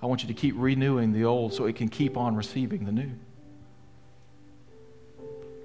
I 0.00 0.06
want 0.06 0.22
you 0.22 0.28
to 0.28 0.34
keep 0.34 0.54
renewing 0.56 1.12
the 1.12 1.24
old 1.24 1.52
so 1.52 1.64
it 1.64 1.74
can 1.74 1.88
keep 1.88 2.16
on 2.16 2.36
receiving 2.36 2.84
the 2.84 2.92
new. 2.92 3.10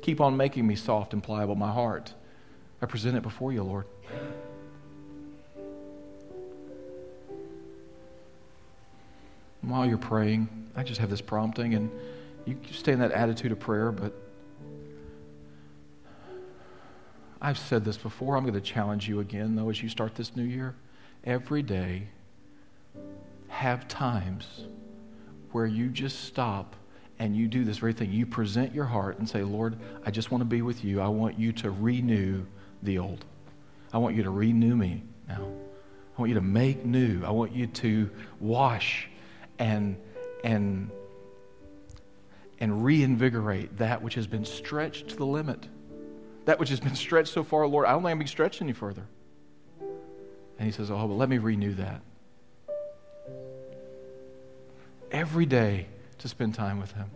Keep 0.01 0.21
on 0.21 0.35
making 0.35 0.65
me 0.65 0.75
soft 0.75 1.13
and 1.13 1.21
pliable, 1.21 1.55
my 1.55 1.71
heart. 1.71 2.13
I 2.81 2.85
present 2.85 3.15
it 3.15 3.23
before 3.23 3.53
you, 3.53 3.63
Lord. 3.63 3.85
while 9.61 9.85
you're 9.85 9.97
praying, 9.97 10.47
I 10.75 10.83
just 10.83 10.99
have 10.99 11.09
this 11.09 11.21
prompting, 11.21 11.73
and 11.73 11.91
you 12.45 12.57
stay 12.71 12.91
in 12.91 12.99
that 12.99 13.11
attitude 13.11 13.51
of 13.51 13.59
prayer, 13.59 13.91
but 13.91 14.13
I've 17.45 17.59
said 17.59 17.85
this 17.85 17.95
before. 17.95 18.35
I'm 18.35 18.41
going 18.41 18.55
to 18.55 18.59
challenge 18.59 19.07
you 19.07 19.19
again, 19.19 19.55
though, 19.55 19.69
as 19.69 19.79
you 19.79 19.87
start 19.87 20.15
this 20.15 20.35
new 20.35 20.43
year. 20.43 20.73
Every 21.23 21.61
day, 21.61 22.07
have 23.49 23.87
times 23.87 24.63
where 25.51 25.67
you 25.67 25.89
just 25.89 26.23
stop 26.23 26.75
and 27.19 27.37
you 27.37 27.47
do 27.47 27.63
this 27.63 27.77
very 27.77 27.93
thing. 27.93 28.11
You 28.11 28.25
present 28.25 28.73
your 28.73 28.85
heart 28.85 29.19
and 29.19 29.29
say, 29.29 29.43
Lord, 29.43 29.77
I 30.03 30.09
just 30.09 30.31
want 30.31 30.41
to 30.41 30.45
be 30.45 30.63
with 30.63 30.83
you. 30.83 30.99
I 30.99 31.07
want 31.07 31.37
you 31.37 31.51
to 31.51 31.69
renew 31.69 32.47
the 32.81 32.97
old. 32.97 33.23
I 33.93 33.99
want 33.99 34.15
you 34.15 34.23
to 34.23 34.31
renew 34.31 34.75
me 34.75 35.03
now. 35.27 35.47
I 36.17 36.21
want 36.21 36.29
you 36.29 36.35
to 36.35 36.41
make 36.41 36.83
new. 36.83 37.23
I 37.23 37.29
want 37.29 37.51
you 37.51 37.67
to 37.67 38.09
wash 38.39 39.07
and, 39.59 39.97
and, 40.43 40.89
and 42.59 42.83
reinvigorate 42.83 43.77
that 43.77 44.01
which 44.01 44.15
has 44.15 44.25
been 44.25 44.45
stretched 44.45 45.09
to 45.09 45.15
the 45.15 45.27
limit. 45.27 45.67
That 46.45 46.59
which 46.59 46.69
has 46.69 46.79
been 46.79 46.95
stretched 46.95 47.33
so 47.33 47.43
far, 47.43 47.67
Lord, 47.67 47.87
I 47.87 47.91
don't 47.91 48.01
think 48.01 48.07
I 48.07 48.11
can 48.11 48.19
be 48.19 48.27
stretched 48.27 48.61
any 48.61 48.73
further. 48.73 49.05
And 50.57 50.65
he 50.65 50.71
says, 50.71 50.89
Oh, 50.89 51.07
but 51.07 51.15
let 51.15 51.27
me 51.27 51.37
renew 51.37 51.73
that. 51.73 52.01
Every 55.11 55.45
day 55.45 55.87
to 56.19 56.27
spend 56.27 56.55
time 56.55 56.79
with 56.79 56.91
him. 56.91 57.09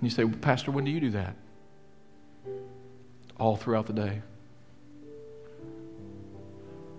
And 0.00 0.08
you 0.08 0.10
say, 0.10 0.24
Pastor, 0.26 0.70
when 0.70 0.84
do 0.84 0.90
you 0.90 1.00
do 1.00 1.10
that? 1.10 1.36
All 3.38 3.56
throughout 3.56 3.86
the 3.86 3.92
day. 3.92 4.22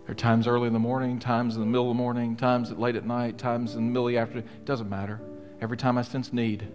There 0.06 0.12
are 0.12 0.16
times 0.16 0.46
early 0.46 0.68
in 0.68 0.74
the 0.74 0.80
morning, 0.80 1.20
times 1.20 1.56
in 1.56 1.62
the 1.62 1.68
middle 1.68 1.90
of 1.90 1.96
the 1.96 2.02
morning, 2.02 2.36
times 2.36 2.72
late 2.72 2.96
at 2.96 3.06
night, 3.06 3.38
times 3.38 3.76
in 3.76 3.86
the 3.86 3.92
middle 3.92 4.08
of 4.08 4.14
the 4.14 4.20
afternoon. 4.20 4.48
It 4.56 4.66
doesn't 4.66 4.90
matter. 4.90 5.20
Every 5.62 5.78
time 5.78 5.98
I 5.98 6.02
sense 6.02 6.34
need. 6.34 6.68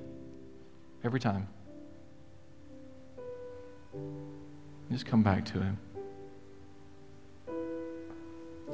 Every 1.03 1.19
time. 1.19 1.49
Just 4.91 5.07
come 5.07 5.23
back 5.23 5.45
to 5.47 5.61
Him. 5.61 5.79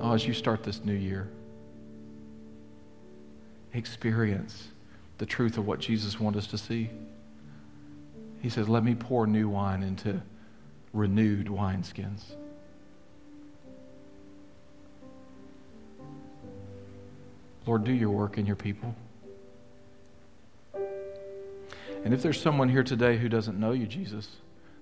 Oh, 0.00 0.12
as 0.12 0.26
you 0.26 0.34
start 0.34 0.62
this 0.62 0.84
new 0.84 0.94
year, 0.94 1.28
experience 3.72 4.68
the 5.18 5.26
truth 5.26 5.56
of 5.56 5.66
what 5.66 5.78
Jesus 5.78 6.20
wants 6.20 6.38
us 6.38 6.46
to 6.48 6.58
see. 6.58 6.90
He 8.42 8.50
says, 8.50 8.68
Let 8.68 8.84
me 8.84 8.94
pour 8.94 9.26
new 9.26 9.48
wine 9.48 9.82
into 9.82 10.20
renewed 10.92 11.46
wineskins. 11.46 12.22
Lord, 17.66 17.84
do 17.84 17.92
your 17.92 18.10
work 18.10 18.38
in 18.38 18.44
your 18.44 18.56
people. 18.56 18.94
And 22.04 22.12
if 22.12 22.22
there's 22.22 22.40
someone 22.40 22.68
here 22.68 22.82
today 22.82 23.16
who 23.16 23.28
doesn't 23.28 23.58
know 23.58 23.72
you, 23.72 23.86
Jesus, 23.86 24.28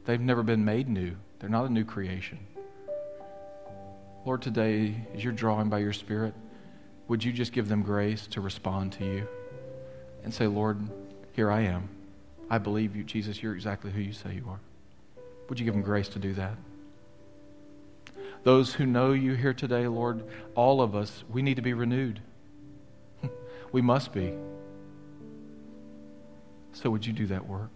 they've 0.05 0.21
never 0.21 0.43
been 0.43 0.65
made 0.65 0.89
new, 0.89 1.17
they're 1.39 1.51
not 1.51 1.67
a 1.67 1.73
new 1.73 1.85
creation. 1.85 2.39
Lord, 4.25 4.43
today, 4.43 4.95
as 5.15 5.25
you're 5.25 5.33
drawing 5.33 5.69
by 5.69 5.79
your 5.79 5.93
Spirit, 5.93 6.35
would 7.09 7.25
you 7.25 7.33
just 7.33 7.53
give 7.53 7.69
them 7.69 7.83
grace 7.83 8.27
to 8.29 8.41
respond 8.41 8.93
to 8.93 9.05
you 9.05 9.27
and 10.25 10.33
say, 10.33 10.47
Lord, 10.47 10.79
here 11.33 11.51
I 11.51 11.63
am. 11.63 11.89
I 12.51 12.59
believe 12.59 12.95
you, 12.97 13.05
Jesus, 13.05 13.43
you're 13.43 13.55
exactly 13.55 13.91
who 13.91 14.01
you 14.01 14.13
say 14.13 14.35
you 14.35 14.47
are. 14.49 14.61
Would 15.49 15.59
you 15.59 15.65
give 15.65 15.75
them 15.75 15.83
grace 15.83 16.09
to 16.11 16.19
do 16.19 16.35
that? 16.35 16.57
Those 18.43 18.75
who 18.75 18.87
know 18.87 19.13
you 19.13 19.35
here 19.35 19.53
today, 19.53 19.87
Lord, 19.87 20.25
all 20.55 20.81
of 20.81 20.95
us, 20.95 21.25
we 21.31 21.43
need 21.43 21.57
to 21.57 21.63
be 21.63 21.75
renewed. 21.75 22.21
We 23.73 23.83
must 23.83 24.13
be. 24.13 24.35
So, 26.83 26.89
would 26.89 27.05
you 27.05 27.13
do 27.13 27.27
that 27.27 27.47
work? 27.47 27.69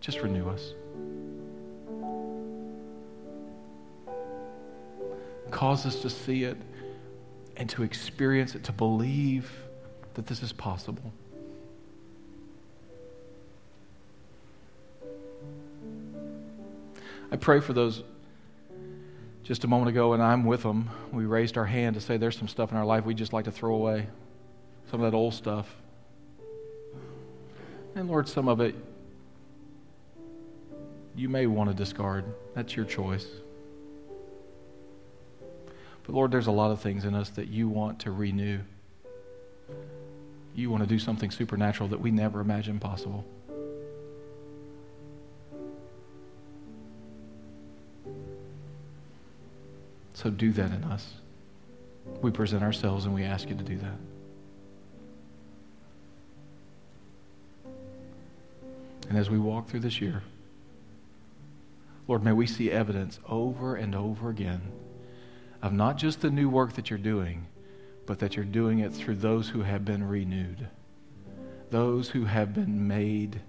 Just 0.00 0.22
renew 0.22 0.48
us. 0.48 0.72
Cause 5.50 5.84
us 5.84 6.00
to 6.00 6.08
see 6.08 6.44
it 6.44 6.56
and 7.58 7.68
to 7.68 7.82
experience 7.82 8.54
it, 8.54 8.64
to 8.64 8.72
believe 8.72 9.52
that 10.14 10.26
this 10.26 10.42
is 10.42 10.54
possible. 10.54 11.12
I 17.30 17.36
pray 17.36 17.60
for 17.60 17.74
those 17.74 18.02
just 19.42 19.64
a 19.64 19.68
moment 19.68 19.90
ago, 19.90 20.14
and 20.14 20.22
I'm 20.22 20.46
with 20.46 20.62
them. 20.62 20.88
We 21.12 21.26
raised 21.26 21.58
our 21.58 21.66
hand 21.66 21.92
to 21.96 22.00
say 22.00 22.16
there's 22.16 22.38
some 22.38 22.48
stuff 22.48 22.70
in 22.70 22.78
our 22.78 22.86
life 22.86 23.04
we 23.04 23.12
just 23.12 23.34
like 23.34 23.44
to 23.44 23.52
throw 23.52 23.74
away 23.74 24.06
some 24.90 25.02
of 25.02 25.12
that 25.12 25.14
old 25.14 25.34
stuff. 25.34 25.66
And 27.94 28.08
Lord, 28.08 28.28
some 28.28 28.48
of 28.48 28.60
it 28.60 28.74
you 31.14 31.28
may 31.28 31.46
want 31.46 31.70
to 31.70 31.76
discard. 31.76 32.24
That's 32.54 32.74
your 32.76 32.84
choice. 32.84 33.26
But 36.06 36.14
Lord, 36.14 36.30
there's 36.30 36.46
a 36.46 36.52
lot 36.52 36.70
of 36.70 36.80
things 36.80 37.04
in 37.04 37.14
us 37.14 37.30
that 37.30 37.48
you 37.48 37.68
want 37.68 38.00
to 38.00 38.10
renew. 38.10 38.60
You 40.54 40.70
want 40.70 40.82
to 40.82 40.88
do 40.88 40.98
something 40.98 41.30
supernatural 41.30 41.88
that 41.90 42.00
we 42.00 42.10
never 42.10 42.40
imagined 42.40 42.80
possible. 42.80 43.24
So 50.14 50.28
do 50.30 50.52
that 50.52 50.70
in 50.70 50.84
us. 50.84 51.06
We 52.20 52.30
present 52.30 52.62
ourselves 52.62 53.06
and 53.06 53.14
we 53.14 53.24
ask 53.24 53.48
you 53.48 53.54
to 53.54 53.64
do 53.64 53.76
that. 53.78 54.09
And 59.10 59.18
as 59.18 59.28
we 59.28 59.38
walk 59.38 59.68
through 59.68 59.80
this 59.80 60.00
year, 60.00 60.22
Lord, 62.06 62.22
may 62.22 62.30
we 62.30 62.46
see 62.46 62.70
evidence 62.70 63.18
over 63.28 63.74
and 63.74 63.92
over 63.94 64.30
again 64.30 64.62
of 65.60 65.72
not 65.72 65.98
just 65.98 66.20
the 66.20 66.30
new 66.30 66.48
work 66.48 66.74
that 66.74 66.90
you're 66.90 66.98
doing, 66.98 67.46
but 68.06 68.20
that 68.20 68.36
you're 68.36 68.44
doing 68.44 68.78
it 68.78 68.94
through 68.94 69.16
those 69.16 69.48
who 69.48 69.62
have 69.62 69.84
been 69.84 70.08
renewed, 70.08 70.68
those 71.70 72.08
who 72.08 72.24
have 72.24 72.54
been 72.54 72.86
made 72.86 73.40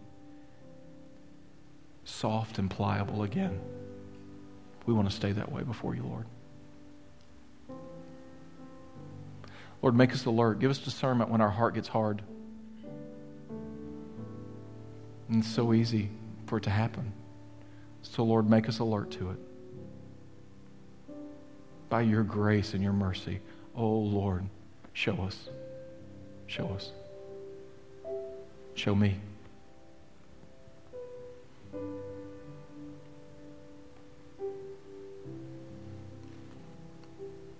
soft 2.06 2.58
and 2.58 2.70
pliable 2.70 3.22
again. 3.22 3.62
We 4.88 4.96
want 4.96 5.12
to 5.12 5.16
stay 5.16 5.32
that 5.32 5.52
way 5.52 5.62
before 5.62 5.94
you, 5.94 6.02
Lord. 6.02 6.26
Lord, 9.84 9.96
make 9.96 10.12
us 10.12 10.26
alert. 10.26 10.58
Give 10.58 10.72
us 10.72 10.80
discernment 10.80 11.30
when 11.30 11.40
our 11.40 11.52
heart 11.52 11.76
gets 11.76 11.88
hard. 11.88 12.24
And 15.32 15.44
it's 15.44 15.54
so 15.54 15.74
easy 15.74 16.10
for 16.46 16.58
it 16.58 16.64
to 16.66 16.70
happen. 16.70 17.14
So, 18.02 18.24
Lord, 18.24 18.50
make 18.50 18.68
us 18.68 18.80
alert 18.80 19.12
to 19.12 19.30
it. 19.30 19.38
By 21.90 22.02
your 22.02 22.24
grace 22.24 22.74
and 22.74 22.84
your 22.84 22.92
mercy, 22.92 23.40
oh 23.74 23.90
Lord, 23.90 24.44
show 24.92 25.16
us. 25.22 25.48
Show 26.48 26.68
us. 26.68 26.92
Show 28.76 28.94
me. 28.94 29.16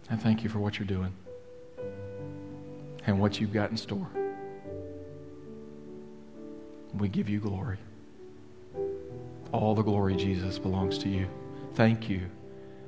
I 0.10 0.18
thank 0.18 0.44
you 0.44 0.50
for 0.50 0.60
what 0.60 0.78
you're 0.78 0.88
doing 0.88 1.14
and 3.08 3.18
what 3.18 3.40
you've 3.40 3.54
got 3.54 3.72
in 3.72 3.78
store. 3.78 4.10
We 6.98 7.08
give 7.08 7.30
you 7.30 7.40
glory. 7.40 7.78
All 9.52 9.76
the 9.76 9.82
glory, 9.82 10.16
Jesus, 10.16 10.60
belongs 10.60 10.98
to 11.00 11.10
you. 11.10 11.28
Thank 11.74 12.10
you 12.10 12.22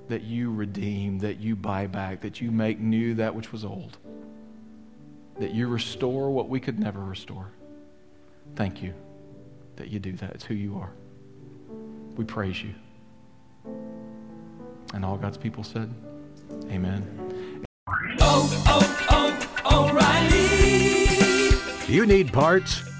that 0.09 0.23
you 0.23 0.51
redeem, 0.51 1.19
that 1.19 1.39
you 1.39 1.55
buy 1.55 1.87
back, 1.87 2.21
that 2.21 2.41
you 2.41 2.51
make 2.51 2.79
new 2.79 3.15
that 3.15 3.33
which 3.33 3.51
was 3.51 3.65
old, 3.65 3.97
that 5.39 5.53
you 5.53 5.67
restore 5.67 6.31
what 6.31 6.49
we 6.49 6.59
could 6.59 6.79
never 6.79 6.99
restore. 6.99 7.49
Thank 8.55 8.83
you 8.83 8.93
that 9.75 9.89
you 9.89 9.99
do 9.99 10.13
that. 10.13 10.31
It's 10.31 10.45
who 10.45 10.53
you 10.53 10.77
are. 10.77 10.91
We 12.15 12.25
praise 12.25 12.61
you. 12.61 12.73
And 14.93 15.03
all 15.03 15.17
God's 15.17 15.37
people 15.37 15.63
said, 15.63 15.91
Amen. 16.69 17.65
Oh, 18.19 18.63
oh, 18.67 19.49
oh, 19.65 19.89
O'Reilly. 19.89 21.91
You 21.91 22.05
need 22.05 22.31
parts? 22.31 22.83